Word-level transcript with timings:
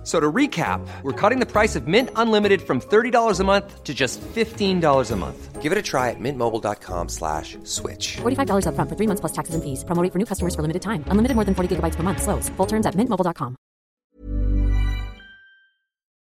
F- 0.00 0.06
So 0.06 0.18
to 0.18 0.32
recap, 0.32 0.80
we're 1.02 1.12
cutting 1.12 1.40
the 1.40 1.46
price 1.46 1.76
of 1.76 1.86
Mint 1.86 2.08
Unlimited 2.16 2.62
from 2.62 2.80
$30 2.80 3.38
a 3.40 3.44
month 3.44 3.84
to 3.84 3.92
just 3.92 4.18
$15 4.34 5.10
a 5.10 5.16
month. 5.16 5.60
Give 5.60 5.72
it 5.72 5.76
a 5.78 5.82
try 5.82 6.08
at 6.08 6.16
mintmobile.com 6.18 7.08
slash 7.10 7.58
switch. 7.64 8.16
$45 8.22 8.64
upfront 8.64 8.88
for 8.88 8.96
three 8.96 9.06
months 9.06 9.20
plus 9.20 9.32
taxes 9.32 9.54
and 9.54 9.62
fees. 9.62 9.84
Promo 9.84 10.02
rate 10.02 10.10
for 10.12 10.18
new 10.18 10.24
customers 10.24 10.54
for 10.54 10.62
limited 10.62 10.80
time. 10.80 11.04
Unlimited 11.08 11.34
more 11.36 11.44
than 11.44 11.54
40 11.54 11.76
gigabytes 11.76 11.96
per 11.96 12.02
month. 12.02 12.22
Slows. 12.22 12.48
Full 12.56 12.66
terms 12.66 12.86
at 12.86 12.94
mintmobile.com. 12.96 13.56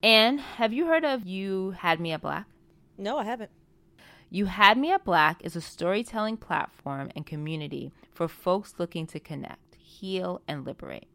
Anne, 0.03 0.37
have 0.37 0.71
you 0.73 0.85
heard 0.85 1.05
of 1.05 1.25
You 1.25 1.71
Had 1.71 1.99
Me 1.99 2.11
at 2.11 2.21
Black? 2.21 2.45
No, 2.97 3.17
I 3.17 3.23
haven't. 3.23 3.49
You 4.29 4.45
Had 4.45 4.77
Me 4.77 4.91
at 4.91 5.03
Black 5.03 5.41
is 5.43 5.55
a 5.55 5.61
storytelling 5.61 6.37
platform 6.37 7.09
and 7.15 7.25
community 7.25 7.91
for 8.11 8.27
folks 8.27 8.75
looking 8.77 9.07
to 9.07 9.19
connect, 9.19 9.75
heal, 9.75 10.41
and 10.47 10.65
liberate. 10.65 11.07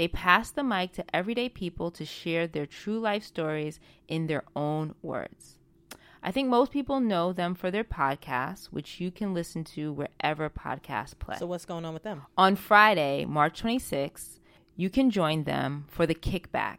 They 0.00 0.08
pass 0.08 0.50
the 0.50 0.64
mic 0.64 0.92
to 0.92 1.04
everyday 1.14 1.50
people 1.50 1.90
to 1.90 2.06
share 2.06 2.46
their 2.46 2.64
true 2.64 2.98
life 2.98 3.22
stories 3.22 3.78
in 4.08 4.28
their 4.28 4.44
own 4.56 4.94
words. 5.02 5.58
I 6.22 6.30
think 6.30 6.48
most 6.48 6.72
people 6.72 7.00
know 7.00 7.34
them 7.34 7.54
for 7.54 7.70
their 7.70 7.84
podcasts, 7.84 8.68
which 8.68 8.98
you 8.98 9.10
can 9.10 9.34
listen 9.34 9.62
to 9.64 9.92
wherever 9.92 10.48
podcasts 10.48 11.18
play. 11.18 11.36
So 11.36 11.44
what's 11.44 11.66
going 11.66 11.84
on 11.84 11.92
with 11.92 12.02
them? 12.02 12.22
On 12.38 12.56
Friday, 12.56 13.26
March 13.26 13.62
26th, 13.62 14.38
you 14.74 14.88
can 14.88 15.10
join 15.10 15.44
them 15.44 15.84
for 15.86 16.06
the 16.06 16.14
Kickback, 16.14 16.78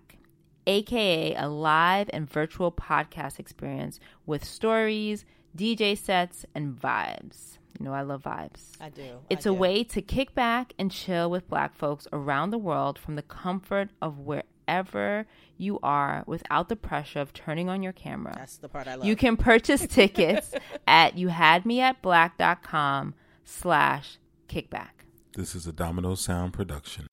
aka 0.66 1.36
a 1.36 1.48
live 1.48 2.10
and 2.12 2.28
virtual 2.28 2.72
podcast 2.72 3.38
experience 3.38 4.00
with 4.26 4.44
stories, 4.44 5.26
DJ 5.56 5.96
sets, 5.96 6.44
and 6.56 6.76
vibes. 6.76 7.60
You 7.80 7.86
know, 7.86 7.94
I 7.94 8.02
love 8.02 8.24
vibes. 8.24 8.62
I 8.80 8.90
do. 8.90 9.20
It's 9.30 9.46
I 9.46 9.50
a 9.50 9.54
do. 9.54 9.60
way 9.60 9.84
to 9.86 10.02
kick 10.02 10.34
back 10.36 10.74
and 10.78 10.92
chill 10.92 11.30
with 11.30 11.48
black 11.50 11.76
folks 11.76 12.08
around 12.14 12.50
the 12.52 12.58
world 12.58 13.00
from 13.00 13.16
the 13.16 13.22
comfort 13.22 13.90
of 14.02 14.20
wherever 14.20 15.26
you 15.58 15.80
are 15.82 16.24
without 16.28 16.70
the 16.70 16.76
pressure 16.76 17.20
of 17.20 17.34
turning 17.34 17.70
on 17.70 17.82
your 17.84 17.94
camera. 17.94 18.34
That's 18.36 18.58
the 18.58 18.70
part 18.70 18.88
I 18.88 18.96
love. 18.96 19.06
You 19.06 19.16
can 19.16 19.38
purchase 19.38 19.86
tickets 19.90 20.54
at 20.88 21.16
youhadmeatblack.com 21.16 23.14
slash 23.44 24.18
kickback. 24.48 24.90
This 25.36 25.56
is 25.56 25.66
a 25.66 25.72
Domino 25.72 26.16
Sound 26.16 26.54
production. 26.54 27.08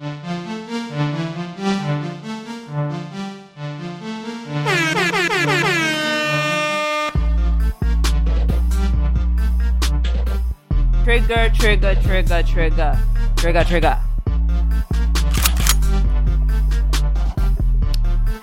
Trigger, 11.58 11.94
trigger, 12.02 12.42
trigger, 12.44 12.98
trigger, 13.36 13.64
trigger. 13.64 13.98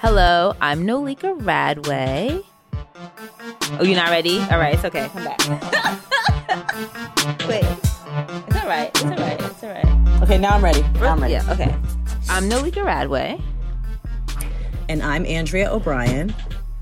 Hello, 0.01 0.53
I'm 0.61 0.85
Nolika 0.85 1.37
Radway. 1.39 2.43
Oh, 3.79 3.83
you're 3.83 3.95
not 3.95 4.09
ready? 4.09 4.39
All 4.51 4.59
right, 4.59 4.73
it's 4.75 4.83
okay. 4.85 5.07
Come 5.13 5.23
back. 5.23 5.39
Wait, 7.47 7.63
it's 7.63 7.95
all 8.57 8.67
right. 8.67 8.89
It's 8.93 9.03
all 9.03 9.09
right. 9.11 9.41
It's 9.41 9.63
all 9.63 9.69
right. 9.71 10.21
Okay, 10.23 10.37
now 10.37 10.55
I'm 10.55 10.63
ready. 10.63 10.81
Now 10.99 11.13
I'm 11.13 11.21
ready. 11.21 11.33
Yeah, 11.33 11.51
okay. 11.53 11.73
I'm 12.29 12.49
Nolika 12.49 12.83
Radway, 12.83 13.41
And 14.89 15.01
I'm 15.01 15.25
Andrea 15.25 15.71
O'Brien. 15.71 16.35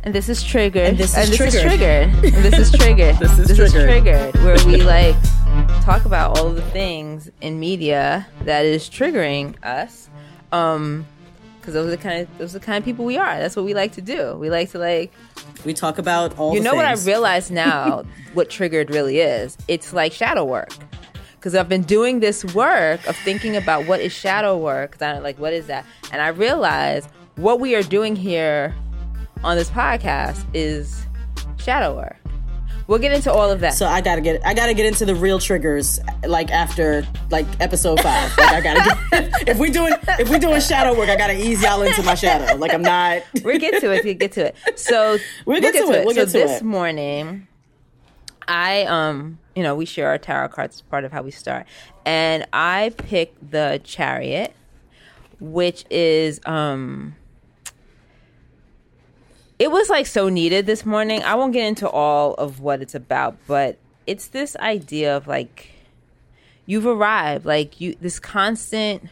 and 0.03 0.13
this 0.15 0.27
is 0.29 0.43
Triggered. 0.43 0.87
And 0.89 0.97
this 0.97 1.15
is 1.17 1.29
Is 1.29 1.37
Triggered. 1.37 1.61
triggered. 1.61 2.09
and 2.33 2.43
this 2.43 2.57
is 2.59 2.71
Triggered. 2.77 3.17
This 3.19 3.37
is 3.39 3.55
Triggered, 3.55 3.87
Triggered. 3.87 4.35
where 4.43 4.57
we 4.65 4.77
like 4.81 5.15
talk 5.83 6.05
about 6.05 6.37
all 6.37 6.47
of 6.47 6.55
the 6.55 6.61
things 6.61 7.29
in 7.41 7.59
media 7.59 8.25
that 8.43 8.65
is 8.65 8.89
triggering 8.89 9.61
us. 9.65 10.09
Um, 10.53 11.05
because 11.59 11.73
those 11.73 11.87
are 11.87 11.91
the 11.91 11.97
kind 11.97 12.21
of 12.21 12.37
those 12.37 12.55
are 12.55 12.59
the 12.59 12.65
kind 12.65 12.77
of 12.77 12.85
people 12.85 13.05
we 13.05 13.17
are. 13.17 13.37
That's 13.37 13.55
what 13.55 13.63
we 13.65 13.73
like 13.73 13.93
to 13.93 14.01
do. 14.01 14.35
We 14.35 14.49
like 14.49 14.71
to 14.71 14.79
like 14.79 15.11
We 15.65 15.73
talk 15.73 15.97
about 15.97 16.37
all 16.37 16.53
you 16.53 16.61
know 16.61 16.75
what 16.75 16.85
I 16.85 16.93
realize 16.93 17.51
now 17.51 18.03
what 18.33 18.49
triggered 18.49 18.89
really 18.89 19.19
is? 19.19 19.57
It's 19.67 19.93
like 19.93 20.11
shadow 20.11 20.43
work. 20.45 20.73
Because 21.35 21.55
I've 21.55 21.69
been 21.69 21.83
doing 21.83 22.21
this 22.21 22.45
work 22.53 23.05
of 23.05 23.17
thinking 23.17 23.57
about 23.57 23.85
what 23.85 23.99
is 23.99 24.13
shadow 24.13 24.57
work. 24.57 24.91
Because 24.91 25.15
I'm 25.17 25.23
like, 25.23 25.39
what 25.39 25.51
is 25.51 25.67
that? 25.67 25.85
And 26.11 26.21
I 26.21 26.29
realize 26.29 27.07
what 27.35 27.59
we 27.59 27.75
are 27.75 27.83
doing 27.83 28.15
here 28.15 28.73
on 29.43 29.57
this 29.57 29.69
podcast 29.69 30.45
is 30.53 31.05
shadow 31.57 31.95
work. 31.95 32.22
We'll 32.87 32.99
get 32.99 33.13
into 33.13 33.31
all 33.31 33.49
of 33.49 33.61
that. 33.61 33.73
So 33.75 33.85
I 33.85 34.01
gotta 34.01 34.21
get 34.21 34.45
I 34.45 34.53
gotta 34.53 34.73
get 34.73 34.85
into 34.85 35.05
the 35.05 35.15
real 35.15 35.39
triggers 35.39 35.99
like 36.27 36.51
after 36.51 37.07
like 37.29 37.45
episode 37.61 38.01
five. 38.01 38.37
Like 38.37 38.51
I 38.53 38.61
gotta 38.61 38.97
get, 39.11 39.47
if 39.47 39.57
we 39.59 39.69
doing 39.69 39.93
if 40.19 40.29
we 40.29 40.37
doing 40.37 40.59
shadow 40.59 40.97
work, 40.97 41.09
I 41.09 41.15
gotta 41.15 41.33
ease 41.37 41.63
y'all 41.63 41.81
into 41.81 42.03
my 42.03 42.15
shadow. 42.15 42.55
Like 42.57 42.73
I'm 42.73 42.81
not 42.81 43.21
we'll 43.43 43.57
get 43.57 43.79
to 43.81 43.91
it. 43.93 44.03
We'll 44.03 44.13
get 44.15 44.33
to 44.33 44.47
it. 44.47 44.79
So 44.79 45.17
We'll 45.45 45.61
get 45.61 45.73
to 45.73 45.79
it. 45.93 46.05
We'll 46.05 46.13
so 46.15 46.25
get 46.25 46.25
to 46.27 46.31
this 46.33 46.61
it. 46.61 46.63
morning, 46.65 47.47
I 48.47 48.83
um, 48.83 49.39
you 49.55 49.63
know, 49.63 49.75
we 49.75 49.85
share 49.85 50.09
our 50.09 50.17
tarot 50.17 50.49
cards 50.49 50.75
as 50.77 50.81
part 50.81 51.05
of 51.05 51.11
how 51.13 51.21
we 51.21 51.31
start, 51.31 51.65
and 52.05 52.45
I 52.51 52.91
picked 52.97 53.51
the 53.51 53.79
Chariot, 53.83 54.53
which 55.39 55.85
is 55.89 56.41
um. 56.45 57.15
It 59.63 59.71
was 59.71 59.89
like 59.89 60.07
so 60.07 60.27
needed 60.27 60.65
this 60.65 60.85
morning. 60.85 61.23
I 61.23 61.35
won't 61.35 61.53
get 61.53 61.65
into 61.65 61.89
all 61.89 62.33
of 62.33 62.59
what 62.59 62.81
it's 62.81 62.95
about, 62.95 63.37
but 63.47 63.77
it's 64.05 64.27
this 64.27 64.57
idea 64.57 65.15
of 65.15 65.25
like 65.25 65.69
you've 66.65 66.85
arrived, 66.85 67.45
like 67.45 67.79
you 67.79 67.95
this 68.01 68.19
constant 68.19 69.07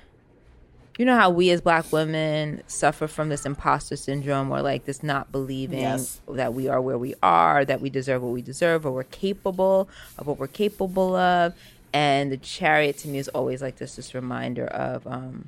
you 0.97 1.05
know 1.05 1.15
how 1.15 1.29
we 1.29 1.49
as 1.51 1.61
black 1.61 1.89
women 1.93 2.61
suffer 2.67 3.07
from 3.07 3.29
this 3.29 3.45
imposter 3.45 3.95
syndrome 3.95 4.51
or 4.51 4.61
like 4.61 4.83
this 4.83 5.01
not 5.01 5.31
believing 5.31 5.79
Yes. 5.79 6.19
that 6.27 6.53
we 6.53 6.67
are 6.67 6.81
where 6.81 6.97
we 6.97 7.15
are, 7.23 7.63
that 7.63 7.79
we 7.79 7.89
deserve 7.89 8.21
what 8.21 8.33
we 8.33 8.41
deserve, 8.41 8.85
or 8.85 8.91
we're 8.91 9.03
capable 9.05 9.87
of 10.17 10.27
what 10.27 10.37
we're 10.37 10.47
capable 10.47 11.15
of. 11.15 11.53
And 11.93 12.29
the 12.29 12.35
chariot 12.35 12.97
to 12.99 13.07
me 13.07 13.19
is 13.19 13.29
always 13.29 13.61
like 13.61 13.77
this 13.77 13.95
this 13.95 14.13
reminder 14.13 14.67
of 14.67 15.07
um 15.07 15.47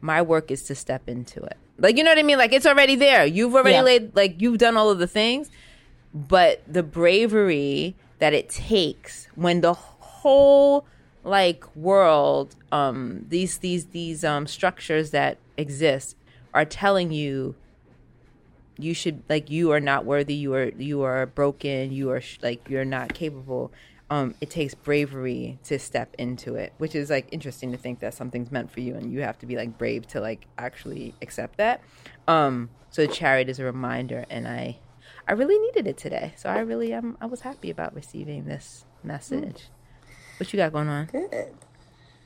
my 0.00 0.20
work 0.20 0.50
is 0.50 0.64
to 0.64 0.74
step 0.74 1.08
into 1.08 1.40
it. 1.44 1.56
Like 1.80 1.96
you 1.96 2.04
know 2.04 2.10
what 2.10 2.18
I 2.18 2.22
mean? 2.22 2.38
Like 2.38 2.52
it's 2.52 2.66
already 2.66 2.94
there. 2.96 3.24
You've 3.26 3.54
already 3.54 3.76
Yeah. 3.76 3.82
laid 3.82 4.14
like 4.16 4.40
you've 4.40 4.58
done 4.58 4.76
all 4.76 4.90
of 4.90 4.98
the 4.98 5.06
things, 5.06 5.50
but 6.14 6.62
the 6.72 6.82
bravery 6.82 7.96
that 8.18 8.32
it 8.34 8.48
takes 8.50 9.28
when 9.34 9.60
the 9.62 9.72
whole 9.74 10.86
like 11.24 11.64
world 11.76 12.54
um 12.72 13.24
these 13.28 13.58
these 13.58 13.86
these 13.86 14.24
um 14.24 14.46
structures 14.46 15.10
that 15.10 15.36
exist 15.56 16.16
are 16.54 16.64
telling 16.64 17.10
you 17.12 17.54
you 18.78 18.94
should 18.94 19.22
like 19.28 19.50
you 19.50 19.70
are 19.70 19.80
not 19.80 20.04
worthy 20.06 20.32
you 20.34 20.54
are 20.54 20.70
you 20.78 21.02
are 21.02 21.26
broken 21.26 21.92
you 21.92 22.10
are 22.10 22.20
sh- 22.22 22.38
like 22.42 22.68
you're 22.70 22.84
not 22.86 23.12
capable 23.12 23.70
um 24.10 24.34
it 24.40 24.50
takes 24.50 24.74
bravery 24.74 25.58
to 25.64 25.78
step 25.78 26.14
into 26.18 26.54
it 26.56 26.72
which 26.78 26.94
is 26.94 27.08
like 27.10 27.28
interesting 27.32 27.70
to 27.72 27.78
think 27.78 28.00
that 28.00 28.12
something's 28.12 28.50
meant 28.50 28.70
for 28.70 28.80
you 28.80 28.94
and 28.94 29.12
you 29.12 29.20
have 29.22 29.38
to 29.38 29.46
be 29.46 29.56
like 29.56 29.78
brave 29.78 30.06
to 30.06 30.20
like 30.20 30.46
actually 30.58 31.14
accept 31.22 31.56
that 31.56 31.80
um 32.28 32.68
so 32.90 33.06
the 33.06 33.12
chariot 33.12 33.48
is 33.48 33.58
a 33.58 33.64
reminder 33.64 34.26
and 34.28 34.46
i 34.48 34.76
i 35.28 35.32
really 35.32 35.58
needed 35.58 35.86
it 35.86 35.96
today 35.96 36.32
so 36.36 36.48
i 36.48 36.58
really 36.58 36.92
am. 36.92 37.16
i 37.20 37.26
was 37.26 37.40
happy 37.42 37.70
about 37.70 37.94
receiving 37.94 38.44
this 38.44 38.84
message 39.04 39.68
what 40.38 40.52
you 40.52 40.56
got 40.56 40.72
going 40.72 40.88
on 40.88 41.06
Good. 41.06 41.54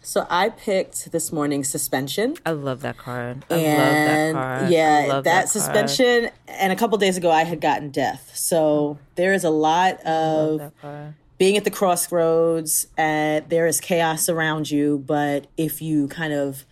So 0.07 0.27
I 0.29 0.51
picked 0.51 1.13
this 1.13 1.33
morning 1.33 1.65
suspension. 1.65 2.37
i 2.45 2.51
love 2.51 2.83
that 2.83 2.99
card 2.99 3.43
i 3.51 3.55
and 3.57 3.79
love 3.79 4.07
that 4.07 4.59
card 4.61 4.71
yeah, 4.71 5.21
that, 5.23 5.25
card. 5.25 5.49
suspension. 5.49 6.31
And 6.47 6.73
a 6.73 6.77
couple 6.77 6.99
days 6.99 7.17
ago, 7.17 7.31
I 7.31 7.45
had 7.45 7.61
gotten 7.63 7.89
death. 7.91 8.33
So 8.35 8.99
there 9.15 9.33
is 9.33 9.45
a 9.45 9.51
lot 9.51 9.95
of 10.05 10.59
that 10.59 10.73
card. 10.83 11.15
Being 11.45 11.59
at 11.59 11.65
the 11.65 11.71
crossroads. 11.71 12.87
And 12.97 13.47
there 13.51 13.67
is 13.67 13.79
chaos 13.81 14.31
around 14.31 14.71
you, 14.71 15.05
but 15.07 15.47
if 15.59 15.83
you 15.83 16.09
kind 16.09 16.33
of, 16.33 16.65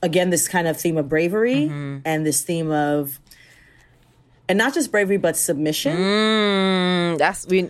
again, 0.00 0.30
this 0.30 0.46
kind 0.46 0.68
of 0.68 0.76
theme 0.76 0.96
of 0.96 1.08
bravery 1.08 1.56
Mm-hmm. 1.66 1.98
and 2.04 2.24
this 2.24 2.42
theme 2.42 2.70
of, 2.70 3.18
and 4.48 4.58
not 4.58 4.74
just 4.74 4.92
bravery 4.92 5.16
but 5.16 5.36
submission. 5.36 5.96
Mm, 5.96 7.18
that's 7.18 7.46
we. 7.48 7.62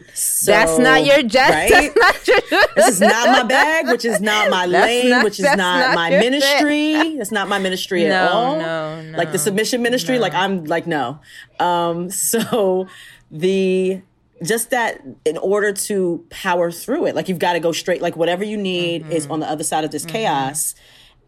that's 0.44 0.78
not 0.78 1.04
your 1.06 1.22
just. 1.22 1.52
right? 1.72 1.90
That's 1.94 1.96
not 1.96 2.28
your. 2.28 2.60
This 2.76 2.88
is 2.88 3.00
not 3.00 3.28
my 3.30 3.42
bag, 3.44 3.86
which 3.86 4.04
is 4.04 4.20
not 4.20 4.50
my 4.50 4.66
That's 4.66 4.86
lane, 4.86 5.10
not- 5.10 5.24
which 5.24 5.38
is 5.38 5.44
not, 5.44 5.56
not 5.58 5.94
my 5.94 6.10
ministry. 6.10 7.16
That's 7.16 7.30
not 7.32 7.48
my 7.48 7.58
ministry 7.60 8.06
at 8.06 8.30
all. 8.32 8.58
no, 8.58 9.00
no, 9.02 9.16
Like 9.18 9.32
the 9.32 9.38
submission 9.38 9.80
ministry, 9.82 10.18
like 10.18 10.34
I'm 10.34 10.64
like 10.64 10.86
no. 10.86 11.18
Um, 11.60 12.10
so 12.10 12.86
the 13.30 14.02
just 14.44 14.70
that 14.70 15.00
in 15.24 15.36
order 15.38 15.72
to 15.72 16.24
power 16.30 16.70
through 16.70 17.06
it, 17.06 17.14
like 17.14 17.28
you've 17.28 17.38
got 17.38 17.52
to 17.54 17.60
go 17.60 17.72
straight. 17.72 18.02
Like 18.02 18.16
whatever 18.16 18.44
you 18.44 18.56
need 18.56 19.06
is 19.10 19.24
Mm-hmm. 19.24 19.32
on 19.32 19.40
the 19.40 19.48
other 19.50 19.64
side 19.64 19.84
of 19.84 19.90
this 19.90 20.04
chaos. 20.04 20.74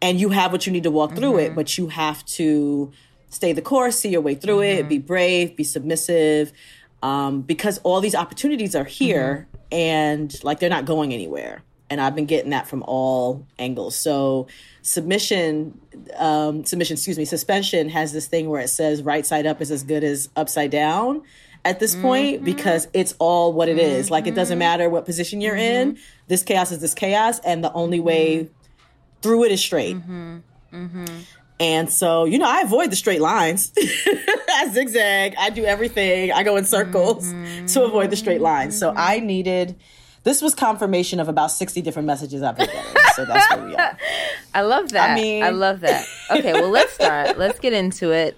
and 0.02 0.20
you 0.20 0.28
have 0.30 0.52
what 0.52 0.66
you 0.66 0.72
need 0.72 0.82
to 0.82 0.90
walk 0.90 1.14
through 1.16 1.38
it, 1.38 1.54
but 1.54 1.78
you 1.78 1.88
have 1.88 2.24
to 2.26 2.92
stay 3.30 3.52
the 3.52 3.62
course, 3.62 3.98
see 3.98 4.10
your 4.10 4.20
way 4.20 4.34
through 4.34 4.62
it, 4.62 4.88
be 4.88 4.98
brave, 4.98 5.56
be 5.56 5.64
submissive, 5.64 6.52
um, 7.02 7.40
because 7.42 7.78
all 7.84 8.00
these 8.00 8.14
opportunities 8.14 8.74
are 8.74 8.84
here 8.84 9.46
and 9.72 10.42
like 10.44 10.60
they're 10.60 10.68
not 10.70 10.84
going 10.84 11.12
anywhere. 11.14 11.62
And 11.90 12.00
I've 12.00 12.14
been 12.14 12.26
getting 12.26 12.50
that 12.50 12.66
from 12.66 12.82
all 12.86 13.46
angles. 13.58 13.94
So 13.96 14.46
submission, 14.82 15.80
um, 16.16 16.64
submission, 16.64 16.94
excuse 16.94 17.18
me, 17.18 17.24
suspension 17.24 17.88
has 17.90 18.12
this 18.12 18.26
thing 18.26 18.48
where 18.48 18.60
it 18.60 18.68
says 18.68 19.02
right 19.02 19.24
side 19.24 19.46
up 19.46 19.60
is 19.60 19.70
as 19.70 19.82
good 19.82 20.04
as 20.04 20.28
upside 20.36 20.70
down 20.70 21.22
at 21.64 21.80
this 21.80 21.96
point 21.96 22.36
mm-hmm. 22.36 22.44
because 22.44 22.88
it's 22.92 23.14
all 23.18 23.52
what 23.52 23.68
it 23.68 23.78
is. 23.78 24.10
Like 24.10 24.26
it 24.26 24.34
doesn't 24.34 24.54
mm-hmm. 24.54 24.60
matter 24.60 24.90
what 24.90 25.04
position 25.04 25.40
you're 25.40 25.56
in. 25.56 25.94
Mm-hmm. 25.94 26.02
This 26.28 26.42
chaos 26.42 26.72
is 26.72 26.80
this 26.80 26.94
chaos, 26.94 27.38
and 27.40 27.64
the 27.64 27.72
only 27.72 28.00
way 28.00 28.50
through 29.22 29.44
it 29.44 29.52
is 29.52 29.60
straight. 29.60 29.96
And 31.60 31.88
so, 31.88 32.24
you 32.24 32.38
know, 32.38 32.48
I 32.48 32.62
avoid 32.62 32.90
the 32.90 32.96
straight 32.96 33.20
lines. 33.20 33.72
I 33.78 34.68
zigzag. 34.72 35.34
I 35.38 35.50
do 35.50 35.64
everything. 35.64 36.32
I 36.32 36.42
go 36.42 36.56
in 36.56 36.64
circles 36.64 37.32
to 37.72 37.84
avoid 37.84 38.10
the 38.10 38.16
straight 38.16 38.40
lines. 38.40 38.78
So 38.78 38.92
I 38.94 39.20
needed. 39.20 39.76
This 40.24 40.42
was 40.42 40.54
confirmation 40.54 41.20
of 41.20 41.28
about 41.28 41.50
sixty 41.50 41.80
different 41.80 42.06
messages 42.06 42.42
I've 42.42 42.56
been 42.56 42.66
getting. 42.66 43.02
So 43.14 43.24
that's 43.24 43.54
where 43.54 43.66
we 43.66 43.76
are. 43.76 43.96
I 44.54 44.62
love 44.62 44.90
that. 44.90 45.10
I 45.10 45.14
mean- 45.14 45.44
I 45.44 45.50
love 45.50 45.80
that. 45.80 46.06
Okay, 46.30 46.52
well, 46.54 46.70
let's 46.70 46.92
start. 46.94 47.38
let's 47.38 47.58
get 47.60 47.72
into 47.72 48.10
it. 48.10 48.36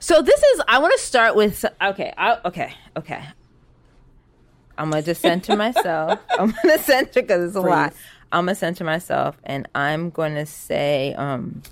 So 0.00 0.22
this 0.22 0.40
is. 0.42 0.62
I 0.68 0.78
want 0.78 0.94
to 0.98 1.04
start 1.04 1.34
with. 1.36 1.64
Okay. 1.82 2.12
I, 2.16 2.38
okay. 2.44 2.72
Okay. 2.96 3.22
I'm 4.76 4.90
gonna 4.90 5.02
just 5.02 5.20
center 5.20 5.56
myself. 5.56 6.20
I'm 6.38 6.54
gonna 6.62 6.78
center 6.78 7.20
because 7.22 7.48
it's 7.48 7.56
a 7.56 7.60
lot. 7.60 7.92
I'm 8.30 8.44
gonna 8.44 8.54
center 8.54 8.84
myself, 8.84 9.36
and 9.44 9.68
I'm 9.74 10.10
gonna 10.10 10.46
say. 10.46 11.14
Um. 11.14 11.62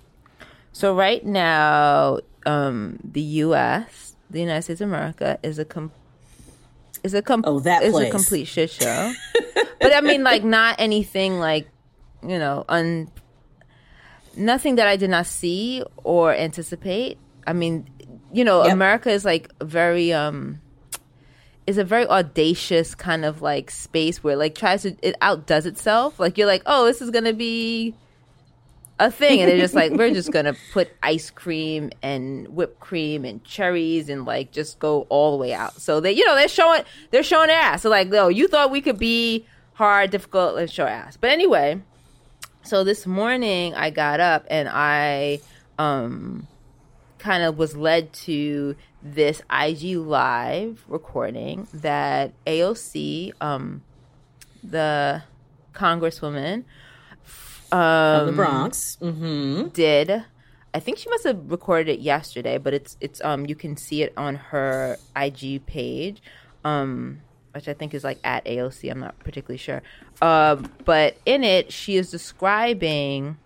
So 0.73 0.95
right 0.95 1.25
now, 1.25 2.19
um, 2.45 2.99
the 3.03 3.21
U.S., 3.21 4.15
the 4.29 4.41
United 4.41 4.63
States 4.63 4.81
of 4.81 4.89
America, 4.89 5.39
is 5.43 5.59
a 5.59 5.65
com- 5.65 5.93
is 7.05 7.15
a 7.15 7.23
com- 7.23 7.45
Oh, 7.47 7.61
that 7.61 7.83
is 7.83 7.93
place. 7.93 8.09
a 8.09 8.11
complete 8.11 8.47
shit 8.47 8.71
show. 8.71 9.13
but 9.81 9.95
I 9.95 10.01
mean, 10.01 10.23
like, 10.25 10.43
not 10.45 10.77
anything 10.81 11.39
like 11.39 11.69
you 12.23 12.39
know, 12.39 12.65
un 12.69 13.11
nothing 14.37 14.75
that 14.77 14.89
I 14.89 14.97
did 14.97 15.11
not 15.11 15.27
see 15.27 15.83
or 16.03 16.35
anticipate. 16.35 17.19
I 17.47 17.53
mean, 17.53 17.89
you 18.33 18.45
know, 18.45 18.65
Yep. 18.65 18.73
America 18.73 19.11
is 19.11 19.25
like 19.25 19.51
very 19.63 20.13
um 20.13 20.61
is 21.67 21.79
a 21.79 21.85
very 21.85 22.07
audacious 22.07 22.95
kind 22.95 23.25
of 23.25 23.43
like 23.43 23.71
space 23.71 24.23
where 24.23 24.37
like 24.37 24.55
tries 24.55 24.83
to 24.83 24.97
it 25.03 25.17
outdoes 25.21 25.67
itself. 25.67 26.21
Like 26.21 26.39
you're 26.39 26.47
like, 26.47 26.63
oh, 26.67 26.85
this 26.87 27.03
is 27.03 27.11
gonna 27.11 27.33
be 27.33 27.95
a 28.99 29.11
thing, 29.11 29.41
and 29.41 29.51
they're 29.51 29.59
just 29.59 29.75
like, 29.75 29.93
we're 29.93 30.15
just 30.15 30.33
gonna 30.33 30.55
put 30.73 30.89
ice 31.03 31.29
cream 31.29 31.91
and 32.03 32.49
whipped 32.49 32.81
cream 32.81 33.25
and 33.25 33.43
cherries 33.45 34.09
and 34.09 34.25
like 34.25 34.53
just 34.53 34.79
go 34.79 35.03
all 35.09 35.33
the 35.33 35.39
way 35.39 35.53
out. 35.53 35.81
So 35.81 36.01
they, 36.01 36.13
you 36.13 36.25
know, 36.25 36.35
they're 36.35 36.49
showing 36.49 36.83
they're 37.11 37.23
showing 37.23 37.49
their 37.49 37.59
ass. 37.61 37.83
So 37.83 37.91
like, 37.91 38.09
no, 38.09 38.29
you 38.29 38.49
thought 38.49 38.71
we 38.71 38.81
could 38.81 38.99
be 38.99 39.45
hard, 39.75 40.11
difficult, 40.11 40.55
let's 40.55 40.73
show 40.73 40.87
ass. 40.87 41.17
But 41.17 41.31
anyway, 41.31 41.81
so 42.63 42.85
this 42.85 43.07
morning 43.07 43.75
I 43.75 43.91
got 43.91 44.21
up 44.21 44.47
and 44.49 44.69
I 44.71 45.41
um 45.79 46.47
kind 47.19 47.43
of 47.43 47.59
was 47.59 47.77
led 47.77 48.13
to 48.13 48.77
this 49.03 49.43
IG 49.51 49.97
live 49.97 50.85
recording 50.89 51.69
that 51.73 52.33
AOC 52.47 53.33
um 53.41 53.83
the 54.63 55.23
congresswoman 55.73 56.65
From 57.23 58.27
the 58.27 58.33
Bronx. 58.33 58.99
Mm-hmm. 59.01 59.69
did 59.69 60.25
I 60.75 60.81
think 60.81 60.99
she 60.99 61.09
must 61.09 61.25
have 61.25 61.51
recorded 61.51 61.89
it 61.91 62.01
yesterday, 62.01 62.59
but 62.59 62.75
it's 62.75 62.97
it's 63.01 63.21
um 63.25 63.47
you 63.47 63.55
can 63.55 63.77
see 63.77 64.03
it 64.03 64.13
on 64.17 64.35
her 64.37 64.99
IG 65.17 65.65
page, 65.67 66.23
um 66.65 67.23
which 67.53 67.69
I 67.69 67.73
think 67.73 67.95
is 67.95 68.05
like 68.05 68.19
at 68.23 68.45
AOC. 68.45 68.91
I'm 68.91 69.01
not 69.01 69.19
particularly 69.21 69.57
sure, 69.57 69.83
um, 70.21 70.71
but 70.85 71.17
in 71.25 71.45
it 71.45 71.73
she 71.73 71.97
is 71.97 72.11
describing 72.11 73.39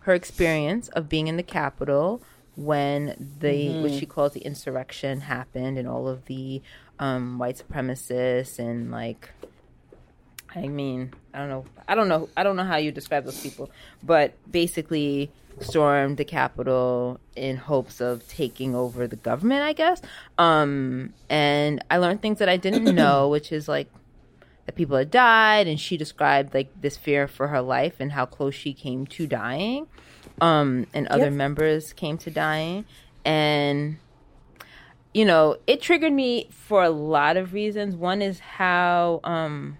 her 0.00 0.14
experience 0.14 0.88
of 0.88 1.08
being 1.08 1.28
in 1.28 1.36
the 1.36 1.44
Capitol 1.44 2.20
when 2.56 3.36
the 3.40 3.80
what 3.80 3.92
she 3.92 4.06
calls 4.06 4.32
the 4.32 4.40
insurrection 4.40 5.20
happened 5.20 5.78
and 5.78 5.88
all 5.88 6.08
of 6.08 6.26
the 6.26 6.60
um, 6.98 7.38
white 7.38 7.62
supremacists 7.66 8.58
and 8.58 8.90
like 8.90 9.30
I 10.54 10.68
mean, 10.68 11.12
I 11.32 11.38
don't 11.38 11.48
know. 11.48 11.64
I 11.88 11.94
don't 11.94 12.08
know. 12.08 12.28
I 12.36 12.42
don't 12.42 12.56
know 12.56 12.64
how 12.64 12.76
you 12.76 12.92
describe 12.92 13.24
those 13.24 13.40
people, 13.40 13.70
but 14.02 14.34
basically 14.50 15.30
stormed 15.60 16.16
the 16.16 16.24
Capitol 16.24 17.20
in 17.36 17.56
hopes 17.56 18.00
of 18.00 18.26
taking 18.28 18.74
over 18.74 19.06
the 19.06 19.16
government, 19.16 19.62
I 19.62 19.72
guess. 19.72 20.00
Um, 20.38 21.14
and 21.28 21.82
I 21.90 21.98
learned 21.98 22.22
things 22.22 22.38
that 22.38 22.48
I 22.48 22.56
didn't 22.56 22.84
know, 22.94 23.28
which 23.28 23.52
is 23.52 23.68
like 23.68 23.88
that 24.66 24.74
people 24.74 24.96
had 24.96 25.10
died, 25.10 25.66
and 25.66 25.80
she 25.80 25.96
described 25.96 26.54
like 26.54 26.68
this 26.80 26.96
fear 26.96 27.26
for 27.26 27.48
her 27.48 27.60
life 27.60 27.94
and 27.98 28.12
how 28.12 28.26
close 28.26 28.54
she 28.54 28.72
came 28.74 29.06
to 29.08 29.26
dying, 29.26 29.86
um, 30.42 30.86
and 30.92 31.06
other 31.06 31.30
members 31.30 31.92
came 31.92 32.18
to 32.18 32.30
dying, 32.30 32.84
and 33.24 33.96
you 35.14 35.24
know, 35.24 35.56
it 35.66 35.80
triggered 35.80 36.12
me 36.12 36.48
for 36.50 36.82
a 36.82 36.90
lot 36.90 37.36
of 37.36 37.52
reasons. 37.52 37.94
One 37.94 38.20
is 38.22 38.40
how, 38.40 39.20
um, 39.24 39.78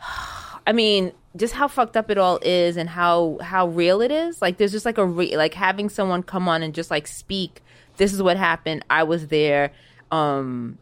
I 0.66 0.72
mean, 0.72 1.12
just 1.36 1.54
how 1.54 1.68
fucked 1.68 1.96
up 1.96 2.10
it 2.10 2.18
all 2.18 2.38
is 2.42 2.76
and 2.76 2.88
how 2.88 3.38
how 3.42 3.68
real 3.68 4.00
it 4.00 4.10
is. 4.10 4.40
Like, 4.40 4.56
there's 4.56 4.72
just 4.72 4.86
like 4.86 4.98
a 4.98 5.06
re- 5.06 5.36
like 5.36 5.54
having 5.54 5.88
someone 5.88 6.22
come 6.22 6.48
on 6.48 6.62
and 6.62 6.74
just 6.74 6.90
like 6.90 7.06
speak. 7.06 7.62
This 7.98 8.14
is 8.14 8.22
what 8.22 8.38
happened. 8.38 8.84
I 8.88 9.02
was 9.02 9.26
there. 9.26 9.72
Um, 10.10 10.78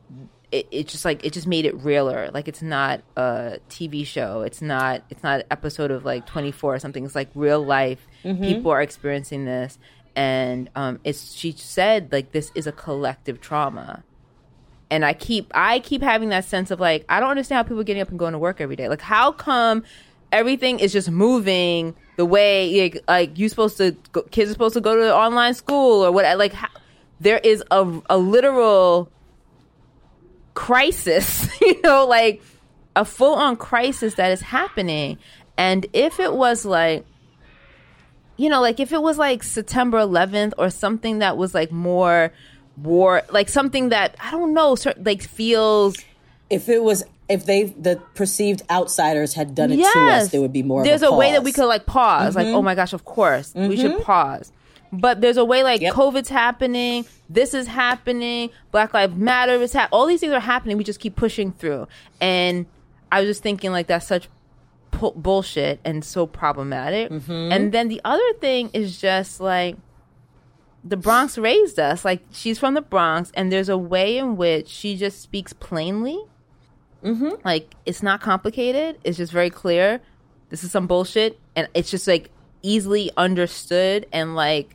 it, 0.50 0.66
it 0.70 0.88
just 0.88 1.04
like 1.04 1.24
it 1.24 1.32
just 1.32 1.46
made 1.46 1.66
it 1.66 1.76
realer. 1.76 2.30
Like 2.32 2.48
it's 2.48 2.62
not 2.62 3.02
a 3.16 3.58
TV 3.68 4.06
show. 4.06 4.42
It's 4.42 4.62
not 4.62 5.02
it's 5.10 5.22
not 5.22 5.40
an 5.40 5.46
episode 5.50 5.90
of 5.90 6.04
like 6.04 6.26
24 6.26 6.74
or 6.74 6.78
something. 6.78 7.04
It's 7.04 7.14
like 7.14 7.28
real 7.34 7.64
life. 7.64 8.06
People 8.42 8.70
are 8.70 8.82
experiencing 8.82 9.44
this, 9.44 9.78
and 10.16 10.70
um, 10.74 11.00
it's 11.04 11.34
she 11.34 11.52
said 11.52 12.10
like 12.12 12.32
this 12.32 12.50
is 12.54 12.66
a 12.66 12.72
collective 12.72 13.40
trauma 13.40 14.04
and 14.90 15.04
I 15.04 15.12
keep 15.12 15.50
I 15.54 15.80
keep 15.80 16.02
having 16.02 16.30
that 16.30 16.44
sense 16.44 16.70
of 16.70 16.80
like 16.80 17.04
I 17.08 17.20
don't 17.20 17.30
understand 17.30 17.58
how 17.58 17.62
people 17.62 17.80
are 17.80 17.84
getting 17.84 18.02
up 18.02 18.08
and 18.08 18.18
going 18.18 18.32
to 18.32 18.38
work 18.38 18.60
every 18.60 18.76
day. 18.76 18.88
Like 18.88 19.00
how 19.00 19.32
come 19.32 19.84
everything 20.32 20.78
is 20.80 20.92
just 20.92 21.10
moving 21.10 21.94
the 22.16 22.24
way 22.24 22.82
like, 22.82 23.02
like 23.08 23.38
you 23.38 23.48
supposed 23.48 23.76
to 23.78 23.96
go, 24.12 24.22
kids 24.22 24.50
are 24.50 24.54
supposed 24.54 24.74
to 24.74 24.80
go 24.80 24.96
to 24.96 25.14
online 25.14 25.54
school 25.54 26.04
or 26.04 26.12
what? 26.12 26.38
Like 26.38 26.52
how, 26.52 26.68
there 27.20 27.38
is 27.38 27.62
a 27.70 28.00
a 28.08 28.18
literal 28.18 29.10
crisis, 30.58 31.48
you 31.60 31.80
know, 31.82 32.04
like 32.04 32.42
a 32.96 33.04
full 33.04 33.34
on 33.34 33.56
crisis 33.56 34.14
that 34.16 34.32
is 34.32 34.40
happening. 34.40 35.16
And 35.56 35.86
if 35.92 36.18
it 36.18 36.34
was 36.34 36.64
like 36.64 37.06
you 38.36 38.48
know, 38.48 38.60
like 38.60 38.78
if 38.80 38.92
it 38.92 39.02
was 39.02 39.18
like 39.18 39.42
September 39.42 39.98
11th 39.98 40.52
or 40.58 40.70
something 40.70 41.18
that 41.18 41.36
was 41.36 41.54
like 41.54 41.72
more 41.72 42.32
war, 42.76 43.22
like 43.30 43.48
something 43.48 43.88
that 43.88 44.16
I 44.20 44.30
don't 44.30 44.54
know, 44.54 44.76
like 44.98 45.22
feels 45.22 45.96
If 46.48 46.68
it 46.68 46.82
was, 46.82 47.04
if 47.28 47.46
they, 47.46 47.64
the 47.64 48.00
perceived 48.14 48.62
outsiders 48.70 49.34
had 49.34 49.56
done 49.56 49.72
it 49.72 49.78
to 49.78 49.98
us, 50.12 50.28
there 50.28 50.40
would 50.40 50.52
be 50.52 50.62
more. 50.62 50.84
There's 50.84 51.02
of 51.02 51.10
a, 51.10 51.14
a, 51.14 51.18
way 51.18 51.32
that 51.32 51.42
we 51.42 51.52
could 51.52 51.66
like 51.66 51.84
pause, 51.84 52.36
like 52.36 52.46
mm-hmm. 52.46 52.56
oh 52.56 52.62
my 52.62 52.76
gosh, 52.76 52.92
of 52.92 53.04
course 53.04 53.52
we 53.56 53.76
should 53.76 53.92
mm-hmm. 53.92 54.02
pause. 54.02 54.52
But 54.92 55.20
there's 55.20 55.36
a 55.36 55.44
way 55.44 55.62
like 55.62 55.80
Yep. 55.80 55.94
COVID's 55.94 56.28
happening, 56.28 57.04
this 57.28 57.52
is 57.54 57.66
happening, 57.66 58.50
Black 58.72 58.94
Lives 58.94 59.14
Matter 59.16 59.54
is 59.54 59.72
happening. 59.72 59.98
All 59.98 60.06
these 60.06 60.20
things 60.20 60.32
are 60.32 60.40
happening. 60.40 60.76
We 60.78 60.84
just 60.84 61.00
keep 61.00 61.14
pushing 61.16 61.52
through. 61.52 61.86
And 62.20 62.66
I 63.12 63.20
was 63.20 63.28
just 63.28 63.42
thinking 63.42 63.70
like 63.70 63.86
that's 63.86 64.06
such 64.06 64.28
pu- 64.90 65.12
bullshit 65.14 65.80
and 65.84 66.04
so 66.04 66.26
problematic. 66.26 67.10
And 67.28 67.72
then 67.72 67.88
the 67.88 68.00
other 68.04 68.32
thing 68.40 68.70
is 68.72 69.00
just 69.00 69.40
like 69.40 69.76
the 70.84 70.96
Bronx 70.96 71.36
raised 71.36 71.78
us. 71.78 72.04
Like 72.04 72.22
she's 72.32 72.58
from 72.58 72.74
the 72.74 72.80
Bronx, 72.80 73.30
and 73.34 73.52
there's 73.52 73.68
a 73.68 73.76
way 73.78 74.16
in 74.16 74.36
which 74.36 74.68
she 74.68 74.96
just 74.96 75.20
speaks 75.20 75.52
plainly. 75.52 76.18
Mm-hmm. 77.04 77.30
Like 77.44 77.74
it's 77.84 78.02
not 78.02 78.20
complicated. 78.20 78.98
It's 79.04 79.18
just 79.18 79.32
very 79.32 79.50
clear. 79.50 80.00
This 80.48 80.64
is 80.64 80.70
some 80.70 80.86
bullshit, 80.86 81.38
and 81.54 81.68
it's 81.74 81.90
just 81.90 82.08
like 82.08 82.30
easily 82.62 83.10
understood 83.16 84.06
and 84.12 84.34
like 84.34 84.74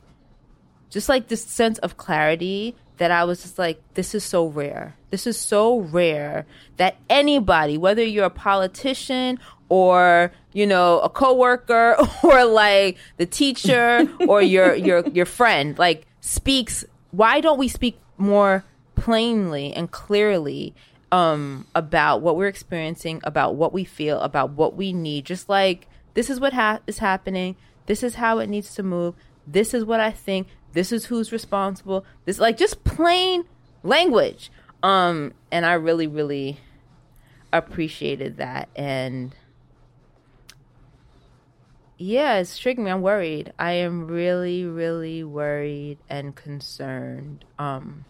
just 0.94 1.08
like 1.08 1.26
this 1.26 1.42
sense 1.42 1.78
of 1.80 1.96
clarity 1.96 2.76
that 2.98 3.10
I 3.10 3.24
was 3.24 3.42
just 3.42 3.58
like, 3.58 3.82
this 3.94 4.14
is 4.14 4.22
so 4.22 4.46
rare. 4.46 4.94
This 5.10 5.26
is 5.26 5.36
so 5.36 5.80
rare 5.80 6.46
that 6.76 6.96
anybody, 7.10 7.76
whether 7.76 8.04
you're 8.04 8.26
a 8.26 8.30
politician 8.30 9.40
or 9.68 10.30
you 10.52 10.66
know 10.68 11.00
a 11.00 11.08
coworker 11.08 11.96
or 12.22 12.44
like 12.44 12.96
the 13.16 13.26
teacher 13.26 14.08
or 14.28 14.40
your 14.40 14.74
your 14.76 15.06
your 15.08 15.26
friend, 15.26 15.76
like 15.78 16.06
speaks. 16.20 16.84
Why 17.10 17.40
don't 17.40 17.58
we 17.58 17.66
speak 17.66 17.98
more 18.16 18.64
plainly 18.94 19.72
and 19.72 19.90
clearly 19.90 20.74
um, 21.10 21.66
about 21.74 22.22
what 22.22 22.36
we're 22.36 22.46
experiencing, 22.46 23.20
about 23.24 23.56
what 23.56 23.72
we 23.72 23.84
feel, 23.84 24.20
about 24.20 24.50
what 24.50 24.76
we 24.76 24.92
need? 24.92 25.24
Just 25.24 25.48
like 25.48 25.88
this 26.14 26.30
is 26.30 26.38
what 26.38 26.52
ha- 26.52 26.78
is 26.86 26.98
happening. 26.98 27.56
This 27.86 28.04
is 28.04 28.14
how 28.14 28.38
it 28.38 28.48
needs 28.48 28.74
to 28.76 28.84
move. 28.84 29.16
This 29.44 29.74
is 29.74 29.84
what 29.84 29.98
I 29.98 30.12
think. 30.12 30.46
This 30.74 30.92
is 30.92 31.06
who's 31.06 31.32
responsible. 31.32 32.04
This 32.24 32.38
like 32.38 32.56
just 32.56 32.84
plain 32.84 33.44
language. 33.82 34.50
Um, 34.82 35.32
and 35.50 35.64
I 35.64 35.74
really, 35.74 36.06
really 36.06 36.60
appreciated 37.52 38.36
that. 38.36 38.68
And 38.76 39.34
yeah, 41.96 42.38
it's 42.38 42.58
triggering 42.58 42.78
me. 42.84 42.90
I'm 42.90 43.02
worried. 43.02 43.52
I 43.58 43.72
am 43.72 44.08
really, 44.08 44.64
really 44.64 45.22
worried 45.22 45.98
and 46.10 46.34
concerned. 46.34 47.44
Um, 47.58 48.04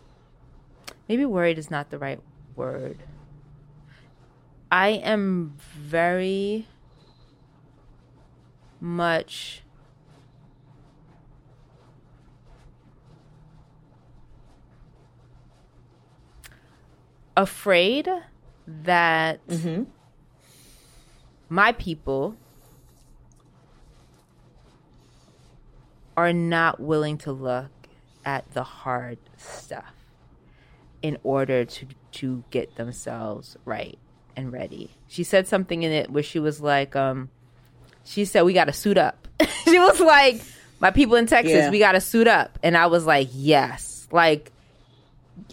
maybe 1.08 1.24
worried 1.26 1.58
is 1.58 1.70
not 1.70 1.90
the 1.90 1.98
right 1.98 2.20
word. 2.56 3.04
I 4.72 4.88
am 4.88 5.54
very 5.76 6.66
much 8.80 9.63
afraid 17.36 18.08
that 18.66 19.40
my 21.48 21.72
people 21.72 22.36
are 26.16 26.32
not 26.32 26.80
willing 26.80 27.18
to 27.18 27.32
look 27.32 27.70
at 28.24 28.50
the 28.54 28.62
hard 28.62 29.18
stuff 29.36 29.92
in 31.02 31.18
order 31.22 31.64
to 31.64 31.86
to 32.12 32.44
get 32.50 32.76
themselves 32.76 33.56
right 33.64 33.98
and 34.36 34.52
ready. 34.52 34.90
She 35.08 35.24
said 35.24 35.46
something 35.48 35.82
in 35.82 35.90
it 35.92 36.10
where 36.10 36.22
she 36.22 36.38
was 36.38 36.60
like, 36.60 36.94
um, 36.94 37.28
she 38.04 38.24
said 38.24 38.42
we 38.42 38.52
got 38.52 38.66
to 38.66 38.72
suit 38.72 38.96
up. 38.96 39.26
she 39.64 39.78
was 39.78 39.98
like, 40.00 40.40
my 40.80 40.90
people 40.92 41.16
in 41.16 41.26
Texas, 41.26 41.52
Yeah. 41.52 41.70
we 41.70 41.78
got 41.80 41.92
to 41.92 42.00
suit 42.00 42.28
up, 42.28 42.58
and 42.62 42.76
I 42.76 42.86
was 42.86 43.04
like, 43.04 43.28
yes, 43.32 44.06
like 44.12 44.52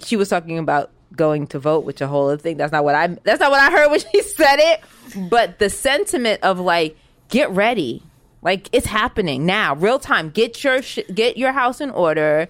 she 0.03 0.15
was 0.15 0.29
talking 0.29 0.59
about 0.59 0.91
going 1.15 1.47
to 1.47 1.59
vote, 1.59 1.85
which 1.85 2.01
a 2.01 2.07
whole 2.07 2.27
other 2.27 2.37
thing. 2.37 2.57
That's 2.57 2.71
not 2.71 2.83
what 2.83 2.95
I. 2.95 3.07
That's 3.23 3.39
not 3.39 3.51
what 3.51 3.59
I 3.59 3.71
heard 3.71 3.89
when 3.89 3.99
she 4.11 4.21
said 4.23 4.57
it. 4.59 4.81
But 5.29 5.59
the 5.59 5.69
sentiment 5.69 6.41
of 6.43 6.59
like, 6.59 6.97
get 7.29 7.49
ready, 7.51 8.03
like 8.41 8.69
it's 8.71 8.87
happening 8.87 9.45
now, 9.45 9.75
real 9.75 9.99
time. 9.99 10.29
Get 10.29 10.63
your 10.63 10.81
sh- 10.81 10.99
get 11.13 11.37
your 11.37 11.51
house 11.51 11.81
in 11.81 11.89
order. 11.91 12.47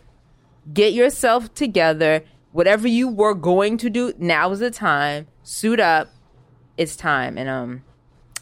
Get 0.72 0.94
yourself 0.94 1.54
together. 1.54 2.24
Whatever 2.52 2.88
you 2.88 3.08
were 3.08 3.34
going 3.34 3.78
to 3.78 3.90
do, 3.90 4.14
now 4.18 4.52
is 4.52 4.60
the 4.60 4.72
time. 4.72 5.28
Suit 5.44 5.80
up. 5.80 6.10
It's 6.78 6.96
time. 6.96 7.38
And 7.38 7.50
um, 7.50 7.84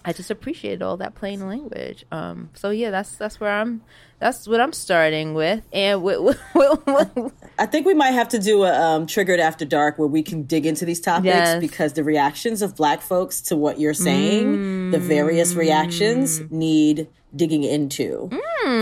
I 0.05 0.13
just 0.13 0.31
appreciated 0.31 0.81
all 0.81 0.97
that 0.97 1.13
plain 1.15 1.45
language. 1.47 2.05
Um, 2.11 2.49
so 2.53 2.69
yeah, 2.69 2.89
that's 2.89 3.15
that's 3.15 3.39
where 3.39 3.51
I'm. 3.51 3.81
That's 4.19 4.49
what 4.49 4.59
I'm 4.59 4.73
starting 4.73 5.33
with. 5.33 5.63
And 5.71 6.03
with, 6.03 6.19
with, 6.53 6.85
with, 6.85 7.31
I 7.57 7.65
think 7.65 7.85
we 7.85 7.93
might 7.93 8.11
have 8.11 8.27
to 8.29 8.39
do 8.39 8.63
a 8.63 8.73
um, 8.77 9.07
triggered 9.07 9.39
after 9.39 9.63
dark 9.63 9.97
where 9.97 10.09
we 10.09 10.23
can 10.23 10.43
dig 10.43 10.65
into 10.65 10.83
these 10.83 10.99
topics 10.99 11.25
Yes. 11.27 11.61
because 11.61 11.93
the 11.93 12.03
reactions 12.03 12.61
of 12.61 12.75
Black 12.75 12.99
folks 13.01 13.39
to 13.43 13.55
what 13.55 13.79
you're 13.79 13.93
saying, 13.93 14.91
the 14.91 14.99
various 14.99 15.53
reactions, 15.55 16.41
need 16.51 17.07
digging 17.33 17.63
into. 17.63 18.29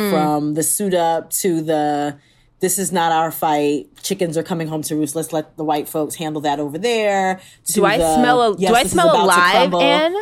From 0.10 0.56
the 0.56 0.64
suit 0.64 0.96
up 0.96 1.30
to 1.32 1.62
the 1.62 2.18
this 2.60 2.80
is 2.80 2.92
not 2.92 3.12
our 3.12 3.32
fight. 3.32 3.90
Chickens 4.02 4.38
are 4.38 4.44
coming 4.44 4.68
home 4.68 4.82
to 4.84 4.96
roost. 4.96 5.16
Let's 5.16 5.32
let 5.32 5.56
the 5.58 5.64
white 5.64 5.88
folks 5.88 6.16
handle 6.16 6.42
that 6.42 6.60
over 6.60 6.80
there. 6.80 7.40
Do 7.66 7.86
I 7.86 8.00
the, 8.00 8.16
smell 8.16 8.42
a 8.42 8.58
yes, 8.58 8.72
Do 8.72 8.76
I 8.76 8.84
smell 8.86 9.16
a 9.16 9.22
live? 9.24 9.74
Anne? 9.76 10.16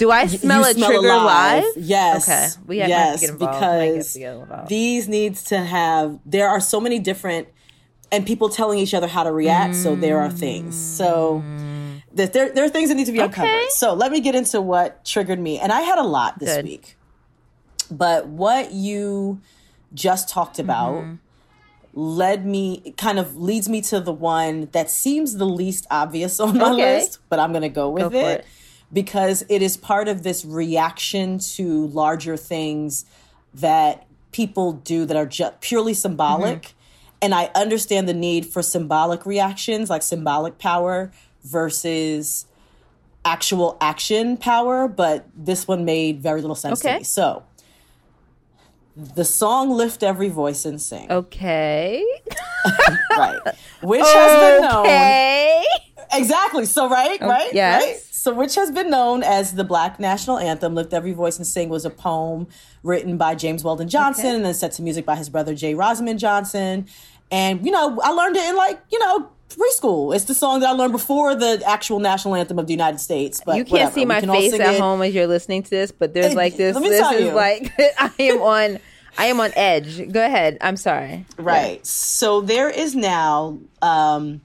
Do 0.00 0.10
I 0.10 0.26
smell 0.26 0.62
you 0.62 0.70
a 0.70 0.74
trigger 0.74 1.08
alive. 1.08 1.62
live? 1.62 1.72
Yes. 1.76 2.28
Okay. 2.28 2.48
We 2.66 2.78
have, 2.78 2.88
yes, 2.88 3.20
to 3.20 3.26
get 3.26 3.30
involved. 3.34 3.60
Because 3.60 4.16
get 4.16 4.34
involved. 4.34 4.68
these 4.68 5.08
needs 5.08 5.44
to 5.44 5.58
have. 5.58 6.18
There 6.24 6.48
are 6.48 6.58
so 6.60 6.80
many 6.80 6.98
different, 6.98 7.48
and 8.10 8.26
people 8.26 8.48
telling 8.48 8.78
each 8.78 8.94
other 8.94 9.06
how 9.06 9.24
to 9.24 9.32
react. 9.32 9.74
So 9.76 9.94
there 9.96 10.18
are 10.18 10.30
things. 10.30 10.74
So 10.76 11.44
that 12.14 12.32
there 12.32 12.50
there 12.50 12.64
are 12.64 12.70
things 12.70 12.88
that 12.88 12.94
need 12.96 13.06
to 13.06 13.12
be 13.12 13.20
Okay. 13.20 13.26
uncovered. 13.42 13.70
So 13.72 13.92
let 13.92 14.10
me 14.10 14.20
get 14.20 14.34
into 14.34 14.60
what 14.60 15.04
triggered 15.04 15.38
me, 15.38 15.58
and 15.58 15.70
I 15.70 15.82
had 15.82 15.98
a 15.98 16.02
lot 16.02 16.38
this 16.38 16.56
Good. 16.56 16.64
week. 16.64 16.96
But 17.90 18.26
what 18.26 18.72
you 18.72 19.40
just 19.92 20.28
talked 20.30 20.58
about 20.58 20.94
Mm-hmm. 20.94 21.16
led 21.92 22.46
me 22.46 22.94
kind 22.96 23.18
of 23.18 23.36
leads 23.36 23.68
me 23.68 23.82
to 23.82 24.00
the 24.00 24.12
one 24.12 24.68
that 24.72 24.88
seems 24.90 25.34
the 25.34 25.44
least 25.44 25.86
obvious 25.90 26.40
on 26.40 26.56
my 26.56 26.70
Okay. 26.72 26.96
list, 27.00 27.18
but 27.28 27.38
I'm 27.38 27.50
going 27.52 27.62
to 27.62 27.68
go 27.68 27.90
with 27.90 28.12
Go 28.12 28.18
it, 28.18 28.40
it. 28.40 28.46
Because 28.92 29.44
it 29.48 29.62
is 29.62 29.76
part 29.76 30.08
of 30.08 30.22
this 30.22 30.44
reaction 30.44 31.38
to 31.38 31.86
larger 31.88 32.36
things 32.36 33.04
that 33.54 34.06
people 34.32 34.72
do 34.72 35.04
that 35.06 35.16
are 35.16 35.26
just 35.26 35.60
purely 35.60 35.94
symbolic. 35.94 36.62
Mm-hmm. 36.62 36.76
And 37.22 37.34
I 37.34 37.50
understand 37.54 38.08
the 38.08 38.14
need 38.14 38.46
for 38.46 38.62
symbolic 38.62 39.26
reactions, 39.26 39.90
like 39.90 40.02
symbolic 40.02 40.58
power 40.58 41.12
versus 41.44 42.46
actual 43.24 43.76
action 43.80 44.36
power, 44.36 44.88
but 44.88 45.26
this 45.36 45.68
one 45.68 45.84
made 45.84 46.20
very 46.20 46.40
little 46.40 46.56
sense 46.56 46.80
to 46.80 46.98
me. 46.98 47.04
So, 47.04 47.44
the 48.96 49.24
song 49.24 49.70
Lift 49.70 50.02
Every 50.02 50.28
Voice 50.28 50.64
and 50.64 50.80
Sing. 50.80 51.10
Okay. 51.10 52.04
Right. 53.16 53.40
Which 53.82 54.02
has 54.02 54.60
been 54.60 54.62
known. 54.62 54.86
Okay. 54.86 55.64
Exactly. 56.12 56.64
So, 56.66 56.88
right, 56.88 57.20
right, 57.20 57.52
yes. 57.52 57.82
right. 57.82 58.09
So, 58.22 58.34
which 58.34 58.54
has 58.56 58.70
been 58.70 58.90
known 58.90 59.22
as 59.22 59.54
the 59.54 59.64
Black 59.64 59.98
National 59.98 60.36
Anthem, 60.38 60.74
Lift 60.74 60.92
Every 60.92 61.12
Voice 61.12 61.38
and 61.38 61.46
Sing, 61.46 61.70
was 61.70 61.86
a 61.86 61.90
poem 61.90 62.48
written 62.82 63.16
by 63.16 63.34
James 63.34 63.64
Weldon 63.64 63.88
Johnson 63.88 64.26
Okay. 64.26 64.36
and 64.36 64.44
then 64.44 64.52
set 64.52 64.72
to 64.72 64.82
music 64.82 65.06
by 65.06 65.16
his 65.16 65.30
brother 65.30 65.54
Jay 65.54 65.72
Rosamond 65.74 66.18
Johnson. 66.18 66.84
And, 67.30 67.64
you 67.64 67.72
know, 67.72 67.98
I 68.04 68.10
learned 68.10 68.36
it 68.36 68.46
in 68.46 68.56
like, 68.56 68.78
you 68.92 68.98
know, 68.98 69.30
preschool. 69.48 70.14
It's 70.14 70.26
the 70.26 70.34
song 70.34 70.60
that 70.60 70.68
I 70.68 70.72
learned 70.72 70.92
before 70.92 71.34
the 71.34 71.62
actual 71.66 71.98
national 71.98 72.34
anthem 72.34 72.58
of 72.58 72.66
the 72.66 72.74
United 72.74 72.98
States. 73.00 73.40
But 73.42 73.56
You 73.56 73.64
can't 73.64 73.72
whatever. 73.72 73.92
see 73.94 74.04
my 74.04 74.20
can 74.20 74.28
face 74.30 74.52
at 74.52 74.74
it. 74.74 74.78
home 74.80 75.00
as 75.00 75.14
you're 75.14 75.26
listening 75.26 75.62
to 75.62 75.70
this, 75.70 75.90
but 75.90 76.12
there's 76.12 76.34
like 76.34 76.56
this. 76.58 76.74
let 76.74 76.82
me 76.82 76.90
This 76.90 77.10
is 77.12 77.20
you. 77.22 77.30
like 77.30 77.72
I 77.98 78.12
am 78.18 78.42
on. 78.42 78.78
I 79.16 79.26
am 79.26 79.40
on 79.40 79.50
edge. 79.56 80.12
Go 80.12 80.22
ahead. 80.22 80.58
I'm 80.60 80.76
sorry. 80.76 81.24
Right. 81.38 81.84
So 81.86 82.42
there 82.42 82.68
is 82.68 82.94
now 82.94 83.58
um, 83.80 84.42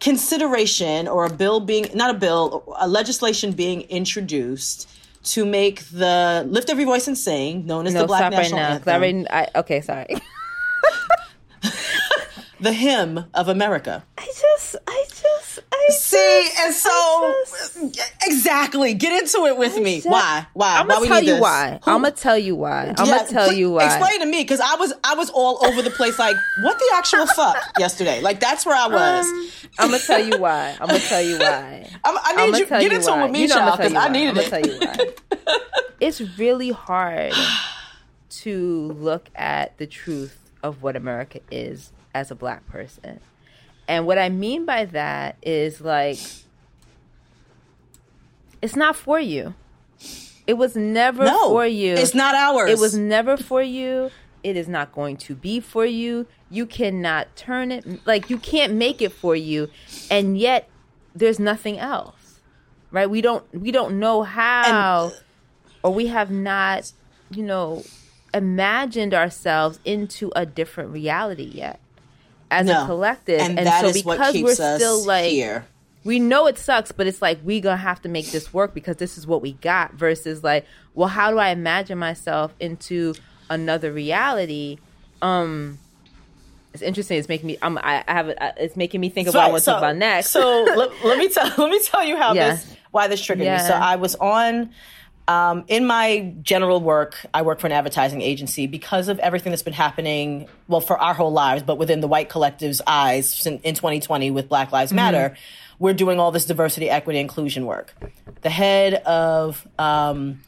consideration 0.00 1.06
or 1.06 1.26
a 1.26 1.30
bill 1.30 1.60
being, 1.60 1.86
not 1.94 2.10
a 2.14 2.18
bill, 2.18 2.74
a 2.78 2.88
legislation 2.88 3.52
being 3.52 3.82
introduced 3.82 4.88
to 5.22 5.44
make 5.44 5.84
the 5.90 6.44
Lift 6.48 6.70
Every 6.70 6.84
Voice 6.84 7.06
and 7.06 7.16
Sing, 7.16 7.66
known 7.66 7.86
as 7.86 7.94
No, 7.94 8.00
the 8.00 8.06
Black 8.06 8.20
stop 8.20 8.32
right 8.32 8.38
National 8.42 8.58
now. 8.60 8.68
I 8.68 8.72
Anthem, 8.72 8.94
already, 8.94 9.30
I, 9.30 9.48
okay, 9.56 9.80
sorry. 9.82 10.06
the 12.60 12.72
hymn 12.72 13.26
of 13.34 13.48
America. 13.48 14.04
I 14.16 14.24
just, 14.26 14.76
I 14.86 15.04
just, 15.08 15.19
I 15.19 15.19
exactly, 18.50 18.94
get 18.94 19.22
into 19.22 19.46
it 19.46 19.56
with 19.56 19.76
me. 19.78 20.00
Why? 20.02 20.46
Why? 20.54 20.78
I'm 20.78 20.86
why 20.88 20.94
gonna 20.94 21.00
we 21.02 21.08
tell 21.08 21.20
you 21.20 21.26
this? 21.34 21.40
why. 21.40 21.80
I'm 21.86 22.02
gonna 22.02 22.10
tell 22.10 22.38
you 22.38 22.56
why. 22.56 22.94
I'm 22.96 23.06
Yeah, 23.06 23.18
gonna 23.18 23.28
tell 23.28 23.48
pl- 23.48 23.56
you 23.56 23.70
why. 23.72 23.84
Explain 23.86 24.20
to 24.20 24.26
me, 24.26 24.42
because 24.42 24.60
I 24.60 24.74
was 24.74 24.92
I 25.04 25.14
was 25.14 25.30
all 25.30 25.64
over 25.64 25.82
the 25.82 25.90
place. 25.90 26.18
Like, 26.18 26.36
what 26.62 26.78
the 26.78 26.90
actual 26.94 27.26
fuck 27.36 27.56
yesterday? 27.78 28.20
Like, 28.20 28.40
that's 28.40 28.66
where 28.66 28.76
I 28.76 28.86
um, 28.86 28.92
was. 28.92 29.66
I'm 29.78 29.90
gonna 29.90 30.02
tell 30.02 30.18
you 30.24 30.38
why. 30.38 30.76
I'm 30.80 30.88
gonna 30.88 30.98
tell 31.00 31.22
you 31.22 31.38
why. 31.38 31.88
I'm, 32.04 32.18
I 32.22 32.46
need 32.50 32.58
you 32.58 32.66
get 32.66 32.82
you 32.82 32.90
into 32.90 33.10
it 33.18 33.22
with 33.22 33.30
me, 33.30 33.42
You 33.42 33.48
know 33.48 33.54
child, 33.54 33.78
because 33.78 33.94
I 33.94 34.06
why. 34.06 34.12
needed 34.12 34.36
it. 34.36 34.50
tell 34.50 34.60
you 34.66 34.78
why. 34.78 35.58
it's 36.00 36.20
really 36.38 36.70
hard 36.70 37.32
to 38.30 38.92
look 38.92 39.28
at 39.34 39.76
the 39.78 39.86
truth 39.86 40.50
of 40.62 40.82
what 40.82 40.96
America 40.96 41.40
is 41.50 41.92
as 42.14 42.30
a 42.30 42.34
black 42.34 42.66
person. 42.66 43.20
And 43.88 44.06
what 44.06 44.18
I 44.18 44.28
mean 44.28 44.66
by 44.66 44.84
that 44.86 45.36
is 45.42 45.80
like 45.80 46.18
it's 48.62 48.76
not 48.76 48.96
for 48.96 49.18
you. 49.20 49.54
It 50.46 50.54
was 50.54 50.74
never 50.74 51.24
No, 51.24 51.50
for 51.50 51.66
you. 51.66 51.94
it's 51.94 52.14
not 52.14 52.34
ours. 52.34 52.70
It 52.70 52.78
was 52.78 52.96
never 52.96 53.36
for 53.36 53.62
you. 53.62 54.10
It 54.42 54.56
is 54.56 54.68
not 54.68 54.92
going 54.92 55.16
to 55.18 55.34
be 55.34 55.60
for 55.60 55.84
you. 55.84 56.26
You 56.50 56.66
cannot 56.66 57.36
turn 57.36 57.70
it 57.70 58.06
like 58.06 58.30
you 58.30 58.38
can't 58.38 58.72
make 58.74 59.00
it 59.02 59.12
for 59.12 59.36
you, 59.36 59.68
and 60.10 60.36
yet 60.38 60.68
there's 61.14 61.38
nothing 61.38 61.78
else, 61.78 62.40
right? 62.90 63.08
We 63.08 63.20
don't 63.20 63.44
we 63.54 63.70
don't 63.70 64.00
know 64.00 64.22
how, 64.22 65.12
or 65.84 65.92
we 65.92 66.06
have 66.08 66.30
not, 66.30 66.90
you 67.30 67.42
know, 67.44 67.84
imagined 68.32 69.12
ourselves 69.14 69.78
into 69.84 70.32
a 70.34 70.46
different 70.46 70.90
reality 70.90 71.44
yet 71.54 71.78
as 72.50 72.66
No. 72.66 72.82
a 72.82 72.86
collective, 72.86 73.40
and, 73.40 73.58
and, 73.58 73.66
that 73.66 73.82
so 73.82 73.88
is 73.88 73.96
because 73.98 74.18
what 74.18 74.32
keeps 74.32 74.58
we're 74.58 74.64
us 74.74 74.80
still 74.80 75.04
like 75.04 75.30
here. 75.30 75.66
We 76.04 76.18
know 76.18 76.46
it 76.46 76.56
sucks, 76.58 76.92
but 76.92 77.06
it's 77.06 77.20
like 77.20 77.38
we 77.44 77.60
gonna 77.60 77.76
have 77.76 78.00
to 78.02 78.08
make 78.08 78.26
this 78.30 78.52
work 78.54 78.72
because 78.74 78.96
this 78.96 79.18
is 79.18 79.26
what 79.26 79.42
we 79.42 79.52
got. 79.52 79.94
Versus 79.94 80.42
like, 80.42 80.66
well, 80.94 81.08
how 81.08 81.30
do 81.30 81.38
I 81.38 81.48
imagine 81.50 81.98
myself 81.98 82.54
into 82.60 83.14
another 83.50 83.92
reality? 83.92 84.78
Um, 85.22 85.78
it's 86.72 86.82
interesting. 86.82 87.18
It's 87.18 87.28
making 87.28 87.48
me. 87.48 87.58
Um, 87.62 87.78
I, 87.82 88.04
I 88.06 88.12
have. 88.12 88.28
uh, 88.28 88.52
It's 88.56 88.76
making 88.76 89.00
me 89.00 89.08
think 89.08 89.28
of 89.28 89.34
what 89.34 89.42
I 89.44 89.48
want 89.48 89.58
to 89.58 89.64
so- 89.64 89.72
talk 89.72 89.80
about 89.82 89.96
next. 89.96 90.30
So 90.30 90.64
let, 90.76 90.90
let 91.04 91.18
me 91.18 91.28
tell 91.28 91.44
let 91.58 91.70
me 91.70 91.80
tell 91.82 92.04
you 92.04 92.16
how 92.16 92.32
Yes. 92.34 92.64
this 92.64 92.76
why 92.90 93.08
this 93.08 93.22
triggered 93.22 93.46
me. 93.46 93.58
So 93.58 93.72
I 93.74 93.96
was 93.96 94.14
on 94.16 94.70
um, 95.28 95.64
in 95.68 95.86
my 95.86 96.32
general 96.42 96.80
work, 96.80 97.24
I 97.32 97.42
work 97.42 97.60
for 97.60 97.68
an 97.68 97.72
advertising 97.72 98.20
agency 98.20 98.66
because 98.66 99.06
of 99.06 99.20
everything 99.20 99.52
that's 99.52 99.62
been 99.62 99.72
happening, 99.72 100.48
well, 100.66 100.80
for 100.80 100.98
our 100.98 101.14
whole 101.14 101.30
lives, 101.30 101.62
but 101.62 101.76
within 101.78 102.00
the 102.00 102.08
white 102.08 102.28
collective's 102.28 102.82
eyes 102.84 103.46
in, 103.46 103.58
in 103.60 103.76
2020 103.76 104.32
with 104.32 104.48
Black 104.48 104.72
Lives 104.72 104.92
Matter, 104.92 105.36
we're 105.80 105.94
doing 105.94 106.20
all 106.20 106.30
this 106.30 106.44
diversity, 106.44 106.88
equity, 106.88 107.18
inclusion 107.18 107.66
work. 107.66 107.94
The 108.42 108.50
head 108.50 108.94
of 108.94 109.66
um, 109.78 110.42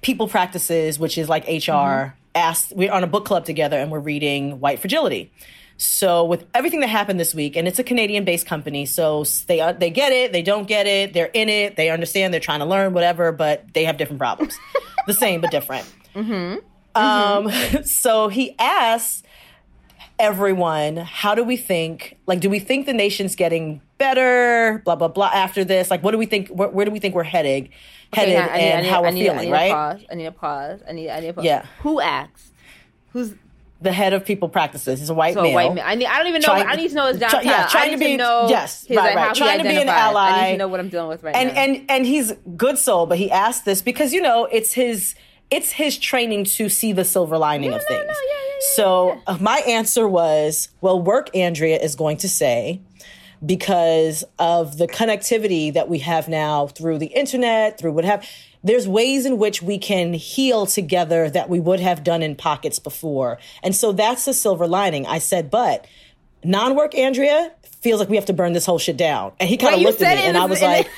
people 0.00 0.28
practices, 0.28 0.98
which 0.98 1.18
is 1.18 1.28
like 1.28 1.46
HR, 1.46 2.14
asked, 2.34 2.72
we're 2.74 2.92
on 2.92 3.04
a 3.04 3.06
book 3.08 3.26
club 3.26 3.44
together 3.44 3.76
and 3.76 3.90
we're 3.90 3.98
reading 3.98 4.60
White 4.60 4.78
Fragility. 4.78 5.32
So 5.76 6.24
with 6.24 6.46
everything 6.54 6.80
that 6.80 6.88
happened 6.88 7.20
this 7.20 7.34
week, 7.34 7.56
and 7.56 7.68
it's 7.68 7.78
a 7.78 7.84
Canadian-based 7.84 8.46
company, 8.46 8.86
so 8.86 9.24
they 9.46 9.60
uh, 9.60 9.72
they 9.72 9.90
get 9.90 10.10
it, 10.10 10.32
they 10.32 10.42
don't 10.42 10.66
get 10.66 10.88
it, 10.88 11.12
they're 11.12 11.30
in 11.32 11.48
it, 11.48 11.76
they 11.76 11.90
understand, 11.90 12.32
they're 12.32 12.40
trying 12.40 12.58
to 12.58 12.64
learn, 12.64 12.94
whatever, 12.94 13.30
but 13.30 13.72
they 13.74 13.84
have 13.84 13.96
different 13.96 14.18
problems, 14.18 14.58
the 15.06 15.14
same 15.14 15.40
but 15.40 15.52
different. 15.52 15.86
Um, 16.96 17.50
so 17.84 18.26
he 18.26 18.56
asks 18.58 19.22
everyone, 20.18 20.96
how 20.96 21.34
do 21.34 21.44
we 21.44 21.56
think? 21.56 22.16
Like, 22.26 22.40
do 22.40 22.50
we 22.50 22.58
think 22.58 22.86
the 22.86 22.92
nation's 22.92 23.36
getting 23.36 23.80
better? 23.98 24.82
Blah 24.84 24.96
blah 24.96 25.08
blah. 25.08 25.30
After 25.32 25.64
this, 25.64 25.90
like, 25.90 26.02
what 26.02 26.12
do 26.12 26.18
we 26.18 26.26
think? 26.26 26.48
Where, 26.48 26.68
where 26.68 26.84
do 26.84 26.90
we 26.92 26.98
think 26.98 27.14
we're 27.14 27.22
heading? 27.22 27.70
Headed 28.12 28.36
Okay, 28.36 28.42
I 28.42 28.56
and 28.58 28.82
need- 28.84 28.88
how 28.90 29.02
we're 29.02 29.10
need- 29.10 29.24
feeling, 29.24 29.38
I 29.38 29.44
need 29.44 29.50
right? 29.52 29.70
A 29.70 29.74
pause. 29.74 30.00
I 30.10 30.14
need 30.14 30.26
a 30.26 30.32
pause. 30.32 30.80
I 30.88 30.92
need. 30.92 31.10
I 31.10 31.20
need 31.20 31.28
a 31.28 31.32
pause. 31.34 31.44
Yeah. 31.44 31.66
Who 31.80 32.00
asked? 32.00 32.52
Who's 33.12 33.34
The 33.80 33.92
head 33.92 34.12
of 34.12 34.24
people 34.24 34.48
practices 34.48 35.00
is 35.02 35.08
a 35.10 35.14
white 35.14 35.34
so 35.34 35.42
male. 35.42 35.52
a 35.52 35.54
white 35.54 35.74
man? 35.74 35.84
I 35.86 35.94
need. 35.94 36.06
I 36.06 36.18
don't 36.18 36.26
even 36.28 36.40
know. 36.40 36.46
Trying- 36.46 36.66
I 36.66 36.74
need 36.74 36.88
to 36.88 36.94
know 36.94 37.06
his 37.06 37.18
job 37.20 37.30
try- 37.30 37.42
yeah, 37.42 37.66
trying 37.68 37.92
to 37.92 37.98
be- 37.98 38.16
know. 38.16 38.46
yes, 38.48 38.84
his, 38.86 38.96
right, 38.96 39.14
right. 39.14 39.34
Trying 39.34 39.58
to 39.58 39.64
be 39.64 39.76
an 39.76 39.88
ally. 39.88 40.20
I 40.30 40.44
need 40.46 40.52
to 40.52 40.58
know 40.58 40.68
what 40.68 40.80
I'm 40.80 40.88
dealing 40.88 41.08
with 41.08 41.22
right 41.22 41.34
and 41.36 41.54
now. 41.54 41.60
and 41.62 41.84
and 41.88 42.06
he's 42.06 42.32
good 42.56 42.76
soul, 42.78 43.06
but 43.06 43.18
he 43.18 43.30
asked 43.30 43.64
this 43.64 43.80
because 43.82 44.12
you 44.12 44.20
know 44.22 44.46
it's 44.46 44.72
his 44.72 45.14
it's 45.50 45.70
his 45.72 45.98
training 45.98 46.44
to 46.44 46.68
see 46.68 46.92
the 46.92 47.04
silver 47.04 47.38
lining 47.38 47.72
of 47.72 47.82
things. 47.84 48.06
No, 48.06 48.12
no, 48.12 48.18
yeah, 48.28 48.34
yeah, 48.48 48.54
so 48.74 49.20
uh, 49.26 49.38
my 49.40 49.58
answer 49.66 50.06
was, 50.06 50.68
well, 50.80 51.00
work 51.00 51.34
Andrea 51.34 51.78
is 51.78 51.96
going 51.96 52.18
to 52.18 52.28
say 52.28 52.80
because 53.44 54.24
of 54.38 54.78
the 54.78 54.88
connectivity 54.88 55.72
that 55.72 55.88
we 55.88 56.00
have 56.00 56.28
now 56.28 56.66
through 56.66 56.98
the 56.98 57.06
internet, 57.06 57.78
through 57.78 57.92
what 57.92 58.04
have 58.04 58.28
there's 58.64 58.88
ways 58.88 59.24
in 59.24 59.38
which 59.38 59.62
we 59.62 59.78
can 59.78 60.12
heal 60.12 60.66
together 60.66 61.30
that 61.30 61.48
we 61.48 61.60
would 61.60 61.78
have 61.78 62.02
done 62.02 62.22
in 62.22 62.34
pockets 62.34 62.80
before. 62.80 63.38
And 63.62 63.74
so 63.74 63.92
that's 63.92 64.24
the 64.24 64.34
silver 64.34 64.66
lining. 64.66 65.06
I 65.06 65.18
said, 65.18 65.48
but 65.50 65.86
non-work 66.42 66.96
Andrea 66.96 67.52
feels 67.80 68.00
like 68.00 68.08
we 68.08 68.16
have 68.16 68.26
to 68.26 68.32
burn 68.32 68.52
this 68.54 68.66
whole 68.66 68.78
shit 68.80 68.96
down. 68.96 69.32
And 69.38 69.48
he 69.48 69.56
kind 69.56 69.76
of 69.76 69.80
looked 69.80 70.02
at 70.02 70.16
me 70.16 70.24
and 70.24 70.36
I 70.36 70.46
was 70.46 70.60
like, 70.60 70.90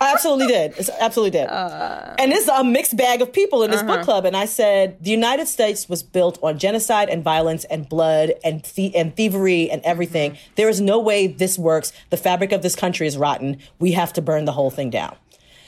I 0.00 0.12
absolutely 0.14 0.48
did. 0.48 0.74
It's 0.78 0.90
absolutely 1.00 1.38
did. 1.38 1.46
Uh. 1.48 2.14
and 2.18 2.32
it's 2.32 2.48
a 2.48 2.64
mixed 2.64 2.96
bag 2.96 3.22
of 3.22 3.32
people 3.32 3.62
in 3.62 3.70
this 3.70 3.82
Uh-huh. 3.82 3.96
book 3.98 4.04
club. 4.04 4.24
And 4.24 4.36
I 4.36 4.46
said, 4.46 4.96
the 5.00 5.10
United 5.10 5.46
States 5.46 5.88
was 5.88 6.02
built 6.02 6.40
on 6.42 6.58
genocide 6.58 7.08
and 7.08 7.22
violence 7.22 7.62
and 7.66 7.88
blood 7.88 8.32
and 8.42 8.64
thie- 8.64 8.90
and 8.96 9.14
thievery 9.14 9.70
and 9.70 9.80
everything. 9.84 10.32
Mm-hmm. 10.32 10.52
There 10.56 10.68
is 10.68 10.80
no 10.80 10.98
way 10.98 11.28
this 11.28 11.56
works. 11.56 11.92
The 12.10 12.16
fabric 12.16 12.50
of 12.50 12.62
this 12.62 12.74
country 12.74 13.06
is 13.06 13.16
rotten. 13.16 13.58
We 13.78 13.92
have 13.92 14.12
to 14.14 14.22
burn 14.22 14.44
the 14.44 14.52
whole 14.52 14.70
thing 14.70 14.90
down. 14.90 15.14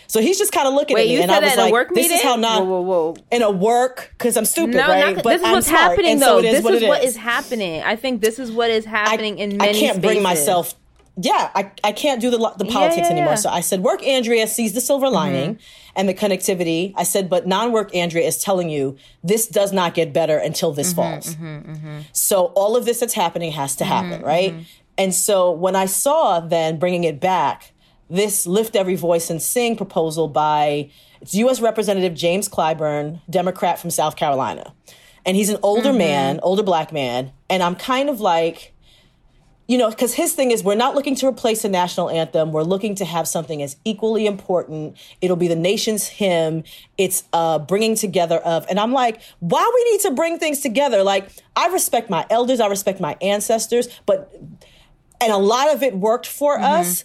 So 0.09 0.21
he's 0.21 0.37
just 0.39 0.53
kind 0.53 0.67
of 0.69 0.75
looking 0.75 0.95
Wait, 0.95 1.03
at 1.03 1.07
me, 1.09 1.15
you 1.15 1.21
and 1.23 1.31
said 1.31 1.43
I 1.43 1.47
was 1.47 1.55
that 1.57 1.67
in 1.69 1.73
a 1.73 1.77
like, 1.77 1.89
"This 1.95 2.11
is 2.11 2.23
how 2.23 2.37
not 2.37 2.61
Whoa, 2.67 2.81
whoa, 2.83 3.13
whoa. 3.13 3.17
in 3.31 3.43
a 3.43 3.51
work 3.51 4.11
because 4.19 4.37
I'm 4.37 4.45
stupid, 4.45 4.75
no, 4.77 4.87
right? 4.89 5.15
not, 5.15 5.25
but 5.25 5.31
this 5.31 5.41
is 5.41 5.47
I'm 5.47 5.53
what's 5.53 5.67
smart, 5.67 5.83
happening 5.83 6.11
and 6.13 6.23
though. 6.23 6.41
so 6.43 6.47
is 6.47 6.53
this 6.57 6.65
what, 6.65 6.75
is 6.75 6.83
what 6.83 7.05
is 7.05 7.17
happening. 7.17 7.83
I 7.83 7.97
think 7.97 8.21
this 8.21 8.39
is 8.39 8.51
what 8.53 8.71
is 8.71 8.85
happening 8.85 9.39
in 9.39 9.57
many. 9.57 9.71
I 9.71 9.73
can't 9.81 10.01
bring 10.03 10.21
spaces. 10.21 10.23
myself. 10.25 10.75
Yeah, 11.17 11.51
I, 11.55 11.71
I 11.85 11.93
can't 11.93 12.21
do 12.21 12.29
the 12.31 12.39
the 12.59 12.65
politics 12.65 13.07
yeah, 13.07 13.13
anymore. 13.13 13.33
yeah. 13.33 13.35
So 13.37 13.49
I 13.51 13.61
said, 13.61 13.81
work 13.81 14.03
Andrea 14.03 14.47
sees 14.49 14.73
the 14.73 14.81
silver 14.81 15.07
Mm-hmm. 15.07 15.15
lining 15.15 15.59
and 15.95 16.09
the 16.09 16.15
connectivity. 16.15 16.93
I 16.97 17.05
said, 17.05 17.31
but 17.31 17.47
non 17.47 17.71
work 17.71 17.95
Andrea 17.95 18.27
is 18.27 18.39
telling 18.39 18.69
you 18.69 18.97
this 19.23 19.47
does 19.47 19.73
not 19.73 19.95
get 19.95 20.13
better 20.13 20.39
until 20.39 20.73
this 20.73 20.93
Mm-hmm, 20.93 20.97
falls. 20.97 21.35
Mm-hmm, 21.37 21.73
mm-hmm. 21.73 21.99
So 22.13 22.47
all 22.57 22.77
of 22.77 22.85
this 22.85 22.99
that's 23.01 23.15
happening 23.15 23.53
has 23.53 23.77
to 23.77 23.85
mm-hmm, 23.85 23.93
happen, 24.11 24.23
right? 24.27 24.55
And 24.99 25.15
so 25.15 25.53
when 25.53 25.77
I 25.77 25.87
saw 25.87 26.41
then 26.41 26.79
bringing 26.79 27.05
it 27.05 27.21
back, 27.21 27.73
this 28.11 28.47
lift 28.47 28.77
every 28.77 28.97
voice 28.97 29.31
and 29.31 29.41
sing 29.41 29.77
proposal 29.77 30.29
by 30.29 30.91
it's 31.21 31.35
U.S. 31.35 31.61
Representative 31.61 32.15
James 32.15 32.49
Clyburn, 32.49 33.21
Democrat 33.31 33.79
from 33.79 33.91
South 33.91 34.17
Carolina, 34.17 34.75
and 35.25 35.37
he's 35.37 35.49
an 35.49 35.57
older 35.63 35.93
man, 35.93 36.39
older 36.43 36.63
black 36.63 36.93
man, 36.93 37.33
and 37.49 37.63
I'm 37.63 37.77
kind 37.77 38.11
of 38.11 38.21
like 38.21 38.74
you 39.67 39.79
know, 39.79 39.89
because 39.89 40.13
his 40.15 40.35
thing 40.35 40.51
is 40.51 40.63
we're 40.63 40.75
not 40.75 40.95
looking 40.95 41.15
to 41.17 41.27
replace 41.27 41.63
the 41.63 41.69
national 41.71 42.11
anthem. 42.11 42.53
We're 42.53 42.65
looking 42.65 42.95
to 42.97 43.05
have 43.05 43.27
something 43.27 43.63
as 43.63 43.77
equally 43.85 44.27
important. 44.27 44.97
It'll 45.23 45.37
be 45.37 45.49
the 45.49 45.57
nation's 45.57 46.07
hymn. 46.07 46.65
It's 46.99 47.25
uh, 47.33 47.59
bringing 47.61 47.95
together 47.95 48.37
of, 48.39 48.67
and 48.69 48.79
I'm 48.79 48.93
like, 48.93 49.23
why 49.41 49.71
we 49.75 49.93
need 49.93 50.01
to 50.03 50.11
bring 50.11 50.39
things 50.39 50.61
together? 50.61 51.03
Like, 51.03 51.31
I 51.57 51.69
respect 51.69 52.11
my 52.11 52.27
elders, 52.29 52.61
I 52.61 52.67
respect 52.67 53.01
my 53.01 53.17
ancestors, 53.23 53.89
but, 54.05 54.35
and 55.21 55.33
a 55.33 55.39
lot 55.39 55.73
of 55.75 55.83
it 55.83 55.97
worked 55.97 56.27
for 56.27 56.59
us, 56.59 57.05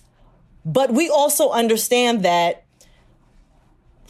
but 0.65 0.91
we 0.93 1.09
also 1.09 1.51
understand 1.51 2.23
that 2.23 2.65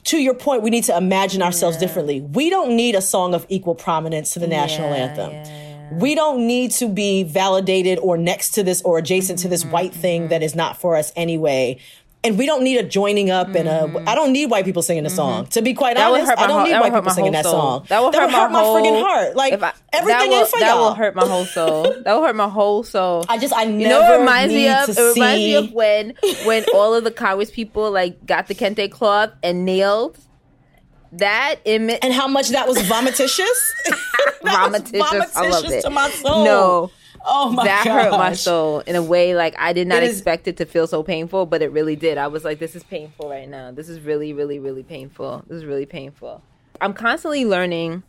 to 0.06 0.18
your 0.18 0.34
point, 0.34 0.64
we 0.64 0.72
need 0.72 0.86
to 0.86 0.98
imagine 0.98 1.44
ourselves 1.44 1.78
differently. 1.78 2.22
We 2.22 2.50
don't 2.50 2.76
need 2.76 2.96
a 2.96 3.02
song 3.02 3.36
of 3.36 3.46
equal 3.48 3.76
prominence 3.76 4.34
to 4.34 4.40
the 4.40 4.48
national 4.48 4.90
Yeah, 4.90 4.96
anthem. 4.96 5.32
yeah, 5.32 5.69
We 5.94 6.16
don't 6.16 6.46
need 6.48 6.72
to 6.72 6.88
be 6.88 7.24
validated 7.24 8.00
or 8.00 8.18
next 8.18 8.52
to 8.52 8.64
this 8.64 8.82
or 8.84 8.98
adjacent 8.98 9.40
to 9.40 9.48
this 9.48 9.64
Mm-hmm, 9.64 9.72
white 9.72 9.94
thing 9.94 10.28
that 10.30 10.42
is 10.44 10.56
not 10.56 10.78
for 10.78 10.96
us 10.96 11.12
anyway. 11.16 11.80
And 12.22 12.38
we 12.38 12.46
don't 12.46 12.64
need 12.66 12.78
a 12.78 12.84
joining 12.84 13.30
up 13.32 13.48
and 13.56 13.68
a. 13.70 14.04
I 14.06 14.14
don't 14.14 14.34
need 14.34 14.48
white 14.52 14.66
people 14.66 14.82
singing 14.82 15.06
the 15.06 15.10
song. 15.10 15.46
To 15.48 15.62
be 15.62 15.74
quite 15.74 15.96
Mm-hmm. 15.96 16.14
That 16.14 16.22
honest, 16.22 16.32
I 16.38 16.48
don't 16.48 16.58
whole- 16.58 16.66
need 16.68 16.80
white 16.80 16.94
people 16.94 17.12
singing 17.12 17.32
that 17.32 17.46
song. 17.46 17.86
That 17.88 18.02
would 18.04 18.14
hurt 18.14 18.30
my 18.30 18.48
my 18.50 18.60
whole- 18.60 18.76
friggin' 18.76 19.02
heart. 19.02 19.36
Like 19.38 19.54
I- 19.64 19.72
everything 19.94 20.30
that 20.32 20.36
will, 20.36 20.42
is 20.44 20.50
for 20.50 20.60
that 20.60 20.68
y'all. 20.76 20.80
will 20.90 20.96
hurt 20.96 21.16
my 21.16 21.26
whole 21.26 21.46
soul. 21.46 21.84
That 22.04 22.14
will 22.16 22.24
hurt 22.24 22.36
my 22.36 22.50
whole 22.50 22.84
soul. 22.84 23.24
I 23.30 23.38
just 23.38 23.54
I 23.54 23.64
you 23.64 23.88
never 23.88 24.02
know, 24.02 24.16
it 24.16 24.20
reminds 24.20 24.54
me 24.54 24.68
of. 24.68 24.90
It 24.90 24.98
reminds 25.16 25.40
me 25.40 25.56
of 25.56 25.72
when 25.72 26.14
when 26.44 26.66
all 26.74 26.94
of 26.94 27.06
the 27.06 27.12
Congress 27.12 27.52
people 27.52 27.90
like 27.90 28.26
got 28.26 28.48
the 28.48 28.54
kente 28.56 28.92
cloth 28.92 29.32
and 29.42 29.64
nailed 29.64 30.18
that 31.14 31.56
image. 31.66 32.00
and 32.02 32.14
how 32.14 32.28
much 32.28 32.50
that 32.50 32.68
was 32.68 32.78
vomititious. 32.84 33.50
That 34.42 34.72
was 34.72 34.82
Vomititious. 34.82 35.36
I 35.36 35.50
love 35.50 35.66
it. 35.66 35.82
to 35.82 35.90
my 35.90 36.10
soul. 36.10 36.46
No. 36.46 36.92
Oh 37.26 37.50
my 37.52 37.64
god. 37.64 37.68
that 37.68 37.84
gosh. 37.86 38.04
hurt 38.06 38.12
my 38.12 38.34
soul 38.34 38.80
in 38.80 38.96
a 38.96 39.04
way 39.04 39.36
like 39.36 39.54
I 39.60 39.74
did 39.74 39.86
not 39.88 40.02
It 40.02 40.04
is- 40.10 40.16
expect 40.18 40.48
it 40.48 40.56
to 40.58 40.66
feel 40.66 40.88
so 40.88 41.04
painful, 41.04 41.46
but 41.46 41.62
it 41.62 41.72
really 41.74 41.98
did. 41.98 42.18
I 42.18 42.28
was 42.28 42.46
like, 42.46 42.58
this 42.60 42.74
is 42.76 42.84
painful 42.84 43.30
right 43.30 43.50
now. 43.50 43.72
This 43.72 43.90
is 43.90 44.00
really, 44.00 44.32
really, 44.32 44.58
really 44.58 44.84
painful. 44.84 45.44
This 45.48 45.58
is 45.58 45.66
really 45.66 45.86
painful. 45.86 46.42
I'm 46.80 46.94
constantly 46.94 47.44
learning 47.46 48.04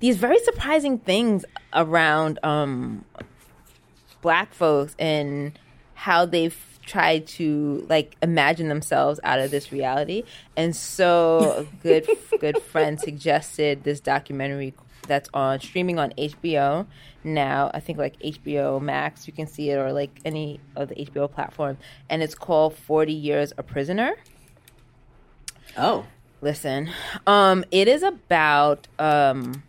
these 0.00 0.16
very 0.16 0.40
surprising 0.40 0.98
things 0.98 1.44
around 1.72 2.40
um, 2.42 3.04
black 4.22 4.52
folks 4.52 4.96
and 4.98 5.56
how 5.94 6.26
they've 6.26 6.75
tried 6.86 7.26
to 7.26 7.84
like 7.88 8.16
imagine 8.22 8.68
themselves 8.68 9.20
out 9.22 9.40
of 9.40 9.50
this 9.50 9.72
reality. 9.72 10.22
And 10.56 10.74
so 10.74 11.66
a 11.68 11.76
good 11.82 12.08
good 12.40 12.62
friend 12.62 12.98
suggested 12.98 13.84
this 13.84 14.00
documentary 14.00 14.72
that's 15.06 15.28
on 15.34 15.60
streaming 15.60 15.98
on 15.98 16.12
HBO 16.12 16.86
now. 17.22 17.70
I 17.74 17.80
think 17.80 17.98
like 17.98 18.18
HBO 18.20 18.80
Max, 18.80 19.26
you 19.26 19.32
can 19.32 19.46
see 19.46 19.70
it 19.70 19.76
or 19.76 19.92
like 19.92 20.10
any 20.24 20.60
of 20.74 20.88
the 20.88 20.94
HBO 20.94 21.30
platform 21.30 21.76
and 22.08 22.22
it's 22.22 22.34
called 22.34 22.74
40 22.74 23.12
Years 23.12 23.52
a 23.58 23.62
Prisoner. 23.62 24.16
Oh. 25.76 26.06
Listen, 26.42 26.90
um, 27.26 27.64
it 27.70 27.88
is 27.88 28.02
about 28.02 28.86
um, 28.98 29.62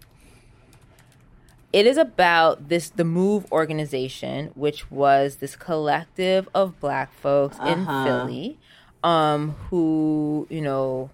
it 1.77 1.85
is 1.85 1.97
about 1.97 2.69
this 2.69 2.89
the 2.89 3.03
Move 3.03 3.45
organization, 3.51 4.49
which 4.55 4.89
was 4.89 5.35
this 5.35 5.55
collective 5.55 6.49
of 6.55 6.79
Black 6.79 7.13
folks 7.13 7.55
in 7.59 7.85
Philly, 7.85 8.57
um, 9.03 9.51
who 9.69 10.47
you 10.49 10.59
know, 10.59 11.11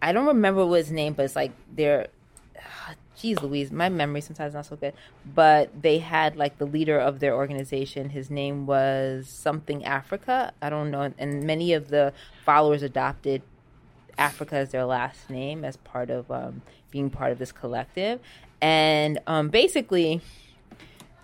I 0.00 0.12
don't 0.12 0.26
remember 0.26 0.64
what 0.64 0.76
his 0.76 0.92
name, 0.92 1.14
but 1.14 1.24
it's 1.24 1.34
like 1.36 1.50
they're. 1.74 2.06
Jeez 3.18 3.40
Louise, 3.40 3.70
my 3.70 3.88
memory 3.88 4.20
sometimes 4.20 4.54
not 4.54 4.66
so 4.66 4.74
good. 4.74 4.94
But 5.32 5.82
they 5.82 5.98
had 5.98 6.34
like 6.34 6.58
the 6.58 6.64
leader 6.64 6.98
of 6.98 7.20
their 7.20 7.36
organization. 7.36 8.10
His 8.10 8.30
name 8.30 8.66
was 8.66 9.28
something 9.28 9.84
Africa. 9.84 10.52
I 10.60 10.70
don't 10.70 10.90
know. 10.90 11.12
And 11.18 11.44
many 11.44 11.72
of 11.72 11.88
the 11.88 12.12
followers 12.44 12.82
adopted 12.82 13.42
Africa 14.18 14.56
as 14.56 14.70
their 14.70 14.84
last 14.84 15.30
name 15.30 15.64
as 15.64 15.76
part 15.76 16.10
of 16.10 16.30
um, 16.32 16.62
being 16.90 17.10
part 17.10 17.30
of 17.32 17.38
this 17.38 17.52
collective. 17.52 18.18
And 18.62 19.18
um, 19.26 19.48
basically, 19.48 20.20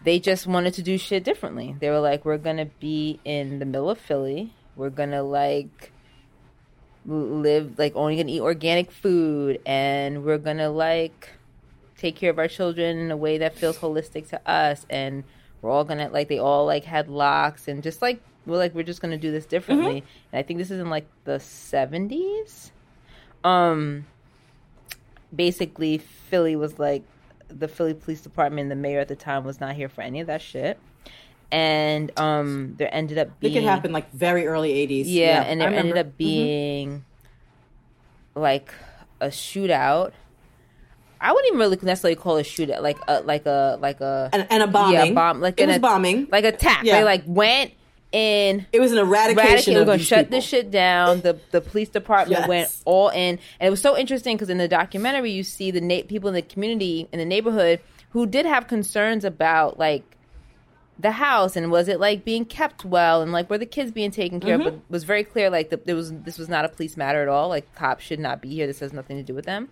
they 0.03 0.18
just 0.18 0.46
wanted 0.46 0.74
to 0.74 0.83
do 0.83 0.98
shit 0.98 1.22
differently. 1.22 1.77
They 1.79 1.88
were 1.88 2.01
like, 2.01 2.24
we're 2.24 2.37
going 2.37 2.57
to 2.57 2.66
be 2.66 3.20
in 3.24 3.61
the 3.61 3.64
middle 3.64 3.88
of 3.88 3.98
Philly. 3.98 4.53
We're 4.74 4.90
going 4.90 5.12
to 5.12 5.22
like 5.22 5.92
live, 7.07 7.79
like, 7.79 7.94
only 7.94 8.16
going 8.16 8.27
to 8.27 8.33
eat 8.33 8.40
organic 8.40 8.90
food. 8.90 9.61
And 9.64 10.24
we're 10.24 10.38
going 10.38 10.59
to 10.59 10.68
like 10.68 11.31
take 11.96 12.16
care 12.16 12.31
of 12.31 12.38
our 12.38 12.48
children 12.48 12.98
in 12.98 13.11
a 13.12 13.16
way 13.16 13.38
that 13.38 13.57
feels 13.57 13.79
holistic 13.79 14.29
to 14.31 14.40
us. 14.51 14.85
And 14.90 15.22
we're 15.62 15.70
all 15.70 15.85
going 15.85 15.98
to, 15.98 16.09
like, 16.09 16.29
they 16.29 16.38
all 16.38 16.66
like 16.66 16.85
had 16.85 17.09
locks 17.09 17.68
and 17.68 17.85
just 17.85 18.03
like, 18.03 18.20
we're 18.46 18.57
like, 18.57 18.74
we're 18.74 18.83
just 18.83 19.01
going 19.01 19.12
to 19.12 19.18
do 19.18 19.31
this 19.31 19.46
differently. 19.46 20.03
And 20.33 20.38
I 20.38 20.42
think 20.42 20.59
this 20.59 20.72
is 20.72 20.81
in 20.81 20.90
like 20.90 21.07
the 21.24 21.38
70s 21.38 22.70
Um, 23.44 24.07
basically, 25.35 25.98
Philly 25.98 26.57
was 26.57 26.79
like 26.79 27.05
the 27.49 27.69
Philly 27.69 27.95
Police 27.95 28.21
Department. 28.21 28.69
The 28.69 28.77
mayor 28.77 29.01
at 29.01 29.09
the 29.09 29.17
time 29.17 29.45
was 29.45 29.61
not 29.61 29.75
here 29.75 29.89
for 29.89 30.03
any 30.03 30.21
of 30.21 30.27
that 30.29 30.41
shit, 30.43 30.79
and 31.51 32.11
um, 32.19 32.75
there 32.79 32.93
ended 32.95 33.19
up 33.19 33.29
I 33.29 33.31
being 33.41 33.55
think 33.55 33.65
it 33.65 33.69
happened 33.69 33.93
like 33.95 34.11
very 34.13 34.47
early 34.47 34.73
80s. 34.87 35.05
yeah, 35.07 35.43
and 35.43 35.63
I 35.63 35.71
there 35.71 35.79
ended 35.79 35.99
up 35.99 36.17
being 36.17 37.05
like 38.35 38.73
a 39.21 39.29
shootout. 39.29 40.13
I 41.21 41.33
wouldn't 41.33 41.49
even 41.49 41.59
really 41.59 41.79
necessarily 41.83 42.15
call 42.15 42.37
it 42.37 42.47
a 42.47 42.51
shootout, 42.51 42.81
like 42.83 42.99
a 43.09 43.21
like 43.23 43.45
a 43.47 43.77
like 43.81 44.01
a 44.01 44.31
And- 44.33 44.47
and 44.51 44.63
a 44.63 44.67
bombing. 44.69 44.95
Yeah, 44.95 45.13
bomb. 45.13 45.41
Like 45.41 45.61
It 45.61 45.67
was 45.67 45.77
at- 45.77 45.83
bombing. 45.83 46.29
like 46.31 46.45
attack. 46.45 46.85
Yeah. 46.85 46.99
They 46.99 47.05
like 47.05 47.25
went 47.27 47.73
in. 48.12 48.66
It 48.73 48.81
was 48.81 48.92
an 48.92 48.99
eradication 48.99 49.75
we're 49.75 49.85
gonna 49.85 49.99
shut 49.99 50.27
people. 50.27 50.38
this 50.38 50.44
shit 50.44 50.71
down. 50.71 51.21
The 51.21 51.38
the 51.51 51.61
police 51.61 51.88
department 51.88 52.40
Yes. 52.40 52.49
went 52.49 52.77
all 52.85 53.09
in, 53.11 53.38
and 53.61 53.66
it 53.66 53.71
was 53.71 53.81
so 53.83 53.97
interesting 53.97 54.37
because 54.37 54.49
in 54.51 54.59
the 54.59 54.68
documentary 54.68 55.31
you 55.31 55.42
see 55.42 55.71
the 55.71 55.81
na- 55.81 56.03
people 56.09 56.29
in 56.29 56.35
the 56.35 56.42
community 56.42 57.09
in 57.12 57.18
the 57.18 57.25
neighborhood 57.25 57.81
who 58.11 58.27
did 58.27 58.47
have 58.47 58.66
concerns 58.66 59.25
about 59.25 59.79
like 59.79 60.03
the 61.01 61.12
house 61.12 61.55
and 61.55 61.71
was 61.71 61.87
it 61.87 62.01
like 62.01 62.25
being 62.25 62.44
kept 62.44 62.85
well 62.85 63.23
and 63.23 63.31
like 63.31 63.49
were 63.49 63.59
the 63.59 63.66
kids 63.66 63.92
being 63.92 64.11
taken 64.11 64.40
care 64.40 64.59
Mm-hmm. 64.59 64.66
of? 64.66 64.75
But 64.75 64.81
it 64.88 64.90
was 64.90 65.05
very 65.05 65.23
clear 65.25 65.49
like 65.51 65.71
the, 65.71 65.77
there 65.77 65.94
was 65.94 66.12
this 66.12 66.38
was 66.38 66.49
not 66.49 66.64
a 66.64 66.68
police 66.68 66.97
matter 66.97 67.23
at 67.23 67.29
all. 67.29 67.49
Like 67.49 67.73
cops 67.75 68.03
should 68.05 68.18
not 68.21 68.40
be 68.42 68.49
here. 68.49 68.66
This 68.66 68.81
has 68.81 68.92
nothing 68.92 69.16
to 69.18 69.23
do 69.23 69.35
with 69.35 69.44
them. 69.44 69.68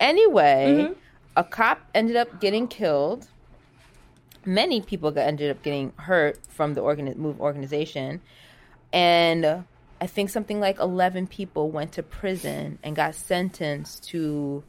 Anyway, 0.00 0.74
Mm-hmm. 0.88 0.92
a 1.36 1.44
cop 1.44 1.80
ended 1.94 2.16
up 2.16 2.40
getting 2.40 2.68
killed 2.68 3.28
many 4.48 4.80
people 4.80 5.10
got 5.10 5.26
ended 5.26 5.50
up 5.50 5.62
getting 5.62 5.92
hurt 5.96 6.38
from 6.48 6.74
the 6.74 6.80
organi- 6.80 7.16
move 7.16 7.40
organization. 7.40 8.20
And 8.92 9.64
i 10.00 10.06
think 10.06 10.30
something 10.30 10.60
like 10.60 10.78
11 10.78 11.26
people 11.26 11.70
went 11.70 11.90
to 11.92 12.04
prison 12.04 12.78
and 12.84 12.94
got 12.94 13.16
sentenced 13.16 14.04
to 14.08 14.62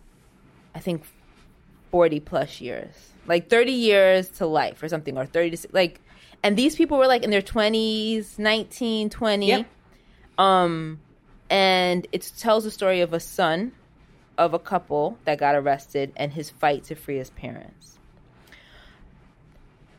i 0.74 0.80
think 0.80 1.04
40 1.92 2.20
plus 2.20 2.62
years. 2.62 2.94
Like 3.28 3.50
30 3.50 3.72
years 3.72 4.30
to 4.32 4.48
life 4.48 4.82
or 4.82 4.88
something 4.88 5.18
or 5.18 5.26
30 5.26 5.58
to 5.58 5.68
like 5.72 6.02
and 6.42 6.58
these 6.58 6.76
people 6.76 6.98
were 6.98 7.08
like 7.08 7.24
in 7.24 7.30
their 7.30 7.42
20s 7.44 8.40
19 8.40 9.10
20 9.10 9.48
Yep. 9.48 9.68
um 10.40 11.00
and 11.50 12.08
it 12.12 12.32
tells 12.38 12.64
the 12.64 12.72
story 12.72 13.02
of 13.02 13.14
a 13.14 13.20
son 13.20 13.72
of 14.38 14.54
a 14.56 14.60
couple 14.60 15.18
that 15.26 15.38
got 15.38 15.54
arrested 15.56 16.12
and 16.16 16.34
his 16.34 16.50
fight 16.50 16.86
to 16.86 16.96
free 16.96 17.18
his 17.18 17.30
parents 17.32 17.99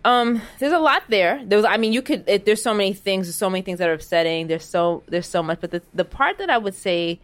um 0.05 0.41
there's 0.59 0.73
a 0.73 0.79
lot 0.79 1.03
there. 1.09 1.43
There's 1.45 1.65
i 1.65 1.77
mean 1.77 1.93
you 1.93 2.03
could 2.03 2.25
it, 2.29 2.45
there's 2.45 2.63
so 2.63 2.75
many 2.75 2.93
things 2.93 3.27
there's 3.27 3.37
so 3.37 3.51
many 3.51 3.63
things 3.63 3.79
that 3.79 3.89
are 3.89 3.93
upsetting. 3.93 4.47
There's 4.47 4.65
so 4.65 5.03
there's 5.09 5.27
so 5.27 5.43
much. 5.43 5.61
But 5.61 5.71
the, 5.71 5.83
the 5.95 6.05
part 6.05 6.39
that 6.39 6.51
i 6.51 6.59
would 6.59 6.75
say 6.75 7.21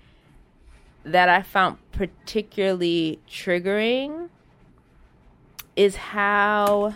that 1.04 1.28
i 1.28 1.42
found 1.42 1.78
particularly 1.92 3.20
triggering 3.30 4.28
is 5.76 5.96
how 5.96 6.94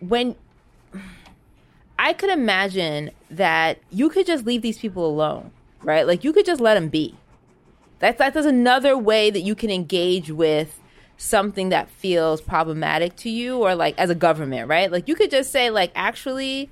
when 0.00 0.36
i 1.98 2.12
could 2.12 2.30
imagine 2.30 3.10
that 3.30 3.78
you 3.90 4.08
could 4.08 4.26
just 4.26 4.46
leave 4.46 4.62
these 4.62 4.78
people 4.78 5.06
alone 5.06 5.50
right? 5.84 6.06
Like 6.06 6.24
you 6.24 6.32
could 6.32 6.46
just 6.46 6.60
let 6.60 6.74
them 6.74 6.88
be. 6.88 7.14
That's 8.00 8.18
that 8.18 8.34
is 8.34 8.46
another 8.46 8.98
way 8.98 9.30
that 9.30 9.40
you 9.40 9.54
can 9.54 9.70
engage 9.70 10.30
with 10.30 10.80
something 11.16 11.68
that 11.70 11.88
feels 11.88 12.40
problematic 12.40 13.16
to 13.16 13.30
you 13.30 13.58
or 13.58 13.74
like 13.74 13.98
as 13.98 14.10
a 14.10 14.14
government, 14.14 14.68
right? 14.68 14.90
Like 14.90 15.08
you 15.08 15.14
could 15.14 15.30
just 15.30 15.52
say 15.52 15.70
like 15.70 15.92
actually 15.94 16.70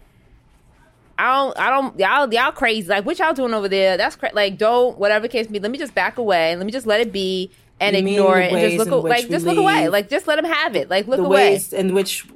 I 1.19 1.37
don't 1.37 1.59
I 1.59 1.71
don't 1.71 1.99
y'all 1.99 2.33
y'all 2.33 2.53
crazy. 2.53 2.89
Like 2.89 3.05
what 3.05 3.19
y'all 3.19 3.35
doing 3.35 3.55
over 3.55 3.69
there? 3.69 3.97
That's 3.97 4.17
cra- 4.17 4.33
like 4.33 4.59
don't 4.59 4.99
whatever 4.99 5.29
case 5.29 5.47
be. 5.47 5.61
Let 5.61 5.71
me 5.71 5.79
just 5.79 5.95
back 5.95 6.19
away. 6.19 6.57
Let 6.57 6.67
me 6.67 6.73
just 6.73 6.87
let 6.87 7.01
it 7.01 7.13
be 7.13 7.51
and 7.81 7.97
You 7.97 8.07
ignore 8.07 8.41
it 8.41 8.53
and 8.53 8.73
just 8.73 8.91
look 8.91 9.05
like 9.05 9.29
just 9.29 9.45
look 9.45 9.59
away. 9.59 9.89
Like 9.89 10.09
just 10.09 10.27
let 10.27 10.37
them 10.37 10.51
have 10.51 10.77
it. 10.77 10.91
Like 10.91 11.07
look 11.07 11.19
the 11.19 11.25
away. 11.25 11.51
ways 11.53 11.73
in 11.73 11.95
which 11.95 12.27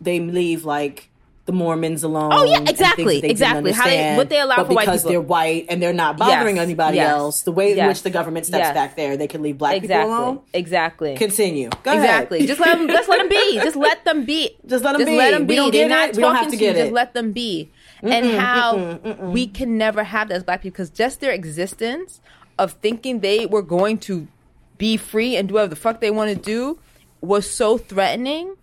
they 0.00 0.20
leave 0.20 0.64
like 0.64 1.10
the 1.46 1.52
Mormons 1.52 2.02
alone. 2.02 2.32
Oh, 2.32 2.44
yeah, 2.44 2.60
exactly, 2.68 3.18
exactly. 3.24 3.70
How 3.72 3.84
they- 3.86 4.16
what 4.16 4.28
they 4.28 4.40
allow 4.40 4.56
but 4.56 4.66
for 4.66 4.74
white 4.74 4.84
because 4.86 5.04
they're 5.04 5.20
white 5.20 5.66
and 5.68 5.80
they're 5.80 5.92
not 5.92 6.16
bothering 6.18 6.56
Yes, 6.56 6.62
anybody 6.64 6.96
yes, 6.96 7.10
else. 7.10 7.42
The 7.42 7.52
way 7.52 7.78
in 7.78 7.86
which 7.86 8.02
the 8.02 8.10
government 8.10 8.46
steps 8.46 8.62
yes. 8.64 8.74
back 8.74 8.96
there, 8.96 9.16
they 9.16 9.28
can 9.28 9.42
leave 9.42 9.56
black 9.56 9.76
exactly. 9.76 10.10
people 10.10 10.24
alone. 10.24 10.40
Exactly. 10.52 11.14
Continue. 11.16 11.70
Go 11.84 11.92
exactly. 11.92 12.38
ahead. 12.38 12.48
Just 12.48 12.60
let 12.60 12.76
them. 12.78 12.88
Just 12.88 13.08
let 13.08 13.18
them 13.18 13.28
be. 13.28 13.54
Just 13.62 13.76
let 13.76 14.04
them 14.04 14.24
be. 14.24 14.56
Just 14.66 14.84
let 14.84 14.94
'em 15.00 15.04
be. 15.06 15.16
Let 15.16 15.30
them 15.30 15.42
We 15.42 15.46
be. 15.46 15.54
don't 15.56 15.72
They're 15.72 15.88
not 15.88 16.08
it, 16.10 16.16
we 16.16 16.22
don't 16.22 16.34
have 16.34 16.44
talking 16.46 16.58
to 16.58 16.58
to 16.58 16.64
you. 16.64 16.72
get 16.72 16.82
Just 16.82 16.92
let 16.92 17.14
them 17.14 17.32
be. 17.32 17.70
and 18.02 18.26
how 18.26 18.98
we 19.20 19.46
can 19.46 19.78
never 19.78 20.02
have 20.04 20.28
that 20.28 20.34
as 20.34 20.44
black 20.44 20.62
people 20.62 20.74
because 20.74 20.90
just 20.90 21.20
their 21.20 21.32
existence 21.32 22.20
of 22.58 22.72
thinking 22.72 23.20
they 23.20 23.46
were 23.46 23.62
going 23.62 23.98
to 23.98 24.26
be 24.78 24.96
free 24.96 25.36
and 25.36 25.48
do 25.48 25.54
whatever 25.54 25.70
the 25.70 25.76
fuck 25.76 26.00
they 26.00 26.10
want 26.10 26.28
to 26.30 26.36
do 26.36 26.78
was 27.20 27.48
so 27.48 27.78
threatening 27.78 28.56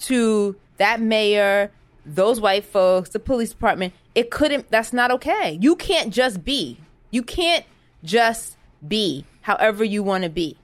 to 0.00 0.56
that 0.76 1.00
mayor, 1.00 1.70
those 2.04 2.40
white 2.40 2.64
folks, 2.64 3.10
the 3.10 3.18
police 3.18 3.50
department. 3.50 3.94
It 4.14 4.30
couldn't. 4.30 4.70
That's 4.70 4.92
not 4.92 5.10
okay. 5.12 5.58
You 5.60 5.76
can't 5.76 6.12
just 6.12 6.44
be. 6.44 6.78
You 7.10 7.22
can't 7.22 7.64
just 8.02 8.56
be 8.86 9.24
however 9.42 9.84
you 9.84 10.02
want 10.02 10.24
to 10.24 10.30
be. 10.30 10.56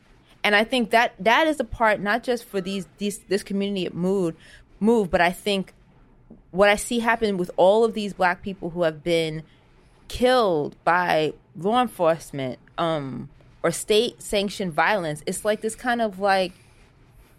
And 0.44 0.54
I 0.54 0.64
think 0.64 0.90
that 0.90 1.14
that 1.18 1.46
is 1.46 1.60
a 1.60 1.64
part 1.64 2.00
not 2.00 2.22
just 2.22 2.44
for 2.44 2.60
these 2.60 2.86
these 2.98 3.18
this 3.18 3.42
community 3.42 3.88
mood 3.92 4.36
move, 4.80 5.10
but 5.10 5.20
I 5.20 5.32
think 5.32 5.74
what 6.50 6.68
I 6.68 6.76
see 6.76 7.00
happen 7.00 7.36
with 7.36 7.50
all 7.56 7.84
of 7.84 7.94
these 7.94 8.12
black 8.12 8.42
people 8.42 8.70
who 8.70 8.82
have 8.82 9.02
been 9.02 9.42
killed 10.08 10.74
by 10.84 11.34
law 11.56 11.82
enforcement 11.82 12.58
um 12.78 13.28
or 13.62 13.70
state 13.70 14.22
sanctioned 14.22 14.72
violence 14.72 15.22
it's 15.26 15.44
like 15.44 15.60
this 15.60 15.74
kind 15.74 16.00
of 16.00 16.18
like 16.18 16.52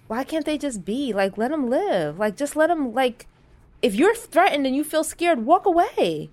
why 0.08 0.24
can't 0.24 0.46
they 0.46 0.58
just 0.58 0.86
be 0.86 1.12
like 1.14 1.38
let 1.38 1.50
them 1.50 1.68
live 1.68 2.20
like 2.20 2.36
just 2.36 2.56
let 2.56 2.68
them 2.68 2.94
like 2.94 3.26
if 3.82 3.96
you're 3.96 4.16
threatened 4.16 4.66
and 4.66 4.76
you 4.76 4.84
feel 4.84 5.04
scared 5.04 5.46
walk 5.46 5.66
away. 5.66 6.30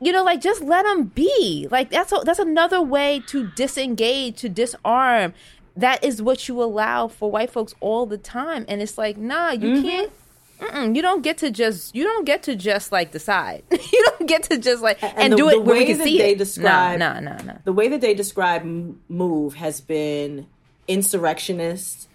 You 0.00 0.10
know 0.10 0.24
like 0.24 0.40
just 0.40 0.62
let 0.62 0.82
them 0.84 1.04
be. 1.04 1.68
Like 1.70 1.90
that's 1.90 2.10
a, 2.12 2.18
that's 2.24 2.40
another 2.40 2.82
way 2.82 3.22
to 3.28 3.46
disengage 3.54 4.36
to 4.40 4.48
disarm. 4.48 5.32
That 5.76 6.02
is 6.02 6.20
what 6.20 6.48
you 6.48 6.60
allow 6.60 7.06
for 7.08 7.30
white 7.30 7.50
folks 7.50 7.74
all 7.80 8.04
the 8.06 8.18
time. 8.18 8.64
And 8.68 8.82
it's 8.82 8.98
like 8.98 9.16
nah 9.16 9.52
you 9.52 9.68
mm-hmm. 9.68 9.82
can't 9.88 10.12
Mm-mm, 10.60 10.94
you 10.94 11.02
don't 11.02 11.22
get 11.22 11.38
to 11.38 11.50
just 11.50 11.94
you 11.94 12.04
don't 12.04 12.24
get 12.24 12.42
to 12.44 12.56
just 12.56 12.90
like 12.92 13.12
decide. 13.12 13.62
You 13.92 14.04
don't 14.18 14.28
get 14.28 14.44
to 14.44 14.58
just 14.58 14.82
like 14.82 15.02
and, 15.02 15.12
And 15.18 15.32
the- 15.32 15.36
do 15.36 15.44
the 15.46 15.50
it 15.56 15.64
where 15.64 15.74
we 15.76 15.80
way 15.80 15.86
can 15.86 15.98
that 15.98 16.04
see 16.04 16.18
they 16.18 16.32
it 16.32 16.38
describe- 16.38 16.98
no 16.98 17.20
no 17.20 17.34
no 17.34 17.42
no 17.44 17.58
the 17.64 17.72
way 17.72 17.88
that 17.88 18.00
they 18.00 18.14
describe 18.14 18.64
move 19.08 19.54
has 19.54 19.80
been 19.80 20.46
insurrectionist 20.88 22.08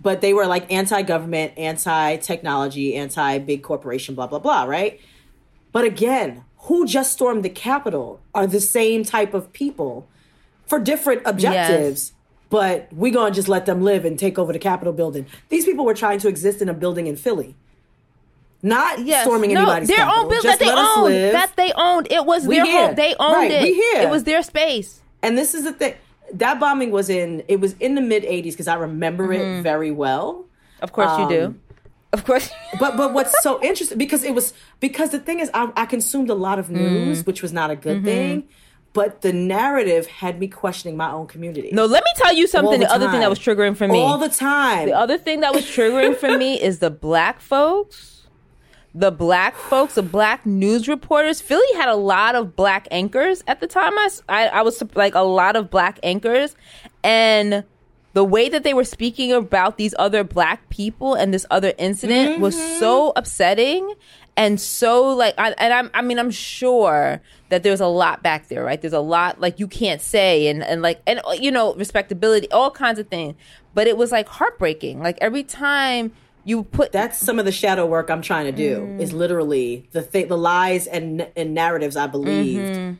but 0.00 0.20
they 0.20 0.32
were 0.34 0.46
like 0.46 0.70
anti-government 0.72 1.52
anti-technology 1.56 2.94
anti-big 2.96 3.62
corporation 3.62 4.14
blah 4.14 4.26
blah 4.26 4.38
blah 4.38 4.64
right? 4.64 5.00
But 5.72 5.84
again 5.84 6.44
who 6.60 6.86
just 6.86 7.12
stormed 7.12 7.44
the 7.44 7.48
capitol 7.50 8.20
are 8.34 8.46
the 8.46 8.60
same 8.60 9.04
type 9.04 9.34
of 9.34 9.52
people 9.52 10.08
for 10.66 10.78
different 10.80 11.22
objectives 11.24 12.12
but 12.48 12.88
we 12.92 13.10
gonna 13.10 13.34
just 13.34 13.48
let 13.48 13.66
them 13.66 13.82
live 13.82 14.04
and 14.04 14.18
take 14.18 14.38
over 14.38 14.52
the 14.52 14.58
capitol 14.58 14.92
building. 14.92 15.26
These 15.48 15.64
people 15.64 15.84
were 15.84 15.94
trying 15.94 16.20
to 16.20 16.28
exist 16.28 16.62
in 16.62 16.68
a 16.68 16.74
building 16.74 17.06
in 17.08 17.16
philly. 17.16 17.56
Not 18.62 19.04
Yes. 19.04 19.24
storming 19.24 19.52
no, 19.52 19.60
anybody's 19.62 19.88
their 19.88 20.06
own 20.06 20.28
building 20.28 20.50
that 20.50 20.58
they 20.58 20.70
owned 20.70 21.02
live. 21.14 21.32
that 21.32 21.56
they 21.56 21.72
owned. 21.72 22.08
It 22.10 22.24
was 22.24 22.46
We 22.46 22.56
their 22.56 22.64
here. 22.64 22.86
home 22.86 22.94
they 22.94 23.14
owned 23.18 23.34
Right, 23.36 23.50
it. 23.50 24.02
It 24.04 24.10
was 24.10 24.24
their 24.24 24.42
space. 24.42 25.00
And 25.22 25.36
this 25.36 25.54
is 25.54 25.64
the 25.64 25.72
thing. 25.72 25.94
That 26.34 26.58
bombing 26.60 26.90
was 26.90 27.08
in 27.08 27.42
it 27.48 27.60
was 27.60 27.74
in 27.80 27.94
the 27.94 28.00
mid 28.00 28.22
80s 28.24 28.52
because 28.52 28.68
I 28.68 28.74
remember 28.74 29.28
Mm-hmm. 29.28 29.58
it 29.60 29.62
very 29.62 29.90
well. 29.90 30.46
of 30.82 30.92
course 30.92 31.18
you 31.20 31.28
do 31.28 31.44
Um, 31.46 31.60
of 32.12 32.24
course 32.24 32.50
But 32.80 32.96
but 32.96 33.12
what's 33.12 33.34
so 33.42 33.62
interesting 33.62 33.98
because 33.98 34.22
it 34.24 34.34
was 34.34 34.52
because 34.80 35.10
the 35.10 35.18
thing 35.18 35.38
is 35.40 35.50
I, 35.54 35.70
I 35.76 35.86
consumed 35.86 36.30
a 36.30 36.34
lot 36.34 36.58
of 36.58 36.70
news, 36.70 37.22
Mm. 37.22 37.26
which 37.26 37.42
was 37.42 37.52
not 37.52 37.70
a 37.70 37.76
good 37.76 37.98
Mm-hmm. 37.98 38.04
thing. 38.06 38.48
But 38.92 39.20
the 39.20 39.32
narrative 39.32 40.06
had 40.06 40.40
me 40.40 40.48
questioning 40.48 40.96
my 40.96 41.10
own 41.12 41.26
community. 41.26 41.68
no 41.72 41.84
let 41.84 42.02
me 42.02 42.10
tell 42.16 42.32
you 42.34 42.46
something 42.46 42.72
All 42.82 42.88
the, 42.88 42.94
other 42.94 43.10
thing 43.10 43.20
that 43.20 43.28
was 43.28 43.38
triggering 43.38 43.76
for 43.76 43.86
me 43.86 44.00
All 44.00 44.16
the 44.16 44.30
time. 44.30 44.86
The 44.88 44.96
other 44.96 45.18
thing 45.18 45.40
that 45.40 45.52
was 45.54 45.64
triggering 45.64 46.16
for 46.16 46.36
me 46.38 46.58
is 46.68 46.78
the 46.78 46.88
black 46.90 47.40
folks, 47.40 48.15
the 48.96 49.10
black 49.10 49.54
folks, 49.54 49.94
the 49.94 50.02
black 50.02 50.46
news 50.46 50.88
reporters. 50.88 51.40
Philly 51.40 51.66
had 51.74 51.88
a 51.88 51.94
lot 51.94 52.34
of 52.34 52.56
black 52.56 52.88
anchors 52.90 53.44
at 53.46 53.60
the 53.60 53.66
time. 53.66 53.92
I, 54.28 54.46
I 54.48 54.62
was 54.62 54.82
like 54.94 55.14
a 55.14 55.20
lot 55.20 55.54
of 55.54 55.70
black 55.70 56.00
anchors, 56.02 56.56
and 57.04 57.64
the 58.14 58.24
way 58.24 58.48
that 58.48 58.64
they 58.64 58.72
were 58.72 58.84
speaking 58.84 59.32
about 59.32 59.76
these 59.76 59.94
other 59.98 60.24
black 60.24 60.68
people 60.70 61.14
and 61.14 61.34
this 61.34 61.44
other 61.50 61.74
incident 61.76 62.40
was 62.40 62.56
mm-hmm. 62.56 62.78
so 62.80 63.12
upsetting 63.14 63.94
and 64.38 64.58
so 64.58 65.10
like 65.14 65.34
I, 65.36 65.50
and 65.58 65.72
I'm, 65.72 65.90
I 65.92 66.00
mean 66.00 66.18
i'm 66.18 66.30
sure 66.30 67.20
that 67.48 67.62
there's 67.62 67.80
a 67.80 67.86
lot 67.86 68.22
back 68.22 68.48
there 68.48 68.64
right? 68.64 68.80
There's 68.80 68.92
a 68.92 69.00
lot 69.00 69.40
like 69.40 69.60
you 69.60 69.68
can't 69.68 70.00
say 70.00 70.48
and, 70.48 70.62
and 70.62 70.82
like 70.82 71.00
and 71.06 71.20
you 71.38 71.50
know 71.50 71.74
respectability 71.74 72.50
all 72.50 72.70
kinds 72.70 72.98
of 72.98 73.08
things. 73.08 73.34
But 73.74 73.86
it 73.86 73.96
was 73.96 74.10
like 74.10 74.26
heartbreaking. 74.26 75.02
Like 75.02 75.18
every 75.20 75.42
time 75.42 76.12
you 76.46 76.62
put 76.62 76.92
That's 76.92 77.18
some 77.18 77.38
of 77.38 77.44
the 77.44 77.52
shadow 77.52 77.84
work 77.84 78.08
I'm 78.08 78.22
trying 78.22 78.46
to 78.46 78.52
do. 78.52 78.80
Mm. 78.80 79.00
Is 79.00 79.12
literally 79.12 79.86
the 79.92 80.02
th- 80.02 80.28
the 80.28 80.38
lies 80.38 80.86
and 80.86 81.28
and 81.36 81.52
narratives 81.54 81.96
I 81.96 82.06
believed 82.06 82.76
Mm-hmm. 82.76 82.94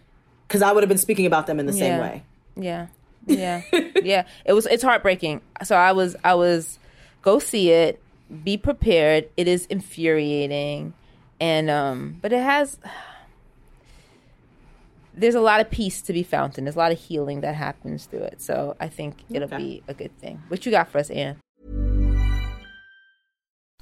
because 0.48 0.62
I 0.62 0.72
would 0.72 0.82
have 0.82 0.88
been 0.88 0.98
speaking 0.98 1.26
about 1.26 1.46
them 1.46 1.61
in 1.61 1.66
the 1.66 1.72
same 1.72 2.00
way. 2.00 2.24
Yeah. 2.56 2.88
Yeah. 3.28 3.62
yeah. 4.04 4.24
It 4.44 4.52
was 4.52 4.66
it's 4.66 4.85
heartbreaking. 4.85 5.40
So 5.64 5.74
I 5.74 5.90
was 5.92 6.14
I 6.22 6.35
was 6.35 6.78
go 7.22 7.38
see 7.40 7.70
it, 7.70 8.00
be 8.44 8.56
prepared. 8.56 9.28
It 9.37 9.48
is 9.48 9.66
infuriating. 9.66 10.92
And 11.40 11.68
um 11.70 12.18
but 12.22 12.32
it 12.32 12.40
has 12.42 12.78
there's 15.14 15.35
a 15.35 15.40
lot 15.40 15.61
of 15.61 15.70
peace 15.70 16.02
to 16.02 16.12
be 16.12 16.22
found 16.22 16.59
and 16.59 16.66
there's 16.66 16.76
a 16.76 16.78
lot 16.78 16.92
of 16.92 16.98
healing 16.98 17.40
that 17.40 17.54
happens 17.54 18.04
through 18.06 18.20
it. 18.24 18.42
So 18.42 18.76
I 18.78 18.88
think 18.88 19.16
it'll 19.30 19.46
Okay. 19.52 19.56
be 19.56 19.82
a 19.88 19.94
good 19.94 20.16
thing. 20.20 20.42
What 20.48 20.66
you 20.66 20.72
got 20.72 20.88
for 20.88 20.98
us, 20.98 21.11
Ann? 21.11 21.37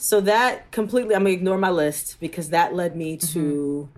So 0.00 0.20
that 0.22 0.70
completely, 0.72 1.14
I'm 1.14 1.22
gonna 1.24 1.34
ignore 1.34 1.58
my 1.58 1.70
list 1.70 2.16
because 2.20 2.50
that 2.50 2.74
led 2.74 2.96
me 2.96 3.16
to 3.18 3.88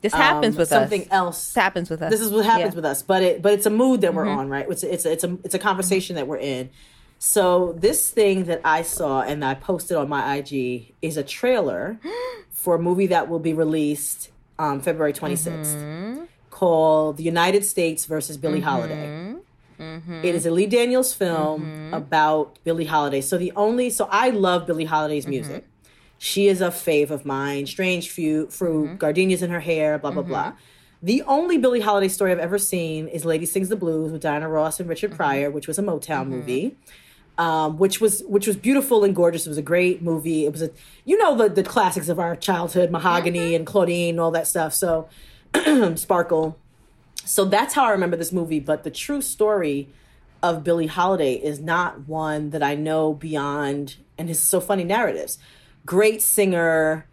This 0.00 0.14
happens 0.14 0.54
um, 0.56 0.58
with 0.60 0.68
something 0.68 1.02
us. 1.02 1.08
else. 1.10 1.46
This 1.48 1.54
happens 1.62 1.90
with 1.90 2.00
us. 2.02 2.10
This 2.10 2.20
is 2.22 2.32
what 2.32 2.44
happens 2.46 2.72
Yeah. 2.72 2.76
with 2.76 2.84
us, 2.86 3.02
but 3.02 3.22
it 3.22 3.42
but 3.42 3.52
it's 3.52 3.66
a 3.66 3.70
mood 3.70 4.00
that 4.00 4.14
we're 4.14 4.24
Mm-hmm. 4.24 4.38
on, 4.38 4.48
right? 4.48 4.66
It's 4.70 4.82
it's 4.82 5.04
it's 5.04 5.22
a 5.24 5.36
it's 5.44 5.54
a 5.54 5.58
conversation 5.58 6.16
that 6.16 6.26
we're 6.26 6.38
in. 6.38 6.70
So 7.18 7.74
this 7.78 8.08
thing 8.08 8.44
that 8.44 8.62
I 8.64 8.80
saw 8.80 9.20
and 9.20 9.44
I 9.44 9.52
posted 9.54 9.98
on 9.98 10.08
my 10.08 10.36
IG 10.36 10.94
is 11.02 11.18
a 11.18 11.22
trailer 11.22 11.98
for 12.50 12.76
a 12.76 12.78
movie 12.78 13.08
that 13.08 13.28
will 13.28 13.38
be 13.38 13.52
released 13.52 14.30
um, 14.58 14.80
February 14.80 15.12
26th 15.12 15.74
Mm-hmm. 15.76 16.24
called 16.50 17.18
"The 17.18 17.22
United 17.24 17.64
States 17.66 18.06
versus 18.06 18.38
Billie 18.38 18.60
Holiday." 18.60 19.34
Mm-hmm. 19.80 20.24
It 20.24 20.34
is 20.34 20.44
a 20.46 20.50
Lee 20.50 20.66
Daniels 20.66 21.12
film 21.14 21.92
about 21.94 22.58
Billie 22.64 22.84
Holiday. 22.84 23.20
So 23.20 23.38
the 23.38 23.52
only 23.56 23.90
so 23.90 24.08
I 24.10 24.30
love 24.30 24.66
Billie 24.66 24.84
Holiday's 24.84 25.24
Mm-hmm. 25.24 25.30
music. 25.30 25.66
She 26.18 26.48
is 26.48 26.60
a 26.60 26.68
fave 26.68 27.10
of 27.10 27.24
mine. 27.24 27.66
Strange 27.66 28.10
fruit, 28.10 28.52
fruit, 28.52 28.86
Mm-hmm. 28.86 28.96
gardenias 28.96 29.42
in 29.42 29.50
her 29.50 29.60
hair, 29.60 29.98
blah 29.98 30.10
blah 30.10 30.22
blah. 30.22 30.52
The 31.02 31.22
only 31.22 31.56
Billie 31.56 31.80
Holiday 31.80 32.08
story 32.08 32.30
I've 32.30 32.38
ever 32.38 32.58
seen 32.58 33.08
is 33.08 33.24
Lady 33.24 33.46
Sings 33.46 33.70
the 33.70 33.76
Blues 33.76 34.12
with 34.12 34.20
Diana 34.20 34.48
Ross 34.48 34.78
and 34.78 34.84
Mm-hmm. 34.84 34.90
Richard 34.90 35.12
Pryor, 35.16 35.50
which 35.50 35.66
was 35.66 35.78
a 35.78 35.82
Motown 35.82 36.26
movie. 36.28 36.76
Um, 37.38 37.78
which 37.78 38.02
was 38.02 38.22
which 38.28 38.46
was 38.46 38.56
beautiful 38.56 39.02
and 39.02 39.16
gorgeous. 39.16 39.46
It 39.46 39.48
was 39.48 39.56
a 39.56 39.62
great 39.62 40.02
movie. 40.02 40.44
It 40.44 40.52
was 40.52 40.60
a 40.60 40.70
you 41.06 41.16
know 41.16 41.34
the 41.34 41.48
the 41.48 41.62
classics 41.62 42.10
of 42.10 42.18
our 42.20 42.36
childhood, 42.36 42.90
Mahogany 42.90 43.38
Mm-hmm. 43.38 43.54
and 43.56 43.66
Claudine, 43.66 44.18
all 44.18 44.30
that 44.32 44.46
stuff. 44.46 44.74
So 44.74 45.08
Sparkle. 45.96 46.58
So 47.30 47.44
that's 47.44 47.74
how 47.74 47.84
I 47.84 47.90
remember 47.92 48.16
this 48.16 48.32
movie. 48.32 48.58
But 48.58 48.82
the 48.82 48.90
true 48.90 49.22
story 49.22 49.88
of 50.42 50.64
Billie 50.64 50.88
Holiday 50.88 51.34
is 51.34 51.60
not 51.60 52.08
one 52.08 52.50
that 52.50 52.60
I 52.62 52.74
know 52.74 53.14
beyond, 53.14 53.96
and 54.18 54.28
it's 54.28 54.40
so 54.40 54.60
funny 54.60 54.82
narratives. 54.82 55.38
Great 55.86 56.22
singer, 56.22 57.06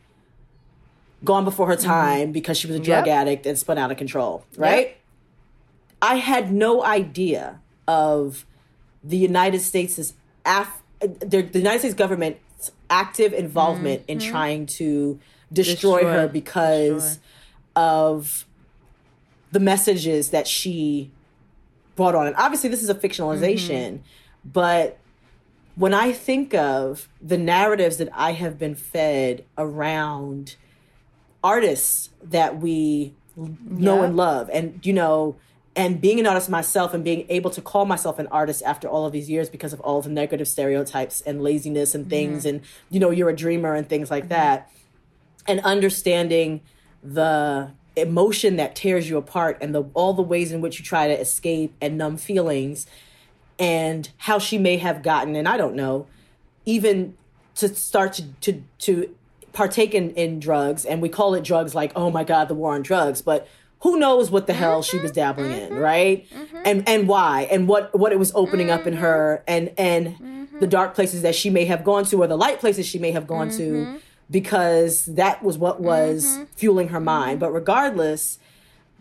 gone 1.23 1.43
before 1.45 1.67
her 1.67 1.75
time 1.75 2.31
because 2.31 2.57
she 2.57 2.65
was 2.65 2.77
a 2.77 2.79
drug 2.79 3.03
Mm-hmm. 3.03 3.07
Yep. 3.09 3.15
addict 3.21 3.45
and 3.45 3.59
spun 3.59 3.77
out 3.77 3.91
of 3.91 3.97
control, 3.97 4.43
right? 4.57 4.97
I 6.01 6.15
had 6.15 6.51
no 6.51 6.83
idea 6.83 7.59
of 7.87 8.43
the 9.03 9.17
United 9.17 9.59
States' 9.59 10.13
af- 10.45 10.81
the, 10.99 11.43
the 11.43 11.59
United 11.59 11.79
States 11.79 11.93
government's 11.93 12.71
active 12.89 13.33
involvement 13.33 14.01
in 14.07 14.17
trying 14.17 14.65
to 14.65 15.19
destroy, 15.53 15.99
Destroy. 15.99 16.11
her 16.11 16.27
because 16.27 17.19
of 17.75 18.45
the 19.51 19.59
messages 19.59 20.29
that 20.29 20.47
she 20.47 21.11
brought 21.95 22.15
on. 22.15 22.27
And 22.27 22.35
obviously, 22.35 22.69
this 22.69 22.83
is 22.83 22.89
a 22.89 22.95
fictionalization, 22.95 23.93
mm-hmm. 23.93 24.49
but 24.51 24.99
when 25.75 25.93
I 25.93 26.11
think 26.11 26.55
of 26.55 27.07
the 27.21 27.37
narratives 27.37 27.97
that 27.97 28.09
I 28.11 28.31
have 28.31 28.57
been 28.57 28.73
fed 28.73 29.45
around 29.57 30.55
artists 31.43 32.09
that 32.23 32.59
we 32.59 33.13
know 33.35 34.01
and 34.01 34.17
love, 34.17 34.49
and 34.51 34.83
you 34.83 34.93
know, 34.93 35.35
and 35.75 36.01
being 36.01 36.19
an 36.19 36.25
artist 36.25 36.49
myself 36.49 36.95
and 36.95 37.03
being 37.03 37.27
able 37.29 37.51
to 37.51 37.61
call 37.61 37.85
myself 37.85 38.17
an 38.17 38.25
artist 38.27 38.63
after 38.63 38.87
all 38.87 39.05
of 39.05 39.13
these 39.13 39.29
years 39.29 39.47
because 39.49 39.71
of 39.71 39.79
all 39.81 40.01
the 40.01 40.09
negative 40.09 40.47
stereotypes 40.47 41.21
and 41.21 41.43
laziness 41.43 41.93
and 41.93 42.09
things, 42.09 42.39
mm-hmm. 42.39 42.55
and 42.55 42.65
you 42.89 42.99
know, 42.99 43.11
you're 43.11 43.29
a 43.29 43.35
dreamer 43.35 43.75
and 43.75 43.87
things 43.87 44.09
like 44.09 44.23
mm-hmm. 44.23 44.33
that, 44.33 44.71
and 45.45 45.59
understanding 45.59 46.61
the 47.03 47.71
emotion 47.97 48.55
that 48.57 48.75
tears 48.75 49.09
you 49.09 49.17
apart 49.17 49.57
and 49.61 49.73
the 49.73 49.83
all 49.93 50.13
the 50.13 50.21
ways 50.21 50.51
in 50.51 50.61
which 50.61 50.79
you 50.79 50.85
try 50.85 51.07
to 51.07 51.19
escape 51.19 51.73
and 51.81 51.97
numb 51.97 52.17
feelings 52.17 52.85
and 53.59 54.09
how 54.17 54.37
she 54.37 54.57
may 54.57 54.77
have 54.77 55.01
gotten 55.01 55.35
and 55.35 55.47
i 55.47 55.57
don't 55.57 55.75
know 55.75 56.05
even 56.65 57.15
to 57.55 57.73
start 57.73 58.13
to 58.13 58.23
to, 58.41 58.63
to 58.77 59.15
partake 59.51 59.95
in, 59.95 60.11
in 60.11 60.39
drugs 60.39 60.85
and 60.85 61.01
we 61.01 61.09
call 61.09 61.33
it 61.33 61.43
drugs 61.43 61.73
like 61.73 61.91
oh 61.95 62.11
my 62.11 62.23
god 62.23 62.47
the 62.47 62.53
war 62.53 62.75
on 62.75 62.81
drugs 62.81 63.21
but 63.21 63.47
who 63.81 63.97
knows 63.97 64.31
what 64.31 64.47
the 64.47 64.53
hell 64.53 64.81
she 64.81 64.97
was 64.97 65.11
mm-hmm, 65.11 65.19
dabbling 65.19 65.51
in 65.51 65.69
mm-hmm, 65.69 65.77
right? 65.77 66.29
Mm-hmm. 66.29 66.61
and 66.65 66.89
and 66.89 67.07
why 67.07 67.47
and 67.51 67.67
what 67.67 67.97
what 67.97 68.11
it 68.11 68.19
was 68.19 68.31
opening 68.35 68.69
up 68.69 68.87
in 68.87 68.93
her 68.93 69.43
and 69.47 69.71
and 69.77 70.47
the 70.59 70.67
dark 70.67 70.95
places 70.95 71.21
that 71.21 71.35
she 71.35 71.49
may 71.49 71.65
have 71.65 71.83
gone 71.83 72.05
to 72.05 72.21
or 72.21 72.27
the 72.27 72.37
light 72.37 72.59
places 72.59 72.85
she 72.85 72.99
may 72.99 73.11
have 73.11 73.27
gone 73.27 73.49
to 73.51 73.99
because 74.29 75.05
that 75.05 75.41
was 75.41 75.57
what 75.57 75.79
was 75.79 76.25
mm-hmm. 76.25 76.43
fueling 76.55 76.89
her 76.89 76.97
mm-hmm. 76.97 77.05
mind 77.05 77.39
but 77.39 77.51
regardless 77.51 78.39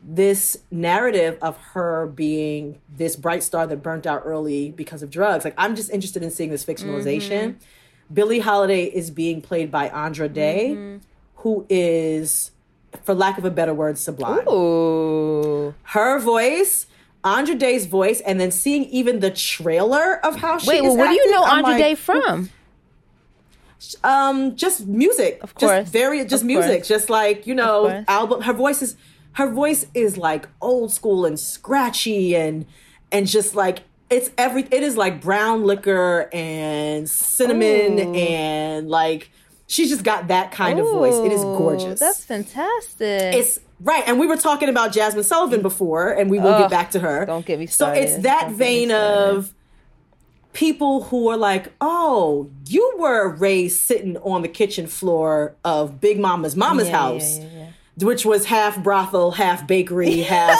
this 0.09 0.59
narrative 0.71 1.37
of 1.43 1.57
her 1.73 2.07
being 2.07 2.81
this 2.89 3.17
bright 3.17 3.43
star 3.43 3.67
that 3.67 3.83
burnt 3.83 4.07
out 4.07 4.23
early 4.25 4.71
because 4.71 5.03
of 5.03 5.11
drugs. 5.11 5.45
Like 5.45 5.55
I'm 5.59 5.75
just 5.75 5.91
interested 5.91 6.23
in 6.23 6.31
seeing 6.31 6.51
this 6.51 6.65
fictionalization. 6.65 7.57
Mm-hmm. 7.57 8.15
Billie 8.15 8.39
Holiday 8.39 8.85
is 8.85 9.11
being 9.11 9.43
played 9.43 9.71
by 9.71 9.89
Andra 9.89 10.29
Day, 10.29 11.01
who 11.37 11.67
is, 11.69 12.53
for 13.03 13.15
lack 13.15 13.37
of 13.37 13.45
a 13.45 13.51
better 13.51 13.75
word, 13.75 13.99
sublime. 13.99 14.47
Ooh. 14.49 15.75
Her 15.83 16.21
voice, 16.21 16.87
Andra 17.25 17.57
Day's 17.57 17.87
voice, 17.87 18.21
and 18.21 18.39
then 18.41 18.53
seeing 18.53 18.85
even 18.85 19.19
the 19.19 19.33
trailer 19.33 20.25
of 20.25 20.37
how 20.37 20.59
she 20.59 20.69
Wait, 20.69 20.79
is 20.79 20.83
well, 20.85 20.99
where 20.99 21.09
do 21.09 21.15
you 21.15 21.31
know 21.33 21.43
I'm 21.43 21.65
Andra 21.65 21.73
like, 21.73 21.83
Day 21.83 21.95
from? 21.97 22.51
Um 24.03 24.57
just 24.57 24.87
music 24.87 25.39
of 25.43 25.55
course. 25.55 25.81
just 25.83 25.93
very 25.93 26.25
just 26.25 26.43
Of 26.43 26.47
music 26.47 26.79
course. 26.81 26.89
just 26.89 27.11
like 27.11 27.47
you 27.47 27.55
know 27.55 28.05
album 28.09 28.41
her 28.43 28.53
voice 28.53 28.83
is 28.83 28.97
her 29.33 29.51
voice 29.51 29.87
is 29.95 30.17
like 30.17 30.49
old 30.61 30.93
school 30.93 31.27
and 31.27 31.39
scratchy 31.39 32.35
and 32.35 32.65
and 33.13 33.27
just 33.27 33.55
like 33.55 33.81
it's 34.09 34.31
every 34.39 34.63
it 34.71 34.83
is 34.83 34.97
like 34.97 35.21
brown 35.21 35.65
liquor 35.65 36.29
and 36.33 37.09
cinnamon 37.09 37.99
Ooh. 37.99 38.15
and 38.15 38.89
like 38.89 39.31
she's 39.67 39.91
just 39.91 40.05
got 40.05 40.29
that 40.29 40.53
kind 40.53 40.79
of 40.79 40.87
voice 40.87 41.15
it 41.15 41.33
is 41.33 41.43
gorgeous 41.43 42.01
That's 42.01 42.25
fantastic. 42.25 43.35
it's 43.35 43.61
right 43.81 44.05
and 44.07 44.19
we 44.19 44.27
were 44.27 44.37
talking 44.37 44.69
about 44.69 44.93
jazmine 44.93 45.25
sullivan 45.25 45.61
before 45.61 46.11
and 46.13 46.31
we 46.31 46.39
will 46.39 46.59
get 46.59 46.71
back 46.71 46.93
to 46.93 47.01
her 47.01 47.27
don't 47.27 47.45
get 47.45 47.59
me 47.59 47.67
so 47.67 47.91
it's 47.91 48.23
that 48.23 48.45
Don't 48.47 48.55
vein 48.57 48.91
of 48.93 49.53
people 50.57 51.03
who 51.05 51.29
are 51.29 51.37
like, 51.37 51.71
oh, 51.83 52.51
you 52.67 52.95
were 52.99 53.29
raised 53.29 53.79
sitting 53.79 54.17
on 54.19 54.41
the 54.41 54.49
kitchen 54.49 54.87
floor 54.87 55.55
of 55.65 56.01
Big 56.01 56.19
Mama's 56.19 56.57
mama's 56.57 56.89
Yeah, 56.89 56.97
house, 56.99 57.39
yeah, 57.39 57.49
yeah. 57.99 58.07
which 58.07 58.25
was 58.25 58.47
half 58.47 58.83
brothel, 58.83 59.33
half 59.33 59.67
bakery, 59.67 60.21
half 60.23 60.59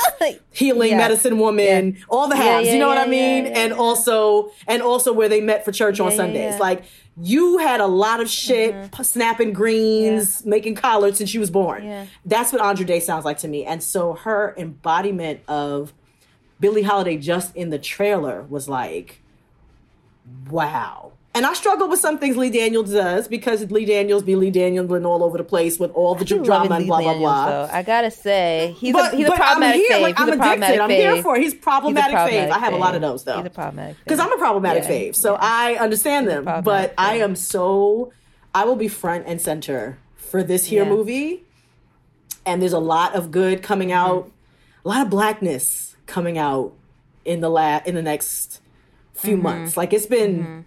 healing 0.53 0.99
medicine 0.99 1.39
woman, 1.39 1.97
all 2.11 2.29
the 2.29 2.37
halves. 2.37 2.69
you 2.69 2.79
know 2.79 2.89
what 2.89 2.99
I 2.99 3.07
mean? 3.07 3.47
and 3.47 3.73
also, 3.73 4.51
and 4.69 4.83
also 4.83 5.15
where 5.15 5.31
they 5.31 5.41
met 5.41 5.65
for 5.65 5.73
church 5.73 5.99
on 5.99 6.13
Sundays. 6.13 6.61
Like 6.61 6.85
you 7.19 7.57
had 7.57 7.81
a 7.81 7.87
lot 7.87 8.21
of 8.21 8.29
shit, 8.29 8.75
Mm-hmm. 8.75 9.03
snapping 9.03 9.55
greens, 9.55 10.45
making 10.45 10.75
collards 10.75 11.17
since 11.17 11.31
she 11.31 11.39
was 11.39 11.51
born. 11.51 11.85
Yeah. 11.85 12.05
That's 12.27 12.53
what 12.53 12.61
Andra 12.61 12.85
Day 12.85 13.01
sounds 13.01 13.25
like 13.25 13.39
to 13.39 13.49
me. 13.49 13.65
And 13.65 13.83
so 13.83 14.13
her 14.13 14.55
embodiment 14.59 15.41
of 15.49 15.95
Billie 16.61 16.83
Holiday 16.83 17.17
just 17.17 17.57
in 17.57 17.71
the 17.71 17.79
trailer 17.79 18.43
was 18.43 18.69
like, 18.69 19.23
wow. 20.51 21.13
And 21.35 21.45
I 21.45 21.53
struggle 21.53 21.87
with 21.91 22.01
some 22.01 22.17
things 22.17 22.39
Lee 22.39 22.49
Daniels 22.49 22.91
does 22.91 23.29
because 23.29 23.71
Lee 23.71 23.85
Daniels 23.85 24.23
be 24.23 24.37
Lee 24.37 24.51
Daniels 24.51 24.91
and 24.91 25.05
all 25.05 25.23
over 25.23 25.37
the 25.37 25.45
place 25.45 25.79
with 25.79 25.91
all 25.91 26.15
the 26.15 26.25
drama 26.25 26.77
and 26.77 26.87
blah 26.87 27.03
blah 27.03 27.13
Daniels, 27.13 27.19
blah. 27.21 27.47
though. 27.67 27.69
I 27.71 27.83
gotta 27.83 28.11
say, 28.11 28.75
he's 28.79 28.95
but 28.95 29.13
a 29.13 29.17
he's 29.19 29.27
a 29.27 29.31
but 29.31 29.41
I'm 29.41 29.47
problematic 29.47 29.81
here, 29.83 29.99
fave. 29.99 30.01
like, 30.01 30.17
he's 30.17 30.27
I'm 30.29 30.33
a 30.33 30.37
problematic 30.37 30.63
addicted. 30.77 30.81
I'm 30.83 30.91
fave. 30.91 31.15
here 31.15 31.23
for 31.23 31.37
it. 31.37 31.43
He's 31.43 31.55
problematic 31.55 32.17
fave. 32.17 32.51
I 32.51 32.59
have 32.59 32.73
a 32.73 32.77
lot 32.77 32.95
of 32.95 33.01
fave. 33.03 33.09
those 33.09 33.25
though. 33.25 33.37
He's 33.37 33.47
a 33.47 33.51
problematic 33.51 33.97
because 34.03 34.19
I'm 34.19 34.33
a 34.33 34.39
problematic 34.39 34.85
Yeah, 34.85 34.91
fave, 34.91 35.15
so 35.15 35.37
I 35.39 35.75
understand 35.75 36.27
them. 36.27 36.45
problematic 36.45 36.97
But 36.97 37.03
I 37.03 37.17
am 37.17 37.37
so 37.37 38.13
I 38.55 38.65
will 38.65 38.77
be 38.77 38.89
front 38.89 39.25
and 39.27 39.39
center 39.39 39.99
for 40.17 40.43
this 40.43 40.65
here 40.65 40.85
Yeah. 40.85 40.89
movie 40.89 41.45
and 42.47 42.63
there's 42.63 42.73
a 42.73 42.79
lot 42.79 43.15
of 43.15 43.31
good 43.31 43.63
coming 43.63 43.89
mm-hmm. 43.89 43.99
out, 43.99 44.31
a 44.85 44.89
lot 44.89 45.03
of 45.03 45.11
blackness 45.11 45.97
coming 46.07 46.39
out 46.39 46.73
in 47.27 47.41
the 47.41 47.51
la- 47.51 47.83
in 47.85 47.95
the 47.95 48.03
next 48.03 48.63
few 49.17 49.37
months. 49.37 49.77
Like 49.77 49.93
it's 49.93 50.07
been, 50.07 50.65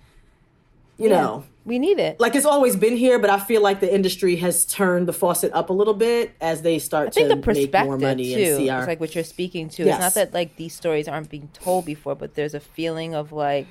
you 0.98 1.10
know, 1.10 1.44
We 1.66 1.80
need 1.80 2.00
it. 2.00 2.20
like 2.20 2.36
it's 2.36 2.46
always 2.46 2.76
been 2.76 2.98
here, 2.98 3.20
but 3.20 3.30
I 3.30 3.40
feel 3.40 3.62
like 3.62 3.80
the 3.80 3.94
industry 3.94 4.36
has 4.38 4.66
turned 4.66 5.08
the 5.08 5.14
faucet 5.14 5.52
up 5.54 5.70
a 5.70 5.74
little 5.74 5.94
bit 5.94 6.32
as 6.42 6.62
they 6.62 6.80
start 6.80 7.12
to 7.14 7.28
the 7.28 7.36
make 7.36 7.74
more 7.86 7.98
money 7.98 8.34
too 8.34 8.42
and 8.42 8.58
see 8.58 8.70
our. 8.70 8.82
is 8.82 8.88
like 8.88 9.00
what 9.00 9.16
you're 9.16 9.24
speaking 9.24 9.70
to. 9.70 9.84
Yes. 9.86 9.96
It's 9.96 10.02
not 10.02 10.14
that 10.16 10.34
like 10.34 10.56
these 10.58 10.74
stories 10.74 11.08
aren't 11.08 11.30
being 11.30 11.50
told 11.54 11.86
before, 11.86 12.16
but 12.16 12.36
there's 12.36 12.54
a 12.54 12.60
feeling 12.60 13.14
of 13.16 13.32
like 13.32 13.68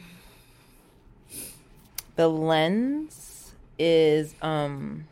the 2.16 2.28
lens 2.28 3.52
is 3.78 4.34
um 4.42 5.06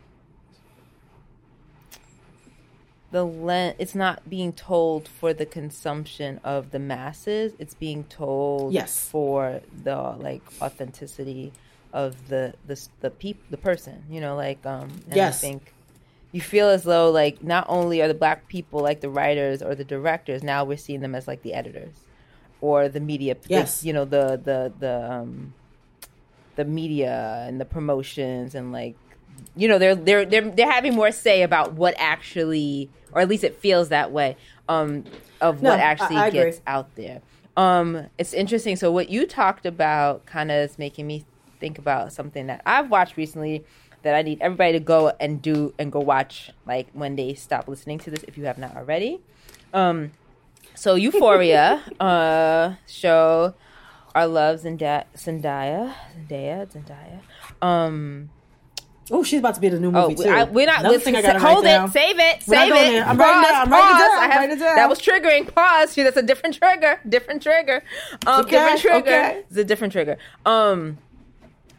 the 3.12 3.24
lens 3.24 3.76
it's 3.78 3.94
not 3.94 4.28
being 4.28 4.52
told 4.52 5.06
for 5.08 5.32
the 5.32 5.46
consumption 5.46 6.40
of 6.44 6.70
the 6.72 6.78
masses 6.78 7.52
it's 7.58 7.74
being 7.74 8.04
told 8.04 8.72
Yes. 8.74 9.08
for 9.08 9.60
the 9.84 9.96
like 9.96 10.42
authenticity 10.60 11.52
of 11.92 12.28
the 12.28 12.54
the 12.66 12.88
the 13.00 13.10
peop, 13.10 13.38
the 13.50 13.56
person 13.56 14.02
you 14.10 14.20
know 14.20 14.34
like 14.36 14.64
um 14.66 14.88
and 15.06 15.16
Yes. 15.16 15.36
i 15.38 15.40
think 15.40 15.72
you 16.32 16.40
feel 16.40 16.68
as 16.68 16.82
though 16.82 17.10
like 17.10 17.42
not 17.42 17.64
only 17.68 18.02
are 18.02 18.08
the 18.08 18.14
black 18.14 18.48
people 18.48 18.80
like 18.80 19.00
the 19.00 19.08
writers 19.08 19.62
or 19.62 19.74
the 19.74 19.84
directors 19.84 20.42
now 20.42 20.64
we're 20.64 20.76
seeing 20.76 21.00
them 21.00 21.14
as 21.14 21.26
like 21.28 21.42
the 21.42 21.54
editors 21.54 21.94
or 22.60 22.88
the 22.88 23.00
media 23.00 23.36
Yes. 23.48 23.84
you 23.84 23.92
know 23.92 24.04
the 24.04 24.40
the 24.42 24.72
the 24.78 25.12
um 25.12 25.54
the 26.56 26.64
media 26.64 27.44
and 27.46 27.60
the 27.60 27.64
promotions 27.64 28.54
and 28.54 28.72
like 28.72 28.96
you 29.54 29.68
know 29.68 29.78
they're 29.78 29.94
they're 29.94 30.24
they're 30.24 30.50
they're 30.50 30.70
having 30.70 30.94
more 30.94 31.10
say 31.12 31.42
about 31.42 31.72
what 31.74 31.94
actually 31.98 32.90
or 33.12 33.20
at 33.20 33.28
least 33.28 33.44
it 33.44 33.56
feels 33.60 33.88
that 33.90 34.12
way 34.12 34.36
um 34.68 35.04
of 35.40 35.62
No, 35.62 35.70
what 35.70 35.80
actually 35.80 36.16
I 36.16 36.26
agree. 36.28 36.40
gets 36.44 36.60
out 36.66 36.94
there 36.96 37.20
um 37.56 38.06
it's 38.18 38.32
interesting 38.34 38.76
so 38.76 38.90
what 38.92 39.08
you 39.08 39.26
talked 39.26 39.64
about 39.66 40.26
kind 40.26 40.50
of 40.50 40.56
is 40.70 40.78
making 40.78 41.06
me 41.06 41.24
think 41.60 41.78
about 41.78 42.12
something 42.12 42.46
that 42.48 42.60
i've 42.66 42.90
watched 42.90 43.16
recently 43.16 43.64
that 44.02 44.14
i 44.14 44.20
need 44.22 44.38
everybody 44.42 44.72
to 44.72 44.80
go 44.80 45.12
and 45.20 45.40
do 45.40 45.72
and 45.78 45.90
go 45.90 46.00
watch 46.00 46.50
like 46.66 46.88
when 46.92 47.16
they 47.16 47.32
stop 47.32 47.66
listening 47.66 47.98
to 47.98 48.10
this 48.10 48.22
if 48.28 48.36
you 48.36 48.44
have 48.44 48.58
not 48.58 48.76
already 48.76 49.20
um 49.72 50.10
so 50.74 50.94
euphoria 50.96 51.82
uh 52.00 52.74
show 52.86 53.54
our 54.14 54.26
love 54.26 54.60
Zendaya, 54.60 55.04
Zendaya, 55.14 55.92
Zendaya, 56.26 56.66
Zendaya. 56.72 57.20
Um, 57.66 58.30
oh, 59.10 59.22
she's 59.22 59.38
about 59.38 59.54
to 59.54 59.60
be 59.60 59.68
in 59.68 59.74
a 59.74 59.80
new 59.80 59.88
oh, 59.88 60.08
movie 60.08 60.14
we, 60.16 60.24
too. 60.24 60.30
I, 60.30 60.44
we're 60.44 60.66
not. 60.66 60.80
Another 60.80 60.98
thing 60.98 61.16
I 61.16 61.22
gotta 61.22 61.38
hold 61.38 61.64
write 61.64 61.70
down. 61.70 61.88
it. 61.88 61.92
Save 61.92 62.18
it. 62.18 62.42
Save 62.42 62.72
it. 62.72 63.06
I'm 63.06 63.16
pause, 63.16 63.26
writing 63.26 63.42
it 63.42 63.48
down. 63.48 63.62
I'm 63.62 63.72
writing 63.72 63.96
it 63.96 63.98
down. 63.98 64.18
I 64.18 64.24
I'm 64.24 64.30
writing 64.30 64.58
down. 64.58 64.76
That 64.76 64.88
was 64.88 65.00
triggering. 65.00 65.54
Pause. 65.54 65.94
That's 65.94 66.16
a 66.16 66.22
different 66.22 66.56
trigger. 66.56 67.00
Different 67.08 67.42
trigger. 67.42 67.82
Um, 68.26 68.40
Okay, 68.40 68.50
different 68.50 68.80
trigger. 68.80 68.98
okay. 68.98 69.44
It's 69.48 69.56
a 69.56 69.64
different 69.64 69.92
trigger. 69.92 70.18
Um, 70.44 70.98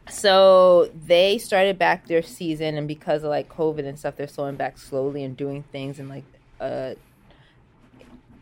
so 0.10 0.90
they 1.06 1.38
started 1.38 1.78
back 1.78 2.08
their 2.08 2.22
season, 2.22 2.78
and 2.78 2.88
because 2.88 3.24
of 3.24 3.30
like 3.30 3.50
COVID 3.50 3.86
and 3.86 4.00
stuff, 4.00 4.16
they're 4.16 4.28
slowing 4.28 4.56
back 4.56 4.78
slowly 4.78 5.24
and 5.24 5.36
doing 5.36 5.64
things 5.64 6.00
in 6.00 6.08
like 6.08 6.24
uh 6.60 6.96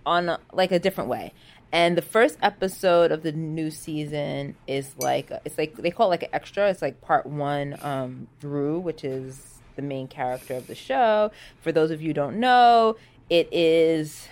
on 0.06 0.30
a, 0.30 0.40
like 0.54 0.72
a 0.72 0.80
different 0.80 1.10
way. 1.10 1.34
And 1.76 1.98
the 1.98 2.02
first 2.02 2.38
episode 2.42 3.12
of 3.12 3.22
the 3.22 3.34
new 3.34 3.70
season 3.70 4.56
is 4.66 4.96
like 4.98 5.30
it's 5.44 5.58
like 5.58 5.76
they 5.76 5.92
call 5.92 6.08
it 6.08 6.12
like 6.12 6.24
an 6.24 6.30
extra. 6.32 6.70
It's 6.70 6.82
like 6.82 7.02
part 7.02 7.26
one. 7.26 7.76
Um, 7.82 8.28
Rue, 8.42 8.80
which 8.80 9.04
is 9.04 9.60
the 9.76 9.82
main 9.82 10.08
character 10.08 10.54
of 10.54 10.68
the 10.68 10.74
show. 10.74 11.32
For 11.62 11.74
those 11.74 11.92
of 11.92 12.02
you 12.02 12.08
who 12.08 12.14
don't 12.14 12.40
know, 12.40 12.96
it 13.30 13.50
is 13.52 14.30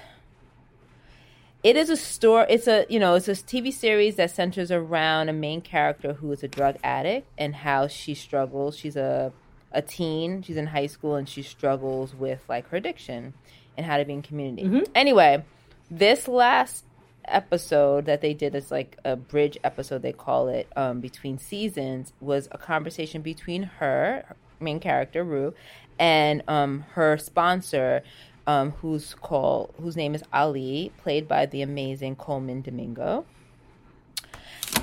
it 1.64 1.76
is 1.76 1.90
a 1.90 1.98
store 1.98 2.46
it's 2.50 2.66
a 2.68 2.86
you 2.88 3.00
know 3.00 3.16
it's 3.16 3.28
a 3.28 3.32
tv 3.32 3.74
series 3.74 4.16
that 4.16 4.32
centers 4.32 4.72
around 4.72 5.28
a 5.28 5.34
main 5.34 5.60
character 5.62 6.14
who 6.14 6.32
is 6.32 6.44
a 6.44 6.48
drug 6.48 6.78
addict 6.84 7.28
and 7.38 7.56
how 7.56 7.88
she 7.88 8.14
struggles 8.14 8.78
she's 8.78 8.98
a 8.98 9.32
a 9.72 9.82
teen 9.82 10.42
she's 10.42 10.58
in 10.58 10.68
high 10.68 10.86
school 10.86 11.16
and 11.16 11.30
she 11.30 11.42
struggles 11.42 12.14
with 12.14 12.44
like 12.50 12.68
her 12.70 12.78
addiction 12.78 13.34
and 13.78 13.86
how 13.86 13.98
to 13.98 14.04
be 14.04 14.12
in 14.14 14.22
community 14.22 14.84
anyway 14.94 15.42
this 15.90 16.28
last 16.28 16.84
episode 17.26 18.06
that 18.06 18.22
they 18.22 18.34
did 18.34 18.56
is 18.56 18.72
like 18.72 18.98
a 19.06 19.16
bridge 19.16 19.58
episode 19.64 20.02
they 20.02 20.12
call 20.12 20.48
it 20.48 20.68
um, 20.76 21.00
between 21.00 21.38
seasons 21.38 22.14
was 22.20 22.48
a 22.52 22.58
conversation 22.58 23.22
between 23.22 23.64
her 23.64 24.36
main 24.60 24.80
character 24.80 25.24
rue 25.24 25.54
and 26.00 26.42
um, 26.48 26.86
her 26.92 27.18
sponsor 27.18 28.04
um, 28.48 28.72
who's 28.72 29.14
called 29.16 29.74
whose 29.82 29.96
name 29.96 30.16
is 30.16 30.24
ali 30.34 30.92
played 30.98 31.28
by 31.28 31.46
the 31.46 31.62
amazing 31.62 32.16
colman 32.16 32.62
domingo 32.62 33.26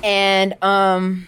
and 0.03 0.55
um 0.63 1.27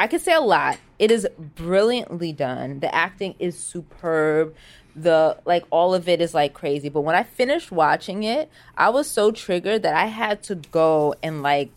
I 0.00 0.06
could 0.06 0.22
say 0.22 0.32
a 0.32 0.40
lot. 0.40 0.78
It 0.98 1.10
is 1.10 1.28
brilliantly 1.38 2.32
done. 2.32 2.80
The 2.80 2.92
acting 2.94 3.34
is 3.38 3.58
superb. 3.58 4.54
The 5.00 5.38
like 5.44 5.64
all 5.70 5.94
of 5.94 6.08
it 6.08 6.20
is 6.20 6.34
like 6.34 6.52
crazy. 6.52 6.88
But 6.88 7.02
when 7.02 7.14
I 7.14 7.22
finished 7.22 7.72
watching 7.72 8.22
it, 8.22 8.50
I 8.76 8.90
was 8.90 9.08
so 9.08 9.30
triggered 9.30 9.82
that 9.82 9.94
I 9.94 10.06
had 10.06 10.42
to 10.44 10.56
go 10.56 11.14
and 11.22 11.42
like 11.42 11.70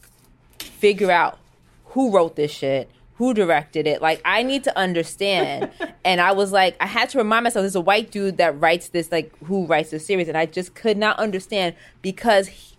figure 0.60 1.12
out 1.12 1.38
who 1.86 2.12
wrote 2.12 2.36
this 2.36 2.52
shit, 2.52 2.90
who 3.16 3.34
directed 3.34 3.88
it. 3.88 4.02
Like 4.02 4.22
I 4.26 4.44
need 4.44 4.64
to 4.66 4.78
understand. 4.78 5.72
and 6.06 6.20
I 6.20 6.32
was 6.32 6.52
like, 6.52 6.76
I 6.80 6.88
had 6.88 7.10
to 7.10 7.20
remind 7.20 7.44
myself 7.44 7.64
there's 7.64 7.76
a 7.76 7.82
white 7.82 8.12
dude 8.12 8.38
that 8.38 8.60
writes 8.60 8.90
this, 8.90 9.12
like 9.12 9.32
who 9.46 9.66
writes 9.66 9.92
this 9.92 10.06
series, 10.06 10.28
and 10.28 10.38
I 10.38 10.46
just 10.46 10.76
could 10.76 10.98
not 10.98 11.18
understand 11.20 11.76
because 12.02 12.48
he, 12.48 12.76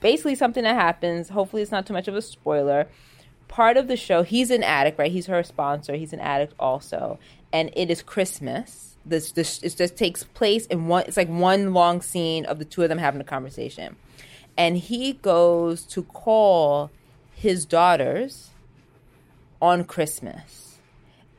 basically 0.00 0.34
something 0.34 0.64
that 0.64 0.74
happens. 0.74 1.28
Hopefully, 1.28 1.62
it's 1.62 1.70
not 1.70 1.86
too 1.86 1.92
much 1.92 2.08
of 2.08 2.16
a 2.16 2.22
spoiler. 2.22 2.88
Part 3.48 3.76
of 3.76 3.88
the 3.88 3.96
show, 3.96 4.22
he's 4.22 4.50
an 4.50 4.62
addict, 4.62 4.98
right? 4.98 5.10
He's 5.10 5.26
her 5.26 5.42
sponsor. 5.42 5.96
He's 5.96 6.12
an 6.12 6.20
addict 6.20 6.54
also, 6.58 7.18
and 7.52 7.70
it 7.74 7.90
is 7.90 8.00
Christmas. 8.02 8.89
This 9.04 9.32
this 9.32 9.62
it 9.62 9.76
just 9.76 9.96
takes 9.96 10.24
place 10.24 10.66
in 10.66 10.86
one. 10.86 11.04
It's 11.06 11.16
like 11.16 11.28
one 11.28 11.72
long 11.72 12.02
scene 12.02 12.44
of 12.44 12.58
the 12.58 12.64
two 12.64 12.82
of 12.82 12.88
them 12.88 12.98
having 12.98 13.20
a 13.20 13.24
conversation, 13.24 13.96
and 14.56 14.76
he 14.76 15.14
goes 15.14 15.82
to 15.84 16.02
call 16.02 16.90
his 17.32 17.64
daughters 17.64 18.50
on 19.62 19.84
Christmas. 19.84 20.78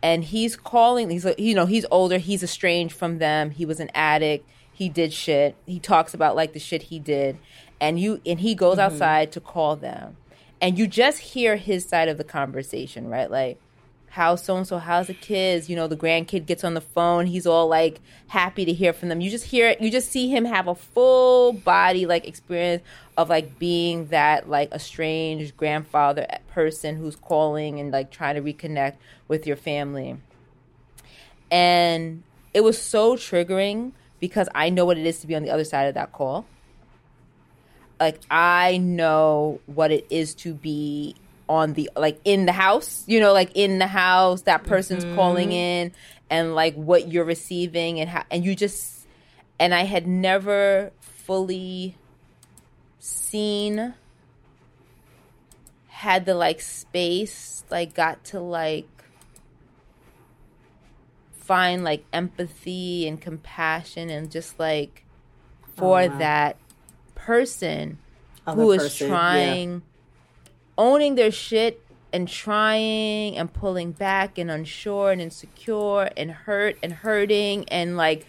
And 0.04 0.24
he's 0.24 0.56
calling 0.56 1.12
he's 1.12 1.26
like 1.26 1.40
you 1.40 1.54
know 1.54 1.68
he's 1.68 1.86
older 1.92 2.18
he's 2.18 2.42
estranged 2.42 2.96
from 2.96 3.20
them 3.20 3.52
he 3.52 3.66
was 3.66 3.80
an 3.80 3.92
addict 3.94 4.50
he 4.74 4.90
did 4.90 5.14
shit 5.14 5.56
he 5.68 5.80
talks 5.80 6.16
about 6.16 6.36
like 6.36 6.54
the 6.54 6.60
shit 6.60 6.84
he 6.84 6.98
did. 6.98 7.38
And 7.80 8.00
you 8.00 8.20
and 8.26 8.40
he 8.40 8.56
goes 8.56 8.78
mm-hmm. 8.78 8.94
outside 8.94 9.32
to 9.34 9.40
call 9.40 9.76
them. 9.76 10.18
And 10.60 10.78
you 10.78 10.88
just 10.88 11.20
hear 11.20 11.56
his 11.56 11.88
side 11.88 12.08
of 12.08 12.18
the 12.18 12.24
conversation 12.24 13.08
right? 13.10 13.30
Like 13.30 13.60
how 14.12 14.36
so 14.36 14.58
and 14.58 14.68
so 14.68 14.78
how's 14.78 15.08
the 15.08 15.14
kids? 15.14 15.70
You 15.70 15.78
know 15.78 15.88
the 15.88 15.96
grandkid 15.96 16.46
gets 16.46 16.66
on 16.66 16.74
the 16.74 16.82
phone 16.82 17.28
he's 17.28 17.48
all 17.48 17.68
like 17.68 18.02
happy 18.28 18.66
to 18.66 18.74
hear 18.74 18.92
from 18.92 19.08
them. 19.08 19.22
You 19.22 19.32
just 19.32 19.46
hear 19.46 19.70
it 19.70 19.82
you 19.82 19.90
just 19.90 20.12
see 20.12 20.28
him 20.28 20.44
have 20.44 20.68
a 20.68 20.76
full 20.76 21.54
body 21.54 22.06
like 22.06 22.28
experience 22.28 22.84
of 23.18 23.30
like 23.30 23.58
being 23.58 24.08
that 24.08 24.50
like 24.50 24.70
estranged 24.74 25.56
grandfather 25.56 26.28
person 26.50 26.98
who's 26.98 27.16
calling 27.16 27.80
and 27.80 27.92
like 27.92 28.12
trying 28.12 28.36
to 28.36 28.42
reconnect 28.42 28.96
with 29.30 29.48
your 29.48 29.56
family. 29.56 30.18
And 31.50 32.24
it 32.54 32.66
was 32.66 32.82
so 32.82 33.16
triggering 33.16 33.94
because 34.20 34.48
i 34.54 34.70
know 34.70 34.86
what 34.86 34.98
it 34.98 35.06
is 35.06 35.20
to 35.20 35.28
be 35.28 35.36
on 35.36 35.42
the 35.42 35.50
other 35.50 35.64
side 35.64 35.88
of 35.88 35.94
that 35.94 36.12
call. 36.12 36.46
Like 37.98 38.20
I 38.30 38.78
know 38.78 39.62
what 39.68 39.92
it 39.92 40.06
is 40.10 40.34
to 40.36 40.54
be 40.54 41.16
on 41.52 41.74
the 41.74 41.90
like 41.98 42.18
in 42.24 42.46
the 42.46 42.54
house, 42.54 43.04
you 43.08 43.20
know, 43.20 43.34
like 43.34 43.52
in 43.56 43.78
the 43.78 43.88
house 43.88 44.44
that 44.44 44.64
person's 44.64 45.04
mm-hmm. 45.04 45.16
calling 45.16 45.52
in 45.52 45.92
and 46.30 46.56
like 46.56 46.74
what 46.76 47.12
you're 47.12 47.26
receiving 47.26 48.00
and 48.00 48.10
how 48.10 48.24
and 48.32 48.46
you 48.46 48.56
just 48.56 49.06
and 49.60 49.76
I 49.76 49.84
had 49.84 50.08
never 50.08 50.92
fully 51.02 51.98
seen 53.00 53.94
had 55.88 56.26
the 56.26 56.36
like 56.36 56.62
space 56.62 57.66
like 57.70 57.94
got 57.94 58.24
to 58.24 58.40
like 58.40 58.88
find 61.34 61.84
like 61.84 62.06
empathy 62.14 63.06
and 63.10 63.20
compassion 63.20 64.10
and 64.10 64.32
just 64.32 64.58
like 64.58 65.04
oh, 65.64 65.68
for 65.76 66.08
that 66.08 66.56
person 67.14 67.98
who 68.48 68.72
is 68.72 68.84
person, 68.84 69.10
yeah. 69.10 69.91
Owning 70.82 71.14
their 71.14 71.32
shit 71.32 71.80
and 72.12 72.28
trying 72.28 73.38
and 73.38 73.54
pulling 73.54 73.92
back 73.92 74.40
and 74.40 74.50
unsure 74.50 75.12
and 75.12 75.22
insecure 75.22 76.10
and 76.18 76.32
hurt 76.32 76.76
and 76.82 76.92
hurting 76.92 77.70
and 77.70 77.96
like 77.98 78.26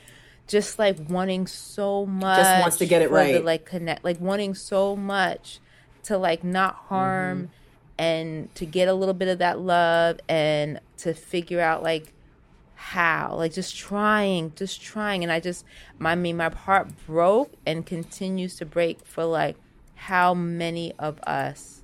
just 0.46 0.78
like 0.78 0.98
wanting 1.08 1.46
so 1.46 2.04
much 2.04 2.38
just 2.38 2.60
wants 2.60 2.76
to 2.76 2.84
get 2.86 3.00
it 3.00 3.08
for 3.08 3.14
the, 3.14 3.34
right. 3.34 3.44
like 3.44 3.64
connect 3.64 4.04
like 4.04 4.20
wanting 4.20 4.54
so 4.54 4.94
much 4.94 5.60
to 6.02 6.18
like 6.18 6.44
not 6.44 6.74
harm 6.74 7.38
Mm-hmm. 7.38 7.52
and 7.98 8.54
to 8.56 8.66
get 8.66 8.86
a 8.88 8.94
little 8.94 9.14
bit 9.14 9.28
of 9.28 9.38
that 9.38 9.58
love 9.58 10.20
and 10.28 10.78
to 10.98 11.14
figure 11.14 11.60
out 11.60 11.82
like 11.82 12.12
how 12.74 13.34
like 13.36 13.52
just 13.54 13.76
trying 13.76 14.52
just 14.56 14.82
trying 14.82 15.22
and 15.22 15.32
i 15.32 15.40
just 15.40 15.64
my, 15.98 16.12
i 16.12 16.14
mean 16.14 16.36
my 16.36 16.50
heart 16.50 16.88
broke 17.06 17.52
and 17.64 17.86
continues 17.86 18.56
to 18.56 18.66
break 18.66 19.04
for 19.06 19.24
like 19.24 19.56
how 19.94 20.34
many 20.34 20.92
of 20.98 21.18
us 21.20 21.81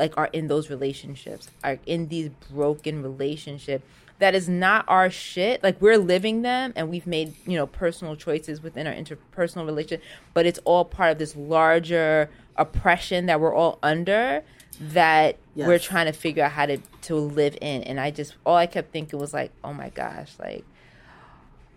like 0.00 0.16
are 0.16 0.30
in 0.32 0.48
those 0.48 0.68
relationships 0.70 1.48
are 1.62 1.78
in 1.86 2.08
these 2.08 2.30
broken 2.50 3.02
relationship 3.02 3.82
that 4.18 4.34
is 4.34 4.50
not 4.50 4.84
our 4.86 5.08
shit. 5.08 5.62
Like 5.62 5.80
we're 5.80 5.96
living 5.96 6.42
them 6.42 6.74
and 6.76 6.90
we've 6.90 7.06
made 7.06 7.34
you 7.46 7.56
know 7.56 7.66
personal 7.66 8.16
choices 8.16 8.62
within 8.62 8.86
our 8.86 8.92
interpersonal 8.92 9.64
relationship 9.64 10.02
but 10.34 10.44
it's 10.46 10.58
all 10.64 10.84
part 10.84 11.12
of 11.12 11.18
this 11.18 11.36
larger 11.36 12.28
oppression 12.56 13.26
that 13.26 13.40
we're 13.40 13.54
all 13.54 13.78
under 13.82 14.42
that 14.80 15.36
Yes. 15.54 15.66
we're 15.66 15.78
trying 15.78 16.06
to 16.06 16.12
figure 16.12 16.44
out 16.44 16.52
how 16.52 16.66
to 16.66 16.78
to 17.02 17.14
live 17.14 17.56
in. 17.60 17.82
And 17.82 18.00
i 18.00 18.10
just 18.10 18.34
all 18.46 18.56
i 18.56 18.66
kept 18.66 18.92
thinking 18.92 19.18
was 19.18 19.32
like 19.34 19.52
oh 19.62 19.72
my 19.72 19.90
gosh 19.90 20.32
like 20.38 20.64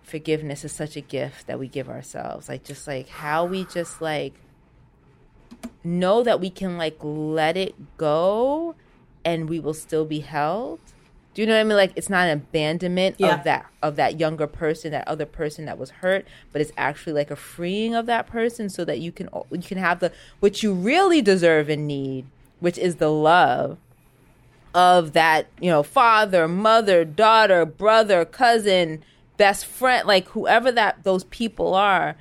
forgiveness 0.04 0.64
is 0.64 0.72
such 0.72 0.96
a 0.96 1.02
gift 1.02 1.48
that 1.48 1.58
we 1.60 1.68
give 1.68 1.90
ourselves. 1.90 2.48
Like 2.50 2.64
just 2.64 2.88
like 2.88 3.10
how 3.10 3.46
we 3.46 3.66
just 3.66 4.02
like 4.02 4.34
know 5.84 6.24
that 6.24 6.40
we 6.40 6.50
can 6.50 6.78
like 6.78 6.98
let 7.02 7.58
it 7.58 7.76
go 7.98 8.76
and 9.26 9.50
we 9.50 9.60
will 9.60 9.74
still 9.74 10.06
be 10.06 10.20
held 10.22 10.80
do 11.34 11.42
you 11.42 11.48
know 11.48 11.54
what 11.56 11.60
i 11.62 11.64
mean 11.64 11.76
like 11.78 11.92
it's 11.96 12.10
not 12.10 12.28
an 12.28 12.38
abandonment 12.38 13.16
Yeah. 13.20 13.36
of 13.38 13.44
that 13.44 13.66
of 13.82 13.96
that 13.98 14.20
younger 14.20 14.48
person 14.48 14.92
that 14.92 15.08
other 15.08 15.26
person 15.26 15.66
that 15.66 15.78
was 15.78 15.90
hurt 15.90 16.26
but 16.52 16.62
it's 16.62 16.72
actually 16.78 17.14
like 17.14 17.32
a 17.32 17.36
freeing 17.36 17.96
of 17.96 18.06
that 18.06 18.28
person 18.28 18.70
so 18.70 18.86
that 18.86 19.00
you 19.00 19.12
can 19.12 19.30
you 19.52 19.60
can 19.60 19.78
have 19.78 20.00
the 20.00 20.12
what 20.40 20.64
you 20.64 20.74
really 20.74 21.22
deserve 21.22 21.70
and 21.70 21.88
need 21.88 22.26
which 22.60 22.78
is 22.78 22.96
the 22.96 23.12
love 23.12 23.78
of 24.76 25.14
that, 25.14 25.46
you 25.62 25.70
know, 25.70 25.84
father, 25.84 26.48
mother, 26.48 27.06
daughter, 27.06 27.64
brother, 27.64 28.26
cousin, 28.26 29.04
best 29.38 29.66
friend, 29.68 30.08
like 30.08 30.28
whoever 30.30 30.72
that 30.72 31.04
those 31.04 31.26
people 31.26 31.76
are, 31.76 32.16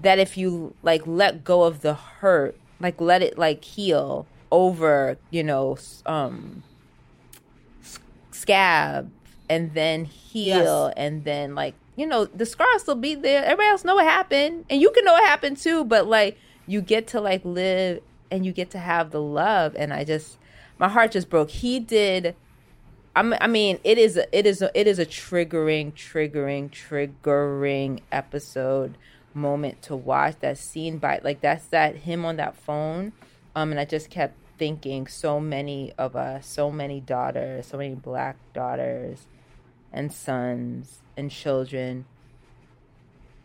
that 0.00 0.18
if 0.18 0.36
you 0.36 0.74
like 0.82 1.06
let 1.06 1.44
go 1.44 1.62
of 1.62 1.82
the 1.82 1.94
hurt, 1.94 2.56
like 2.80 3.00
let 3.00 3.22
it 3.22 3.38
like 3.38 3.64
heal 3.64 4.26
over, 4.50 5.16
you 5.30 5.42
know, 5.42 5.76
um 6.06 6.62
scab 8.30 9.10
and 9.48 9.72
then 9.74 10.04
heal 10.04 10.86
Yes. 10.88 10.94
and 10.96 11.24
then 11.24 11.54
like 11.54 11.74
you 11.96 12.06
know 12.06 12.24
the 12.24 12.46
scars 12.46 12.68
will 12.72 12.80
still 12.80 12.94
be 12.96 13.14
there. 13.14 13.44
Everybody 13.44 13.68
else 13.68 13.84
know 13.84 13.94
what 13.94 14.04
happened 14.04 14.64
and 14.68 14.80
you 14.80 14.90
can 14.90 15.04
know 15.04 15.12
what 15.12 15.24
happened 15.24 15.56
too 15.58 15.84
but 15.84 16.06
like 16.06 16.38
you 16.66 16.80
get 16.80 17.08
to 17.08 17.20
like 17.20 17.44
live 17.44 18.00
and 18.30 18.44
you 18.44 18.52
get 18.52 18.70
to 18.70 18.78
have 18.78 19.10
the 19.10 19.20
love 19.20 19.76
and 19.76 19.92
i 19.92 20.02
just 20.02 20.38
my 20.78 20.88
heart 20.88 21.12
just 21.12 21.30
broke. 21.30 21.50
He 21.50 21.78
did 21.78 22.34
I'm, 23.16 23.32
I 23.40 23.46
mean, 23.46 23.78
it 23.84 23.96
is 23.96 24.16
a, 24.16 24.36
it 24.36 24.44
is 24.44 24.60
a, 24.60 24.76
it 24.76 24.88
is 24.88 24.98
a 24.98 25.06
triggering, 25.06 25.92
triggering, 25.92 26.68
triggering 26.68 28.00
episode 28.10 28.98
moment 29.34 29.82
to 29.82 29.96
watch. 29.96 30.36
That 30.40 30.58
scene 30.58 30.98
by 30.98 31.20
like 31.22 31.40
that's 31.40 31.66
that 31.68 31.96
him 31.96 32.24
on 32.24 32.36
that 32.36 32.56
phone, 32.56 33.12
um, 33.54 33.70
and 33.70 33.80
I 33.80 33.84
just 33.84 34.10
kept 34.10 34.34
thinking 34.56 35.06
so 35.08 35.40
many 35.40 35.92
of 35.98 36.14
us, 36.16 36.46
so 36.46 36.70
many 36.70 37.00
daughters, 37.00 37.66
so 37.66 37.76
many 37.78 37.94
black 37.94 38.36
daughters, 38.52 39.26
and 39.92 40.12
sons 40.12 41.00
and 41.16 41.30
children 41.30 42.04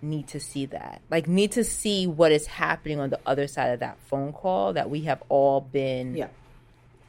need 0.02 0.26
to 0.28 0.40
see 0.40 0.66
that 0.66 1.02
like 1.12 1.28
need 1.28 1.52
to 1.52 1.62
see 1.64 2.08
what 2.08 2.32
is 2.32 2.46
happening 2.48 3.02
on 3.02 3.10
the 3.10 3.20
other 3.26 3.48
side 3.48 3.68
of 3.72 3.82
that 3.82 3.98
phone 4.08 4.32
call 4.32 4.72
that 4.72 4.90
we 4.90 5.02
have 5.02 5.22
all 5.28 5.60
been 5.60 6.16
Yeah. 6.16 6.28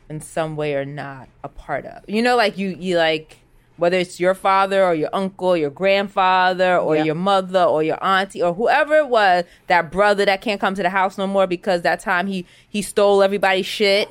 in 0.08 0.20
some 0.20 0.56
way 0.56 0.74
or 0.74 0.84
not 0.84 1.28
a 1.44 1.48
part 1.48 1.86
of. 1.86 2.02
You 2.08 2.20
know, 2.20 2.34
like 2.36 2.58
you, 2.58 2.70
you 2.70 2.96
like 2.98 3.36
whether 3.80 3.96
it's 3.98 4.20
your 4.20 4.34
father 4.34 4.84
or 4.84 4.94
your 4.94 5.08
uncle, 5.12 5.56
your 5.56 5.70
grandfather 5.70 6.76
or 6.78 6.96
Yeah. 6.96 7.04
your 7.04 7.14
mother 7.16 7.62
or 7.64 7.82
your 7.82 7.98
auntie 8.04 8.42
or 8.42 8.54
whoever 8.54 8.94
it 8.96 9.08
was, 9.08 9.44
that 9.66 9.90
brother 9.90 10.24
that 10.24 10.40
can't 10.42 10.60
come 10.60 10.74
to 10.74 10.82
the 10.82 10.90
house 10.90 11.18
no 11.18 11.26
more 11.26 11.46
because 11.46 11.82
that 11.82 11.98
time 12.00 12.26
he 12.28 12.46
he 12.68 12.82
stole 12.82 13.22
everybody's 13.22 13.66
shit. 13.66 14.08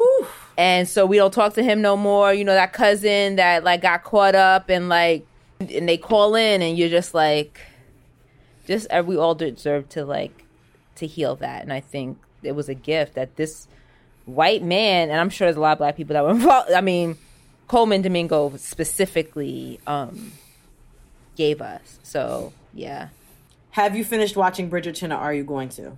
And 0.57 0.89
so 0.89 1.05
we 1.05 1.15
don't 1.17 1.33
talk 1.33 1.53
to 1.53 1.63
him 1.63 1.81
no 1.81 1.95
more. 1.95 2.33
You 2.33 2.43
know, 2.43 2.53
that 2.53 2.73
cousin 2.73 3.37
that 3.37 3.63
like 3.63 3.81
got 3.81 4.03
caught 4.03 4.35
up 4.35 4.69
and 4.69 4.89
like 4.89 5.25
and 5.59 5.87
they 5.87 5.97
call 5.97 6.35
in 6.35 6.61
and 6.61 6.77
you're 6.77 6.89
just 6.89 7.13
like 7.13 7.59
just 8.67 8.87
uh, 8.91 9.03
we 9.05 9.17
all 9.17 9.35
deserve 9.35 9.87
to 9.89 10.05
like 10.05 10.45
to 10.95 11.05
heal 11.07 11.35
that 11.35 11.63
and 11.63 11.73
i 11.73 11.79
think 11.81 12.17
it 12.43 12.53
was 12.53 12.69
a 12.69 12.73
gift 12.73 13.15
that 13.15 13.35
this 13.35 13.67
white 14.25 14.63
man 14.63 15.09
and 15.09 15.19
i'm 15.19 15.29
sure 15.29 15.47
there's 15.47 15.57
a 15.57 15.59
lot 15.59 15.73
of 15.73 15.77
black 15.79 15.97
people 15.97 16.13
that 16.13 16.23
were 16.23 16.29
involved 16.31 16.71
i 16.71 16.79
mean 16.81 17.17
colman 17.69 18.01
domingo 18.01 18.51
specifically 18.57 19.79
um 19.87 20.33
gave 21.37 21.61
us. 21.61 21.99
So 22.03 22.51
yeah. 22.73 23.09
Have 23.71 23.95
you 23.95 24.03
finished 24.03 24.35
watching 24.35 24.69
Bridgerton 24.69 25.11
or 25.15 25.19
are 25.19 25.33
you 25.33 25.43
going 25.45 25.69
to? 25.69 25.95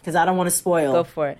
Because 0.00 0.16
I 0.16 0.24
don't 0.24 0.36
want 0.36 0.48
to 0.50 0.56
spoil. 0.56 0.92
go 0.92 1.04
for 1.04 1.28
it. 1.28 1.38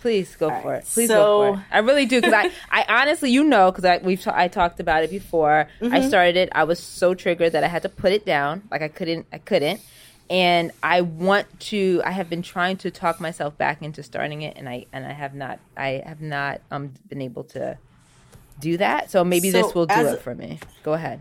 Please 0.00 0.34
go 0.34 0.50
All 0.50 0.60
for 0.62 0.68
right, 0.70 0.82
it 0.82 0.88
please 0.92 1.06
so- 1.08 1.14
go 1.14 1.52
for 1.54 1.60
it. 1.60 1.64
i 1.70 1.78
really 1.78 2.06
do 2.06 2.20
because 2.20 2.34
i 2.34 2.50
i 2.72 2.84
honestly 2.88 3.30
you 3.30 3.44
know 3.44 3.70
because 3.70 3.84
i 3.84 3.98
we've 3.98 4.20
ta- 4.20 4.32
i 4.34 4.48
talked 4.48 4.80
about 4.80 5.04
it 5.04 5.10
before. 5.10 5.68
Mm-hmm. 5.80 5.94
i 5.94 6.00
started 6.08 6.36
it. 6.36 6.48
I 6.52 6.64
was 6.64 6.80
so 6.80 7.14
triggered 7.14 7.52
that 7.52 7.62
i 7.62 7.68
had 7.68 7.82
to 7.82 7.88
put 7.88 8.10
it 8.12 8.26
down. 8.26 8.62
Like 8.68 8.82
i 8.82 8.88
couldn't 8.88 9.26
i 9.32 9.38
couldn't. 9.38 9.80
And 10.28 10.72
i 10.82 11.02
want 11.02 11.46
to 11.70 12.02
i 12.04 12.10
have 12.10 12.28
been 12.28 12.42
trying 12.42 12.78
to 12.78 12.90
talk 12.90 13.20
myself 13.20 13.56
back 13.56 13.80
into 13.80 14.02
starting 14.02 14.42
it 14.42 14.56
and 14.56 14.68
i 14.68 14.86
and 14.92 15.06
i 15.06 15.12
have 15.12 15.34
not 15.34 15.60
i 15.76 16.02
have 16.04 16.20
not 16.20 16.62
um 16.72 16.94
been 17.08 17.22
able 17.22 17.44
to 17.54 17.78
do 18.60 18.76
that 18.76 19.10
so 19.10 19.24
maybe 19.24 19.50
So, 19.50 19.62
this 19.62 19.74
will 19.74 19.86
do 19.86 20.06
it 20.06 20.20
for 20.20 20.34
me 20.34 20.58
go 20.82 20.92
ahead 20.92 21.20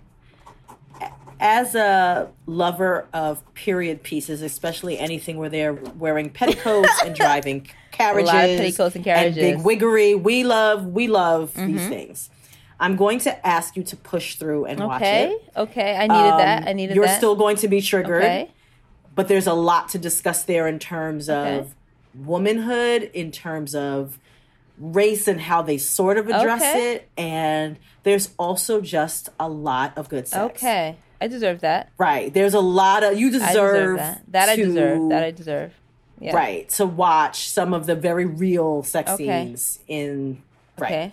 As 1.39 1.73
a 1.73 2.29
lover 2.45 3.07
of 3.13 3.41
period 3.55 4.03
pieces, 4.03 4.43
especially 4.43 4.99
anything 4.99 5.37
where 5.37 5.49
they're 5.49 5.73
wearing 5.73 6.29
petticoats 6.29 7.01
and 7.03 7.15
driving 7.15 7.67
carriages, 7.91 8.29
petticoats 8.31 8.95
and 8.95 9.03
carriages. 9.03 9.35
big 9.37 9.57
wiggery, 9.65 10.13
we 10.13 10.43
love 10.43 10.85
we 10.85 11.07
love 11.07 11.53
Mm-hmm. 11.55 11.65
these 11.71 11.87
things. 11.87 12.29
I'm 12.79 12.95
going 12.95 13.17
to 13.19 13.47
ask 13.47 13.75
you 13.75 13.83
to 13.83 13.95
push 13.95 14.35
through 14.35 14.65
and 14.65 14.79
watch 14.79 15.01
it. 15.01 15.41
okay 15.57 15.95
i 15.95 16.05
needed 16.07 16.33
that 16.39 16.67
i 16.67 16.71
Um, 16.71 16.77
needed 16.77 16.95
You're 16.95 17.05
that 17.07 17.17
still 17.17 17.35
going 17.35 17.57
to 17.57 17.67
be 17.67 17.81
triggered. 17.81 18.21
okay 18.23 18.49
but 19.15 19.27
there's 19.27 19.47
a 19.47 19.53
lot 19.53 19.89
to 19.89 19.97
discuss 19.97 20.43
there 20.43 20.67
in 20.67 20.77
terms 20.79 21.27
Okay. 21.29 21.57
of 21.59 21.73
womanhood, 22.13 23.09
in 23.13 23.31
terms 23.31 23.73
of 23.75 24.19
race 24.81 25.27
and 25.27 25.39
how 25.39 25.61
they 25.61 25.77
sort 25.77 26.17
of 26.17 26.27
address 26.27 26.61
Okay. 26.61 26.93
it, 26.95 27.09
and 27.17 27.77
there's 28.03 28.29
also 28.39 28.81
just 28.81 29.29
a 29.39 29.47
lot 29.47 29.95
of 29.97 30.09
good 30.09 30.27
sex. 30.27 30.55
okay 30.55 30.97
i 31.21 31.27
deserve 31.27 31.61
that 31.61 31.89
right? 31.99 32.33
There's 32.33 32.55
a 32.55 32.59
lot 32.59 33.03
of 33.03 33.19
you 33.19 33.29
deserve 33.29 33.47
deserve 33.53 33.97
that 33.97 34.21
that 34.29 34.49
i 34.49 34.55
deserve 34.55 35.09
that 35.09 35.23
i 35.23 35.29
deserve 35.31 35.71
yeah 36.19 36.35
right 36.35 36.67
to 36.69 36.85
watch 36.87 37.47
some 37.49 37.73
of 37.75 37.85
the 37.85 37.95
very 37.95 38.25
real 38.25 38.81
sex 38.83 39.11
Okay. 39.11 39.25
scenes 39.25 39.79
in 39.87 40.41
right, 40.79 40.91
okay 40.91 41.11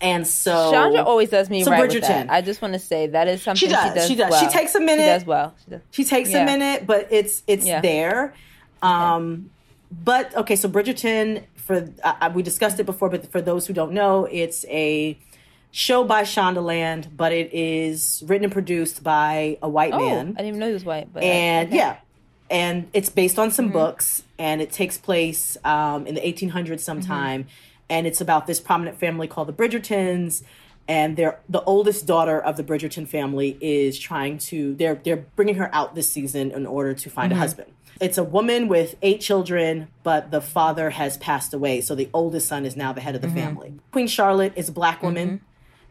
and 0.00 0.26
so 0.26 0.70
Chandra 0.72 1.02
always 1.02 1.28
does 1.28 1.50
me 1.50 1.62
so 1.62 1.70
right 1.70 1.82
with 1.82 1.90
Bridgerton. 1.90 2.08
that. 2.08 2.30
I 2.30 2.40
just 2.40 2.62
want 2.62 2.72
to 2.72 2.80
say 2.80 3.08
that 3.08 3.28
is 3.28 3.42
something 3.42 3.68
she 3.68 3.72
does, 3.72 3.94
does. 3.94 4.08
she 4.08 4.14
does. 4.14 4.30
Well. 4.30 4.40
She 4.40 4.48
takes 4.48 4.74
a 4.74 4.80
minute. 4.80 5.02
She 5.04 5.08
does 5.10 5.26
well. 5.26 5.54
She 5.62 5.70
does. 5.70 5.80
She 5.90 6.04
takes 6.04 6.30
Yeah. 6.30 6.42
a 6.42 6.46
minute, 6.46 6.86
but 6.86 7.08
it's 7.10 7.42
it's 7.46 7.66
Yeah. 7.66 7.82
there. 7.82 8.32
Um, 8.80 9.50
but 9.92 10.34
okay, 10.34 10.56
so 10.56 10.70
Bridgerton 10.70 11.42
for 11.60 11.88
uh, 12.04 12.30
we 12.34 12.42
discussed 12.42 12.78
it 12.80 12.86
before, 12.86 13.08
but 13.08 13.30
for 13.30 13.40
those 13.40 13.66
who 13.66 13.72
don't 13.72 13.92
know, 13.92 14.26
it's 14.30 14.64
a 14.68 15.18
show 15.70 16.02
by 16.04 16.22
Shondaland, 16.22 17.16
but 17.16 17.32
it 17.32 17.52
is 17.54 18.22
written 18.26 18.44
and 18.44 18.52
produced 18.52 19.02
by 19.04 19.58
a 19.62 19.68
white 19.68 19.92
Oh, 19.92 19.98
man, 19.98 20.30
I 20.30 20.42
didn't 20.42 20.46
even 20.48 20.60
know 20.60 20.66
he 20.68 20.72
was 20.74 20.84
white. 20.84 21.12
But 21.12 21.22
and 21.22 21.68
okay. 21.68 21.76
yeah, 21.76 21.96
and 22.50 22.88
it's 22.92 23.08
based 23.08 23.38
on 23.38 23.48
Mm-hmm. 23.48 23.54
some 23.54 23.70
books, 23.70 24.22
and 24.38 24.60
it 24.60 24.72
takes 24.72 24.98
place 24.98 25.56
um, 25.64 26.06
in 26.06 26.14
the 26.16 26.20
1800s 26.20 26.80
sometime, 26.80 27.44
Mm-hmm. 27.44 27.50
and 27.90 28.06
it's 28.06 28.20
about 28.20 28.46
this 28.46 28.58
prominent 28.60 28.98
family 28.98 29.28
called 29.28 29.48
the 29.48 29.52
Bridgertons. 29.52 30.42
And 30.88 31.16
they're 31.16 31.38
the 31.48 31.62
oldest 31.62 32.06
daughter 32.06 32.40
of 32.40 32.56
the 32.56 32.64
Bridgerton 32.64 33.06
family 33.06 33.56
is 33.60 33.98
trying 33.98 34.38
to 34.38 34.74
they're 34.74 34.96
they're 34.96 35.24
bringing 35.36 35.54
her 35.56 35.72
out 35.74 35.94
this 35.94 36.10
season 36.10 36.50
in 36.50 36.66
order 36.66 36.94
to 36.94 37.10
find 37.10 37.30
Mm-hmm. 37.32 37.38
a 37.38 37.40
husband. 37.40 37.72
It's 38.00 38.16
a 38.18 38.24
woman 38.24 38.66
with 38.68 38.96
eight 39.02 39.20
children, 39.20 39.88
but 40.02 40.30
the 40.30 40.40
father 40.40 40.88
has 40.90 41.16
passed 41.18 41.52
away, 41.54 41.80
so 41.82 41.94
the 41.94 42.08
oldest 42.14 42.48
son 42.48 42.64
is 42.64 42.74
now 42.74 42.92
the 42.92 43.00
head 43.00 43.14
of 43.14 43.20
the 43.20 43.28
Mm-hmm. 43.28 43.36
family. 43.36 43.74
Queen 43.92 44.06
Charlotte 44.08 44.54
is 44.56 44.68
a 44.68 44.72
black 44.72 45.02
woman. 45.02 45.42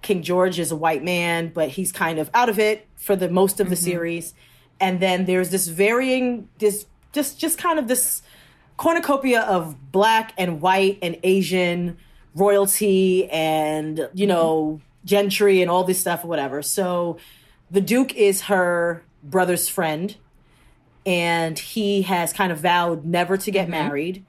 King 0.02 0.24
George 0.24 0.60
is 0.60 0.72
a 0.72 0.76
white 0.76 1.04
man, 1.04 1.52
but 1.54 1.70
he's 1.70 1.92
kind 1.92 2.20
of 2.20 2.30
out 2.34 2.50
of 2.50 2.58
it 2.58 2.88
for 2.96 3.16
the 3.16 3.30
most 3.30 3.60
of 3.60 3.70
the 3.70 3.76
series. 3.76 4.34
And 4.80 5.00
then 5.02 5.26
there's 5.26 5.50
this 5.50 5.68
varying, 5.68 6.48
this 6.58 6.86
just 7.14 7.38
just 7.40 7.58
kind 7.58 7.78
of 7.80 7.88
this 7.88 8.22
cornucopia 8.78 9.42
of 9.42 9.92
black 9.92 10.34
and 10.38 10.62
white 10.62 11.00
and 11.02 11.18
Asian 11.24 11.98
royalty 12.36 13.30
and 13.30 13.98
you 13.98 14.06
mm-hmm. 14.06 14.28
know 14.28 14.82
gentry 15.06 15.62
and 15.62 15.72
all 15.72 15.84
this 15.84 16.00
stuff 16.00 16.24
or 16.24 16.28
whatever. 16.28 16.62
So 16.62 17.18
the 17.72 17.82
Duke 17.82 18.16
is 18.16 18.44
her 18.44 19.04
brother's 19.24 19.70
friend, 19.70 20.16
and 21.06 21.58
he 21.58 22.04
has 22.04 22.34
kind 22.34 22.52
of 22.52 22.60
vowed 22.60 23.06
never 23.06 23.38
to 23.38 23.52
get 23.52 23.64
mm-hmm. 23.64 23.72
married, 23.72 24.26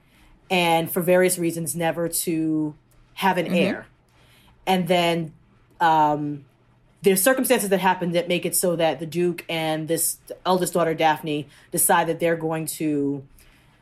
and 0.49 0.91
for 0.91 1.01
various 1.01 1.37
reasons 1.37 1.75
never 1.75 2.07
to 2.07 2.75
have 3.15 3.37
an 3.37 3.45
mm-hmm. 3.45 3.55
heir. 3.55 3.87
And 4.65 4.87
then 4.87 5.33
um, 5.79 6.45
there's 7.01 7.21
circumstances 7.21 7.69
that 7.69 7.79
happen 7.79 8.11
that 8.11 8.27
make 8.27 8.45
it 8.45 8.55
so 8.55 8.75
that 8.75 8.99
the 8.99 9.05
Duke 9.05 9.43
and 9.49 9.87
this 9.87 10.17
eldest 10.45 10.73
daughter 10.73 10.93
Daphne 10.93 11.47
decide 11.71 12.07
that 12.07 12.19
they're 12.19 12.35
going 12.35 12.67
to 12.67 13.25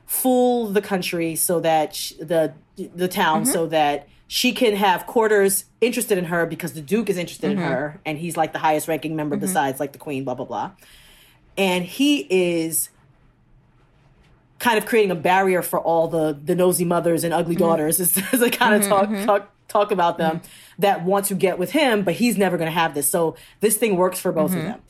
fool 0.10 0.66
the 0.66 0.82
country 0.82 1.36
so 1.36 1.60
that 1.60 1.95
sh- 1.95 2.14
the 2.20 2.51
the 2.76 3.07
town 3.07 3.43
mm-hmm. 3.43 3.53
so 3.53 3.68
that 3.68 4.07
she 4.28 4.51
can 4.51 4.76
have 4.76 5.05
quarters 5.05 5.66
interested 5.82 6.18
in 6.18 6.26
her 6.26 6.47
because 6.47 6.74
the 6.74 6.82
Duke 6.82 7.12
is 7.12 7.18
interested 7.18 7.51
in 7.51 7.57
mm-hmm. 7.57 7.68
her 7.68 8.01
and 8.07 8.18
he's 8.18 8.36
like 8.36 8.51
the 8.51 8.57
highest 8.57 8.88
ranking 8.88 9.16
member 9.16 9.36
mm-hmm. 9.36 9.45
besides 9.45 9.80
like 9.80 9.91
the 9.91 9.99
queen 9.99 10.24
blah 10.24 10.34
blah 10.34 10.47
blah. 10.47 10.72
And 11.60 11.86
he 11.86 12.26
is 12.28 12.89
kind 14.57 14.80
of 14.80 14.88
creating 14.88 15.12
a 15.12 15.16
barrier 15.16 15.62
for 15.62 15.80
all 15.80 16.07
the 16.07 16.36
the 16.43 16.55
nosy 16.55 16.86
mothers 16.86 17.24
and 17.24 17.32
ugly 17.32 17.55
daughters 17.55 17.99
as, 17.99 18.18
as 18.34 18.41
I 18.41 18.49
kind 18.49 18.82
of 18.82 18.89
talk 18.89 19.10
talk 19.26 19.51
talk 19.68 19.91
about 19.91 20.18
them 20.18 20.41
that 20.80 21.05
want 21.05 21.26
to 21.26 21.36
get 21.36 21.60
with 21.60 21.70
him, 21.70 22.01
but 22.01 22.16
he's 22.16 22.36
never 22.36 22.57
going 22.57 22.66
to 22.66 22.74
have 22.74 22.95
this. 22.95 23.07
So 23.07 23.36
this 23.60 23.78
thing 23.78 23.95
works 23.95 24.20
for 24.20 24.32
both 24.32 24.55
of 24.55 24.64
them. 24.64 24.82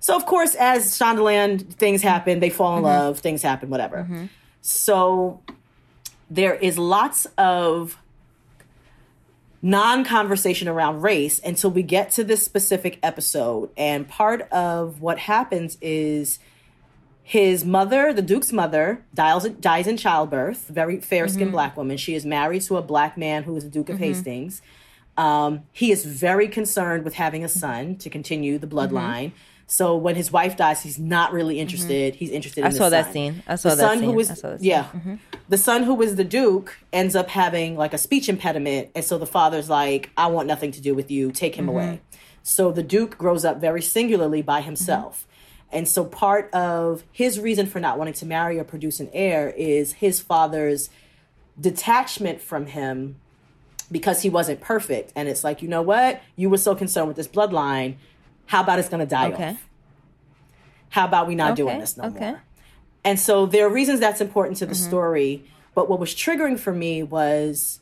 So 0.00 0.16
of 0.16 0.26
course, 0.26 0.56
as 0.56 0.98
Shondaland 0.98 1.74
things 1.74 2.02
happen, 2.02 2.40
they 2.40 2.50
fall 2.50 2.76
in 2.76 2.82
love, 2.82 3.20
things 3.20 3.40
happen, 3.40 3.70
whatever. 3.70 4.28
So 4.66 5.42
there 6.30 6.54
is 6.54 6.78
lots 6.78 7.26
of 7.36 7.98
non-conversation 9.60 10.68
around 10.68 11.02
race 11.02 11.38
until 11.44 11.70
we 11.70 11.82
get 11.82 12.10
to 12.12 12.24
this 12.24 12.42
specific 12.42 12.98
episode 13.02 13.68
and 13.76 14.08
part 14.08 14.50
of 14.50 15.02
what 15.02 15.18
happens 15.18 15.76
is 15.82 16.38
his 17.22 17.62
mother, 17.62 18.14
the 18.14 18.22
Duke's 18.22 18.52
mother, 18.52 19.04
dies, 19.12 19.44
dies 19.44 19.86
in 19.86 19.98
childbirth. 19.98 20.68
Very 20.68 20.98
fair 20.98 21.28
skinned 21.28 21.48
mm-hmm. 21.48 21.52
black 21.52 21.76
woman. 21.76 21.98
She 21.98 22.14
is 22.14 22.24
married 22.24 22.62
to 22.62 22.78
a 22.78 22.82
black 22.82 23.18
man 23.18 23.42
who 23.42 23.54
is 23.56 23.64
the 23.64 23.70
Duke 23.70 23.90
of 23.90 23.96
mm-hmm. 23.96 24.04
Hastings. 24.04 24.62
Um, 25.18 25.64
he 25.72 25.92
is 25.92 26.06
very 26.06 26.48
concerned 26.48 27.04
with 27.04 27.14
having 27.14 27.44
a 27.44 27.48
son 27.50 27.96
to 27.96 28.08
continue 28.08 28.56
the 28.58 28.66
mm-hmm. 28.66 28.78
bloodline. 28.78 29.32
So 29.66 29.96
when 29.96 30.14
his 30.14 30.30
wife 30.30 30.56
dies, 30.56 30.82
he's 30.82 30.98
not 30.98 31.32
really 31.32 31.58
interested. 31.58 32.14
He's 32.14 32.30
interested. 32.30 32.64
I 32.64 32.66
in 32.66 32.72
the 32.72 32.78
saw 32.78 32.88
that 32.90 33.12
scene. 33.12 33.42
I 33.46 33.56
saw 33.56 33.70
the 33.70 33.76
that 33.76 33.82
son 33.82 33.98
scene. 33.98 34.08
who 34.10 34.14
was 34.14 34.30
I 34.30 34.34
saw 34.34 34.50
that 34.50 34.60
scene. 34.60 34.68
yeah, 34.68 34.84
mm-hmm. 34.84 35.14
the 35.48 35.58
son 35.58 35.84
who 35.84 35.94
was 35.94 36.16
the 36.16 36.24
Duke 36.24 36.76
ends 36.92 37.16
up 37.16 37.30
having 37.30 37.76
like 37.76 37.94
a 37.94 37.98
speech 37.98 38.28
impediment, 38.28 38.90
and 38.94 39.04
so 39.04 39.16
the 39.16 39.26
father's 39.26 39.70
like, 39.70 40.10
"I 40.16 40.26
want 40.26 40.46
nothing 40.46 40.70
to 40.72 40.80
do 40.80 40.94
with 40.94 41.10
you. 41.10 41.32
Take 41.32 41.54
him 41.54 41.66
mm-hmm. 41.66 41.70
away." 41.70 42.00
So 42.42 42.72
the 42.72 42.82
Duke 42.82 43.16
grows 43.16 43.44
up 43.44 43.60
very 43.60 43.80
singularly 43.80 44.42
by 44.42 44.58
mm-hmm. 44.58 44.66
himself. 44.66 45.26
And 45.72 45.88
so 45.88 46.04
part 46.04 46.54
of 46.54 47.02
his 47.10 47.40
reason 47.40 47.66
for 47.66 47.80
not 47.80 47.98
wanting 47.98 48.14
to 48.14 48.26
marry 48.26 48.60
or 48.60 48.64
produce 48.64 49.00
an 49.00 49.10
heir 49.12 49.50
is 49.50 49.94
his 49.94 50.20
father's 50.20 50.88
detachment 51.60 52.40
from 52.40 52.66
him 52.66 53.16
because 53.90 54.22
he 54.22 54.30
wasn't 54.30 54.60
perfect. 54.60 55.12
And 55.16 55.28
it's 55.28 55.42
like, 55.42 55.62
you 55.62 55.68
know 55.68 55.82
what? 55.82 56.22
You 56.36 56.48
were 56.48 56.58
so 56.58 56.76
concerned 56.76 57.08
with 57.08 57.16
this 57.16 57.26
bloodline. 57.26 57.96
How 58.46 58.62
about 58.62 58.78
it's 58.78 58.88
going 58.88 59.00
to 59.00 59.06
die 59.06 59.32
Okay. 59.32 59.50
off? 59.50 59.68
How 60.90 61.04
about 61.06 61.26
we 61.26 61.34
not 61.34 61.56
doing 61.56 61.78
this 61.80 61.96
no 61.96 62.04
okay. 62.04 62.30
more? 62.30 62.42
And 63.04 63.18
so 63.18 63.46
there 63.46 63.66
are 63.66 63.70
reasons 63.70 64.00
that's 64.00 64.20
important 64.20 64.58
to 64.58 64.66
the 64.66 64.74
mm-hmm. 64.74 64.88
story. 64.88 65.44
But 65.74 65.88
what 65.88 65.98
was 65.98 66.14
triggering 66.14 66.58
for 66.58 66.72
me 66.72 67.02
was 67.02 67.80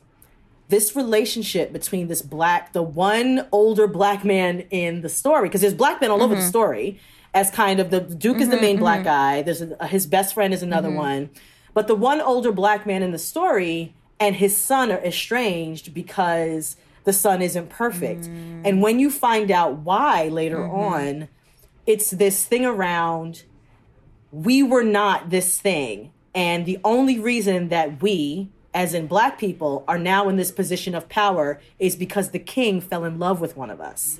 this 0.69 0.95
relationship 0.95 1.71
between 1.71 2.07
this 2.07 2.21
black, 2.21 2.73
the 2.73 2.81
one 2.81 3.47
older 3.51 3.87
black 3.87 4.25
man 4.25 4.61
in 4.71 5.01
the 5.01 5.09
story, 5.09 5.47
because 5.47 5.61
there's 5.61 5.73
black 5.73 6.01
men 6.01 6.09
all 6.09 6.23
over 6.23 6.33
the 6.33 6.41
mm-hmm. 6.41 6.49
story, 6.49 6.99
as 7.33 7.51
kind 7.51 7.79
of 7.79 7.91
the 7.91 8.01
Duke 8.01 8.37
is 8.37 8.49
the 8.49 8.55
mm-hmm, 8.55 8.65
main 8.65 8.77
black 8.77 9.03
guy. 9.03 9.41
There's 9.41 9.61
a, 9.61 9.87
his 9.87 10.07
best 10.07 10.33
friend 10.33 10.53
is 10.53 10.63
another 10.63 10.89
one, 10.89 11.29
but 11.73 11.87
the 11.87 11.95
one 11.95 12.19
older 12.19 12.51
black 12.51 12.85
man 12.85 13.03
in 13.03 13.11
the 13.11 13.19
story 13.19 13.93
and 14.19 14.35
his 14.35 14.55
son 14.55 14.91
are 14.91 14.99
estranged 14.99 15.93
because 15.93 16.75
the 17.03 17.13
son 17.13 17.41
isn't 17.41 17.69
perfect. 17.69 18.23
Mm. 18.23 18.61
And 18.65 18.81
when 18.81 18.99
you 18.99 19.09
find 19.09 19.51
out 19.51 19.79
why 19.79 20.27
later 20.29 20.59
mm-hmm. 20.59 20.75
on, 20.75 21.27
it's 21.85 22.11
this 22.11 22.45
thing 22.45 22.65
around 22.65 23.43
we 24.33 24.63
were 24.63 24.83
not 24.83 25.29
this 25.29 25.61
thing. 25.61 26.11
And 26.33 26.65
the 26.65 26.79
only 26.83 27.19
reason 27.19 27.69
that 27.69 28.01
we, 28.01 28.49
as 28.73 28.95
in 28.95 29.05
black 29.05 29.37
people, 29.37 29.85
are 29.87 29.99
now 29.99 30.27
in 30.27 30.35
this 30.35 30.51
position 30.51 30.95
of 30.95 31.07
power 31.07 31.61
is 31.77 31.95
because 31.95 32.31
the 32.31 32.39
king 32.39 32.81
fell 32.81 33.05
in 33.05 33.19
love 33.19 33.39
with 33.39 33.55
one 33.55 33.69
of 33.69 33.79
us. 33.79 34.19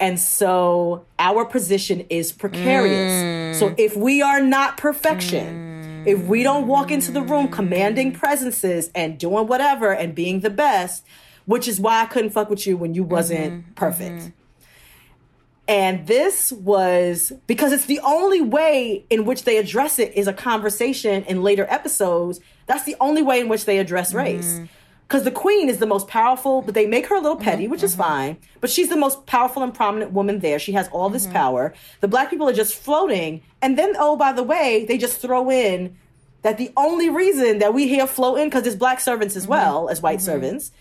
And 0.00 0.18
so 0.18 1.04
our 1.18 1.44
position 1.44 2.06
is 2.08 2.32
precarious. 2.32 3.58
So 3.58 3.70
mm. 3.70 3.74
if 3.78 3.96
we 3.96 4.22
are 4.22 4.40
not 4.40 4.78
perfection, 4.78 6.04
mm. 6.04 6.06
if 6.06 6.22
we 6.24 6.42
don't 6.42 6.66
walk 6.66 6.90
into 6.90 7.12
the 7.12 7.22
room 7.22 7.48
commanding 7.48 8.12
presences 8.12 8.90
and 8.94 9.18
doing 9.18 9.46
whatever 9.46 9.92
and 9.92 10.14
being 10.14 10.40
the 10.40 10.50
best, 10.50 11.04
which 11.46 11.66
is 11.66 11.80
why 11.80 12.02
I 12.02 12.06
couldn't 12.06 12.30
fuck 12.30 12.50
with 12.50 12.66
you 12.66 12.76
when 12.76 12.94
you 12.94 13.02
wasn't 13.02 13.52
mm-hmm. 13.52 13.72
perfect. 13.72 14.16
Mm-hmm. 14.16 14.30
And 15.68 16.06
this 16.06 16.52
was 16.52 17.32
because 17.46 17.72
it's 17.72 17.86
the 17.86 17.98
only 18.00 18.40
way 18.40 19.04
in 19.10 19.24
which 19.24 19.42
they 19.44 19.56
address 19.56 19.98
it 19.98 20.12
is 20.14 20.28
a 20.28 20.32
conversation 20.32 21.24
in 21.24 21.42
later 21.42 21.66
episodes. 21.68 22.38
That's 22.66 22.84
the 22.84 22.94
only 23.00 23.22
way 23.22 23.40
in 23.40 23.48
which 23.48 23.64
they 23.64 23.78
address 23.78 24.10
mm-hmm. 24.10 24.18
race. 24.18 24.60
Because 25.08 25.22
the 25.22 25.30
queen 25.30 25.68
is 25.68 25.78
the 25.78 25.86
most 25.86 26.08
powerful, 26.08 26.62
but 26.62 26.74
they 26.74 26.86
make 26.86 27.06
her 27.06 27.14
a 27.14 27.20
little 27.20 27.36
petty, 27.36 27.68
which 27.68 27.84
is 27.84 27.94
fine. 27.94 28.36
But 28.60 28.70
she's 28.70 28.88
the 28.88 28.96
most 28.96 29.24
powerful 29.26 29.62
and 29.62 29.72
prominent 29.72 30.10
woman 30.10 30.40
there. 30.40 30.58
She 30.58 30.72
has 30.72 30.88
all 30.88 31.10
this 31.10 31.28
power. 31.28 31.74
The 32.00 32.08
black 32.08 32.28
people 32.28 32.48
are 32.48 32.52
just 32.52 32.74
floating. 32.74 33.42
And 33.62 33.78
then, 33.78 33.94
oh, 33.98 34.16
by 34.16 34.32
the 34.32 34.42
way, 34.42 34.84
they 34.86 34.98
just 34.98 35.20
throw 35.20 35.48
in 35.48 35.96
that 36.42 36.58
the 36.58 36.72
only 36.76 37.08
reason 37.08 37.60
that 37.60 37.72
we 37.72 37.86
hear 37.86 38.06
floating 38.06 38.46
because 38.46 38.64
there's 38.64 38.76
black 38.76 38.98
servants 38.98 39.36
as 39.36 39.46
well 39.46 39.88
as 39.88 40.02
white 40.02 40.20
servants, 40.20 40.72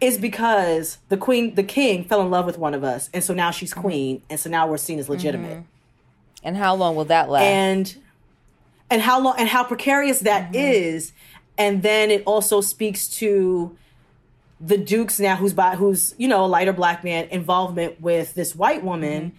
is 0.00 0.18
because 0.18 0.98
the 1.08 1.16
queen, 1.16 1.54
the 1.54 1.62
king 1.62 2.04
fell 2.04 2.20
in 2.22 2.30
love 2.30 2.46
with 2.46 2.58
one 2.58 2.74
of 2.74 2.82
us. 2.82 3.10
And 3.12 3.22
so 3.22 3.34
now 3.34 3.50
she's 3.50 3.70
mm-hmm. 3.72 3.80
queen. 3.80 4.22
And 4.30 4.40
so 4.40 4.48
now 4.48 4.66
we're 4.66 4.78
seen 4.78 4.98
as 4.98 5.08
legitimate 5.08 5.58
mm-hmm. 5.58 5.66
And 6.42 6.56
how 6.56 6.74
long 6.74 6.96
will 6.96 7.04
that 7.06 7.28
last? 7.28 7.44
and 7.44 7.96
and 8.90 9.00
how 9.00 9.20
long 9.20 9.34
and 9.38 9.48
how 9.48 9.64
precarious 9.64 10.20
that 10.20 10.46
mm-hmm. 10.46 10.56
is 10.56 11.12
and 11.56 11.82
then 11.82 12.10
it 12.10 12.22
also 12.26 12.60
speaks 12.60 13.08
to 13.08 13.76
the 14.60 14.76
dukes 14.76 15.20
now 15.20 15.36
who's 15.36 15.52
by 15.52 15.76
who's 15.76 16.14
you 16.18 16.28
know 16.28 16.44
a 16.44 16.48
lighter 16.48 16.72
black 16.72 17.04
man 17.04 17.26
involvement 17.30 18.00
with 18.00 18.34
this 18.34 18.54
white 18.54 18.82
woman 18.82 19.32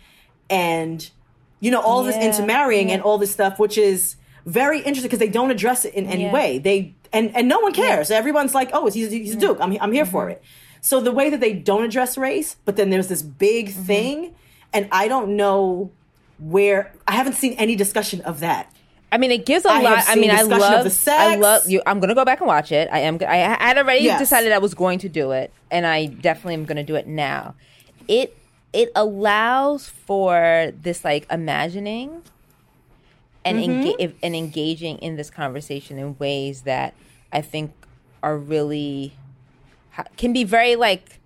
and 0.50 1.12
you 1.60 1.70
know 1.70 1.82
all 1.82 2.04
this 2.04 2.16
Yeah, 2.16 2.28
intermarrying 2.28 2.92
and 2.92 3.02
all 3.04 3.18
this 3.18 3.32
stuff 3.32 3.60
which 3.60 3.78
is 3.78 4.16
very 4.46 4.80
interesting 4.80 5.04
because 5.04 5.20
they 5.20 5.30
don't 5.30 5.52
address 5.52 5.86
it 5.86 5.94
in 5.94 6.08
any 6.08 6.24
Yeah. 6.24 6.34
way 6.34 6.58
they 6.58 6.96
and 7.14 7.36
and 7.36 7.48
no 7.48 7.60
one 7.60 7.74
cares 7.74 8.12
everyone's 8.12 8.54
like 8.54 8.70
oh 8.74 8.90
he's, 8.90 9.12
he's 9.12 9.36
a 9.36 9.40
duke 9.40 9.58
I'm, 9.60 9.78
I'm 9.82 9.92
here 9.92 10.06
for 10.06 10.24
mm-hmm. 10.24 10.32
it 10.32 10.44
so 10.82 11.00
the 11.00 11.12
way 11.12 11.30
that 11.30 11.40
they 11.40 11.54
don't 11.54 11.84
address 11.84 12.18
race 12.18 12.56
but 12.66 12.76
then 12.76 12.90
there's 12.90 13.08
this 13.08 13.22
big 13.22 13.70
mm-hmm. 13.70 13.84
thing 13.84 14.36
and 14.74 14.88
i 14.92 15.08
don't 15.08 15.36
know 15.36 15.92
where 16.40 16.94
i 17.08 17.14
haven't 17.14 17.34
seen 17.34 17.54
any 17.54 17.76
discussion 17.76 18.22
of 18.22 18.40
that 18.40 18.74
I 19.14 19.18
mean, 19.18 19.32
it 19.32 19.46
gives 19.46 19.66
a 19.66 19.70
I 19.70 19.82
lot. 19.82 20.04
I 20.08 20.16
mean, 20.16 20.32
I 20.32 20.44
love. 20.44 20.86
the 20.86 20.90
sex. 20.90 21.20
I 21.20 21.36
love 21.36 21.70
you. 21.70 21.82
I'm 21.86 22.00
gonna 22.00 22.16
go 22.16 22.24
back 22.24 22.40
and 22.40 22.48
watch 22.48 22.72
it. 22.72 22.88
I 22.92 23.00
am. 23.00 23.20
I 23.28 23.36
had 23.36 23.78
already 23.78 24.06
Yes. 24.06 24.20
decided 24.20 24.54
I 24.54 24.58
was 24.60 24.74
going 24.74 25.00
to 25.00 25.10
do 25.10 25.32
it, 25.32 25.52
and 25.70 25.86
I 25.86 26.06
definitely 26.06 26.54
am 26.54 26.64
gonna 26.64 26.86
do 26.86 26.96
it 26.96 27.08
now. 27.08 27.56
It 28.08 28.38
it 28.72 28.90
allows 28.96 29.90
for 29.90 30.72
this 30.82 31.04
like 31.04 31.28
imagining 31.30 32.22
and 33.46 33.58
Mm-hmm. 33.58 34.02
enga- 34.02 34.14
and 34.22 34.36
engaging 34.36 34.98
in 35.00 35.16
this 35.16 35.30
conversation 35.30 35.98
in 35.98 36.18
ways 36.20 36.62
that 36.64 36.94
I 37.32 37.42
think 37.42 37.72
are 38.24 38.38
really 38.38 39.14
can 40.18 40.32
be 40.34 40.44
very 40.44 40.76
like 40.76 41.20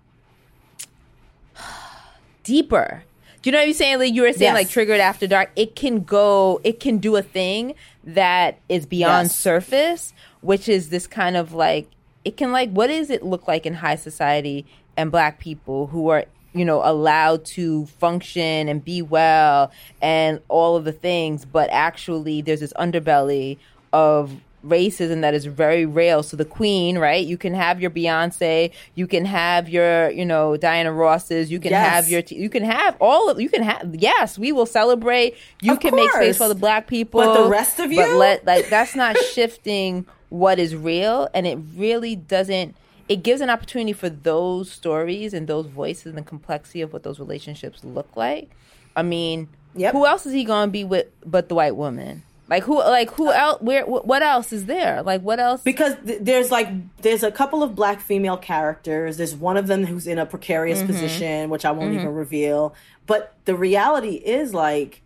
deeper. 2.43 3.03
Do 3.41 3.49
you 3.49 3.51
know 3.51 3.59
what 3.59 3.67
I'm 3.67 3.73
saying? 3.73 3.99
Like 3.99 4.13
you 4.13 4.23
were 4.23 4.33
saying, 4.33 4.53
Yes. 4.53 4.53
like 4.55 4.69
triggered 4.69 4.99
after 4.99 5.27
dark. 5.27 5.51
It 5.55 5.75
can 5.75 6.03
go. 6.03 6.61
It 6.63 6.79
can 6.79 6.97
do 6.97 7.15
a 7.15 7.21
thing 7.21 7.75
that 8.03 8.57
is 8.69 8.85
beyond 8.85 9.25
Yes. 9.27 9.35
surface, 9.35 10.13
which 10.41 10.67
is 10.67 10.89
this 10.89 11.05
kind 11.07 11.37
of 11.37 11.53
like 11.53 11.87
it 12.23 12.37
can 12.37 12.51
like 12.51 12.71
what 12.71 12.87
does 12.87 13.09
it 13.11 13.23
look 13.23 13.47
like 13.47 13.65
in 13.67 13.75
high 13.75 13.95
society 13.95 14.65
and 14.97 15.11
black 15.11 15.39
people 15.39 15.87
who 15.87 16.09
are 16.09 16.25
you 16.55 16.65
know 16.65 16.81
allowed 16.83 17.45
to 17.45 17.85
function 17.87 18.69
and 18.69 18.83
be 18.83 19.01
well 19.01 19.71
and 20.01 20.39
all 20.47 20.75
of 20.75 20.85
the 20.85 20.93
things, 20.93 21.45
but 21.45 21.69
actually 21.71 22.41
there's 22.41 22.61
this 22.61 22.73
underbelly 22.73 23.59
of 23.93 24.41
racism 24.65 25.21
that 25.21 25.33
is 25.35 25.45
very 25.45 25.85
real. 25.85 26.23
So 26.23 26.35
the 26.37 26.45
queen, 26.45 26.97
right? 26.97 27.25
You 27.25 27.37
can 27.37 27.53
have 27.53 27.79
your 27.79 27.91
Beyonce, 27.91 28.71
you 28.95 29.05
can 29.07 29.25
have 29.25 29.69
your, 29.69 30.09
you 30.09 30.25
know, 30.25 30.57
Diana 30.57 30.91
Rosses, 30.91 31.51
you 31.51 31.59
can 31.59 31.71
Yes. 31.71 31.93
have 31.93 32.09
your, 32.09 32.23
you 32.29 32.49
can 32.49 32.63
have 32.63 32.97
all 32.99 33.29
of, 33.29 33.39
you 33.39 33.49
can 33.49 33.61
have, 33.61 33.95
yes, 33.95 34.39
we 34.39 34.51
will 34.51 34.65
celebrate. 34.65 35.35
You 35.61 35.73
Of 35.73 35.79
can 35.81 35.95
make 35.95 36.11
space 36.13 36.37
for 36.37 36.47
the 36.47 36.55
black 36.55 36.87
people. 36.87 37.21
But 37.21 37.33
the 37.33 37.47
rest 37.47 37.79
of 37.79 37.91
you, 37.91 37.97
But 37.97 38.17
let, 38.17 38.45
like, 38.45 38.67
that's 38.69 38.95
not 38.95 39.17
shifting 39.33 40.05
what 40.29 40.57
is 40.57 40.75
real. 40.75 41.29
And 41.35 41.45
it 41.45 41.59
really 41.75 42.15
doesn't, 42.15 42.75
it 43.07 43.17
gives 43.23 43.41
an 43.41 43.49
opportunity 43.49 43.93
for 43.93 44.09
those 44.09 44.71
stories 44.71 45.33
and 45.33 45.47
those 45.47 45.67
voices 45.67 46.07
and 46.07 46.17
the 46.17 46.21
complexity 46.23 46.81
of 46.81 46.91
what 46.93 47.03
those 47.03 47.19
relationships 47.19 47.83
look 47.83 48.15
like. 48.15 48.49
I 48.95 49.03
mean, 49.03 49.47
Yep. 49.75 49.91
who 49.93 50.05
else 50.05 50.25
is 50.25 50.33
he 50.33 50.43
going 50.45 50.69
to 50.69 50.71
be 50.71 50.83
with 50.83 51.07
but 51.25 51.49
the 51.49 51.55
white 51.55 51.75
woman? 51.75 52.23
Like 52.47 52.63
who? 52.63 52.77
Like 52.77 53.09
who 53.11 53.31
else? 53.31 53.59
Where? 53.61 53.83
What 53.85 54.21
else 54.21 54.53
is 54.53 54.67
there? 54.67 55.01
Like 55.01 55.21
what 55.21 55.39
else? 55.39 55.61
because 55.63 55.95
th- 56.05 56.19
there's 56.21 56.51
like 56.51 56.67
there's 57.01 57.23
a 57.23 57.31
couple 57.31 57.63
of 57.63 57.73
black 57.75 57.99
female 57.99 58.37
characters 58.37 59.17
there's 59.17 59.33
one 59.35 59.57
of 59.57 59.65
them 59.67 59.83
who's 59.85 60.05
in 60.07 60.19
a 60.19 60.25
precarious 60.27 60.77
Mm-hmm. 60.79 60.87
position 60.87 61.49
which 61.49 61.65
i 61.65 61.71
won't 61.71 61.93
even 61.95 62.13
reveal 62.13 62.75
but 63.07 63.33
the 63.45 63.55
reality 63.55 64.15
is 64.17 64.53
like 64.53 65.01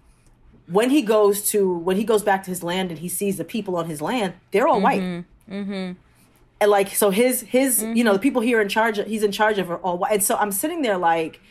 when 0.68 0.90
he 0.90 1.02
goes 1.02 1.50
to 1.52 1.78
when 1.78 1.96
he 1.96 2.04
goes 2.04 2.24
back 2.24 2.44
to 2.44 2.50
his 2.50 2.62
land 2.62 2.90
and 2.92 3.00
he 3.00 3.08
sees 3.08 3.38
the 3.38 3.46
people 3.46 3.78
on 3.78 3.86
his 3.88 4.02
land 4.02 4.34
they're 4.52 4.68
all 4.68 4.82
white 4.82 5.02
Mm-hmm. 5.50 5.94
And 6.62 6.72
like 6.72 6.90
so 6.90 7.10
his 7.10 7.42
his 7.42 7.82
you 7.82 8.04
know 8.04 8.12
the 8.12 8.18
mm-hmm. 8.18 8.24
people 8.24 8.42
here 8.42 8.62
in 8.62 8.70
charge 8.70 8.98
he's 9.06 9.24
in 9.24 9.32
charge 9.32 9.58
of 9.58 9.70
are 9.72 9.78
all. 9.78 9.98
White 9.98 10.14
and 10.14 10.24
so 10.24 10.36
i'm 10.38 10.52
sitting 10.52 10.82
there 10.82 10.98
like 10.98 11.42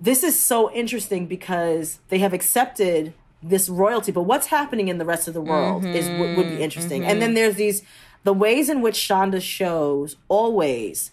this 0.00 0.24
is 0.24 0.38
so 0.38 0.72
interesting 0.72 1.26
because 1.26 1.98
they 2.08 2.18
have 2.18 2.32
accepted 2.32 3.12
this 3.42 3.68
royalty 3.68 4.12
but 4.12 4.22
what's 4.22 4.48
happening 4.48 4.88
in 4.88 4.98
the 4.98 5.04
rest 5.04 5.28
of 5.28 5.34
the 5.34 5.40
world 5.40 5.84
is 5.84 6.08
what 6.18 6.36
would 6.36 6.46
be 6.46 6.52
mm-hmm. 6.52 6.62
interesting. 6.62 7.02
And 7.04 7.12
mm-hmm. 7.12 7.20
then 7.20 7.34
there's 7.34 7.56
these 7.56 7.82
the 8.22 8.32
ways 8.32 8.68
in 8.68 8.82
which 8.82 8.96
shonda 8.96 9.40
shows 9.40 10.16
always 10.28 11.12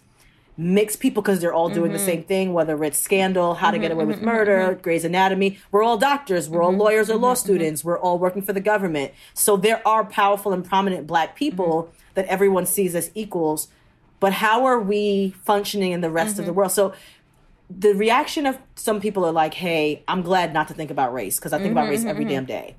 mix 0.57 0.95
people 0.95 1.21
because 1.21 1.39
they're 1.39 1.53
all 1.53 1.69
doing 1.69 1.91
the 1.91 1.99
mm-hmm. 1.99 2.05
same 2.07 2.23
thing 2.23 2.51
whether 2.51 2.83
it's 2.83 2.97
scandal 2.97 3.53
how 3.53 3.69
to 3.69 3.77
get 3.77 3.91
away 3.91 4.01
mm-hmm, 4.01 4.07
with 4.07 4.17
mm-hmm, 4.17 4.25
murder 4.25 4.79
grey's 4.81 5.05
anatomy. 5.05 5.59
We're 5.71 5.83
all 5.83 5.97
doctors 5.97 6.49
we're 6.49 6.63
all 6.63 6.71
lawyers 6.71 7.09
or 7.09 7.17
law 7.17 7.35
students 7.35 7.83
we're 7.83 7.99
all 7.99 8.17
working 8.17 8.41
for 8.41 8.53
the 8.53 8.61
government. 8.61 9.13
So 9.33 9.55
there 9.55 9.87
are 9.87 10.03
powerful 10.03 10.53
and 10.53 10.65
prominent 10.65 11.05
black 11.05 11.35
people 11.35 11.91
that 12.15 12.25
everyone 12.25 12.65
sees 12.65 12.95
as 12.95 13.11
equals 13.13 13.67
but 14.19 14.33
how 14.33 14.65
are 14.65 14.79
we 14.79 15.35
functioning 15.45 15.91
in 15.91 16.01
the 16.01 16.09
rest 16.09 16.39
of 16.39 16.45
the 16.45 16.53
world? 16.53 16.71
So 16.71 16.93
the 17.69 17.93
reaction 17.93 18.45
of 18.45 18.57
some 18.75 18.99
people 18.99 19.25
are 19.25 19.31
like, 19.31 19.53
"Hey, 19.53 20.03
I'm 20.07 20.21
glad 20.21 20.53
not 20.53 20.67
to 20.69 20.73
think 20.73 20.89
about 20.89 21.13
race 21.13 21.37
because 21.37 21.53
I 21.53 21.59
think 21.59 21.71
about 21.71 21.89
race 21.89 22.05
every 22.05 22.25
damn 22.25 22.45
day." 22.45 22.75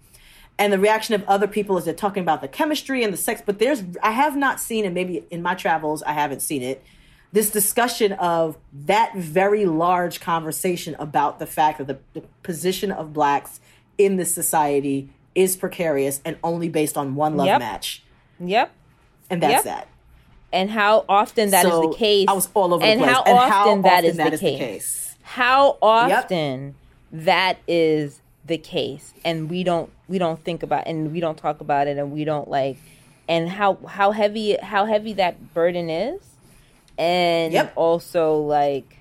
And 0.58 0.72
the 0.72 0.78
reaction 0.78 1.14
of 1.14 1.22
other 1.28 1.46
people 1.46 1.78
is 1.78 1.84
they're 1.84 1.94
talking 1.94 2.22
about 2.22 2.40
the 2.40 2.48
chemistry 2.48 3.04
and 3.04 3.12
the 3.12 3.16
sex, 3.16 3.40
but 3.44 3.60
there's 3.60 3.84
I 4.02 4.10
have 4.10 4.36
not 4.36 4.58
seen 4.58 4.84
and 4.84 4.94
maybe 4.94 5.24
in 5.30 5.42
my 5.42 5.54
travels 5.54 6.02
I 6.02 6.12
haven't 6.12 6.42
seen 6.42 6.62
it. 6.62 6.82
This 7.32 7.50
discussion 7.50 8.12
of 8.14 8.56
that 8.72 9.14
very 9.16 9.66
large 9.66 10.20
conversation 10.20 10.96
about 10.98 11.38
the 11.38 11.46
fact 11.46 11.78
that 11.78 11.86
the, 11.86 11.98
the 12.14 12.22
position 12.42 12.90
of 12.90 13.12
blacks 13.12 13.60
in 13.98 14.16
this 14.16 14.32
society 14.32 15.10
is 15.34 15.56
precarious 15.56 16.20
and 16.24 16.36
only 16.42 16.68
based 16.68 16.96
on 16.96 17.14
one 17.14 17.36
love 17.36 17.46
Yep. 17.46 17.58
match, 17.58 18.02
Yep. 18.40 18.70
and 19.30 19.42
that's 19.42 19.52
Yep. 19.52 19.64
that. 19.64 19.88
And 20.52 20.70
how 20.70 21.04
often 21.08 21.50
that 21.50 21.66
is 21.66 21.72
So, 21.72 21.80
the 21.90 21.94
case? 21.94 22.26
I 22.28 22.32
was 22.32 22.48
all 22.54 22.72
over 22.72 22.78
the 22.84 22.90
and 22.90 23.00
place. 23.00 23.10
How 23.12 23.22
And 23.24 23.38
often 23.38 23.50
how 23.52 23.68
often 23.70 24.04
is 24.06 24.16
that 24.16 24.28
the 24.30 24.34
is 24.34 24.40
the 24.40 24.46
case? 24.46 24.58
case. 24.58 25.16
How 25.22 25.76
often 25.82 26.74
that 27.12 27.58
is 27.68 28.20
the 28.46 28.56
case, 28.56 29.12
and 29.24 29.50
we 29.50 29.62
don't 29.62 29.90
we 30.08 30.16
don't 30.16 30.42
think 30.42 30.62
about 30.62 30.86
and 30.86 31.12
we 31.12 31.20
don't 31.20 31.36
talk 31.36 31.60
about 31.60 31.86
it, 31.86 31.98
and 31.98 32.10
we 32.10 32.24
don't 32.24 32.48
like, 32.48 32.78
and 33.28 33.50
how 33.50 33.76
how 33.86 34.12
heavy 34.12 34.56
how 34.62 34.86
heavy 34.86 35.12
that 35.12 35.52
burden 35.52 35.90
is, 35.90 36.20
and 36.99 37.53
Yep. 37.53 37.72
also 37.76 38.36
like 38.38 38.99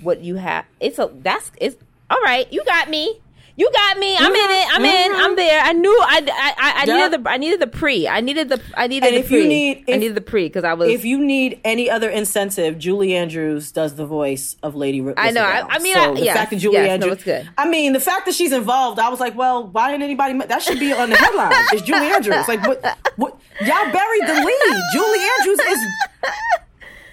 what 0.00 0.20
you 0.20 0.36
have. 0.36 0.64
It's 0.80 0.98
a 0.98 1.10
that's 1.12 1.50
it's 1.60 1.76
all 2.10 2.20
right. 2.22 2.50
You 2.52 2.64
got 2.64 2.88
me. 2.88 3.18
You 3.54 3.70
got 3.70 3.98
me. 3.98 4.16
I'm 4.16 4.32
in 4.32 4.50
it. 4.50 4.66
I'm 4.72 4.82
in. 4.82 5.12
I'm 5.12 5.20
uh-huh. 5.26 5.34
there. 5.34 5.60
I 5.62 5.72
knew. 5.74 5.90
I. 6.00 6.22
I. 6.26 6.54
I, 6.56 6.82
I 6.82 6.84
Yep. 6.86 6.96
needed 6.96 7.22
the. 7.22 7.30
I 7.30 7.36
needed 7.36 7.60
the 7.60 7.66
pre. 7.66 8.08
I 8.08 8.20
needed 8.20 8.48
the. 8.48 8.58
I 8.74 8.86
needed 8.86 9.06
And 9.08 9.16
the 9.16 9.20
if 9.20 9.28
pre. 9.28 9.42
you 9.42 9.46
need- 9.48 9.84
I 9.88 9.96
needed 9.98 10.14
the 10.14 10.22
pre 10.22 10.46
because 10.46 10.64
I 10.64 10.72
was. 10.72 10.88
if 10.88 11.04
you 11.04 11.22
need 11.22 11.60
any 11.62 11.90
other 11.90 12.08
incentive, 12.08 12.78
Julie 12.78 13.14
Andrews 13.14 13.70
does 13.70 13.94
the 13.94 14.06
voice 14.06 14.56
of 14.62 14.74
Lady. 14.74 15.02
Ri- 15.02 15.12
I 15.18 15.32
know. 15.32 15.42
I- 15.44 15.66
I 15.68 15.78
mean, 15.80 15.94
so 15.94 16.00
I- 16.00 16.14
the 16.14 16.24
yes, 16.24 16.34
fact 16.34 16.50
that 16.52 16.56
Julie 16.60 16.76
yes, 16.76 16.88
Andrews, 16.88 17.22
good. 17.22 17.46
I 17.58 17.68
mean, 17.68 17.92
the 17.92 18.00
fact 18.00 18.24
that 18.24 18.34
she's 18.34 18.52
involved, 18.52 18.98
I 18.98 19.10
was 19.10 19.20
like, 19.20 19.36
well, 19.36 19.64
why 19.68 19.90
didn't 19.90 20.04
anybody? 20.04 20.38
That 20.46 20.62
should 20.62 20.80
be 20.80 20.94
on 20.94 21.10
the 21.10 21.16
headline. 21.16 21.52
It's 21.72 21.82
Julie 21.82 22.06
Andrews. 22.06 22.48
Like, 22.48 22.66
what? 22.66 22.82
What? 23.16 23.38
Y'all 23.60 23.92
buried 23.92 24.22
the 24.28 24.32
lead. 24.32 24.82
Julie 24.94 25.24
Andrews 25.38 25.60
is. 25.60 25.78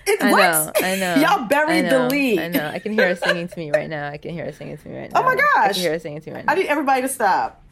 It, 0.10 0.22
I 0.24 0.32
what? 0.32 0.40
know. 0.40 0.72
I 0.82 0.96
know. 0.96 1.16
Y'all 1.22 1.46
buried 1.46 1.86
know, 1.86 2.04
the 2.04 2.10
lead. 2.10 2.40
I 2.40 2.48
know. 2.48 2.68
I 2.68 2.80
can 2.80 2.94
hear 2.94 3.08
her 3.10 3.16
singing 3.16 3.48
to 3.48 3.60
me 3.60 3.72
right 3.72 3.90
now. 3.90 4.10
I 4.10 4.18
can 4.18 4.32
hear 4.32 4.46
her 4.46 4.52
singing 4.52 4.78
to 4.78 4.90
me 4.90 4.98
right 4.98 5.12
now. 5.12 5.20
Oh 5.20 5.24
my 5.24 5.34
I 5.34 5.36
gosh. 5.68 5.74
can 5.74 5.82
hear 5.82 5.92
her 5.92 6.00
singing 6.00 6.22
to 6.22 6.30
me 6.30 6.36
right 6.38 6.46
now. 6.46 6.52
I 6.52 6.56
need 6.56 6.68
everybody 6.68 7.04
to 7.04 7.08
stop. 7.10 7.64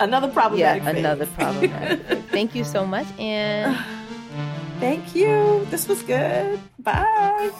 another 0.00 0.32
yeah, 0.56 0.74
thing. 0.78 0.96
another 0.96 1.26
problematic. 1.26 2.06
thing. 2.06 2.22
Thank 2.30 2.54
you 2.54 2.64
so 2.64 2.86
much, 2.86 3.06
and 3.18 3.76
Thank 4.80 5.14
you. 5.14 5.66
This 5.70 5.88
was 5.88 6.02
good. 6.02 6.60
Bye. 6.78 7.50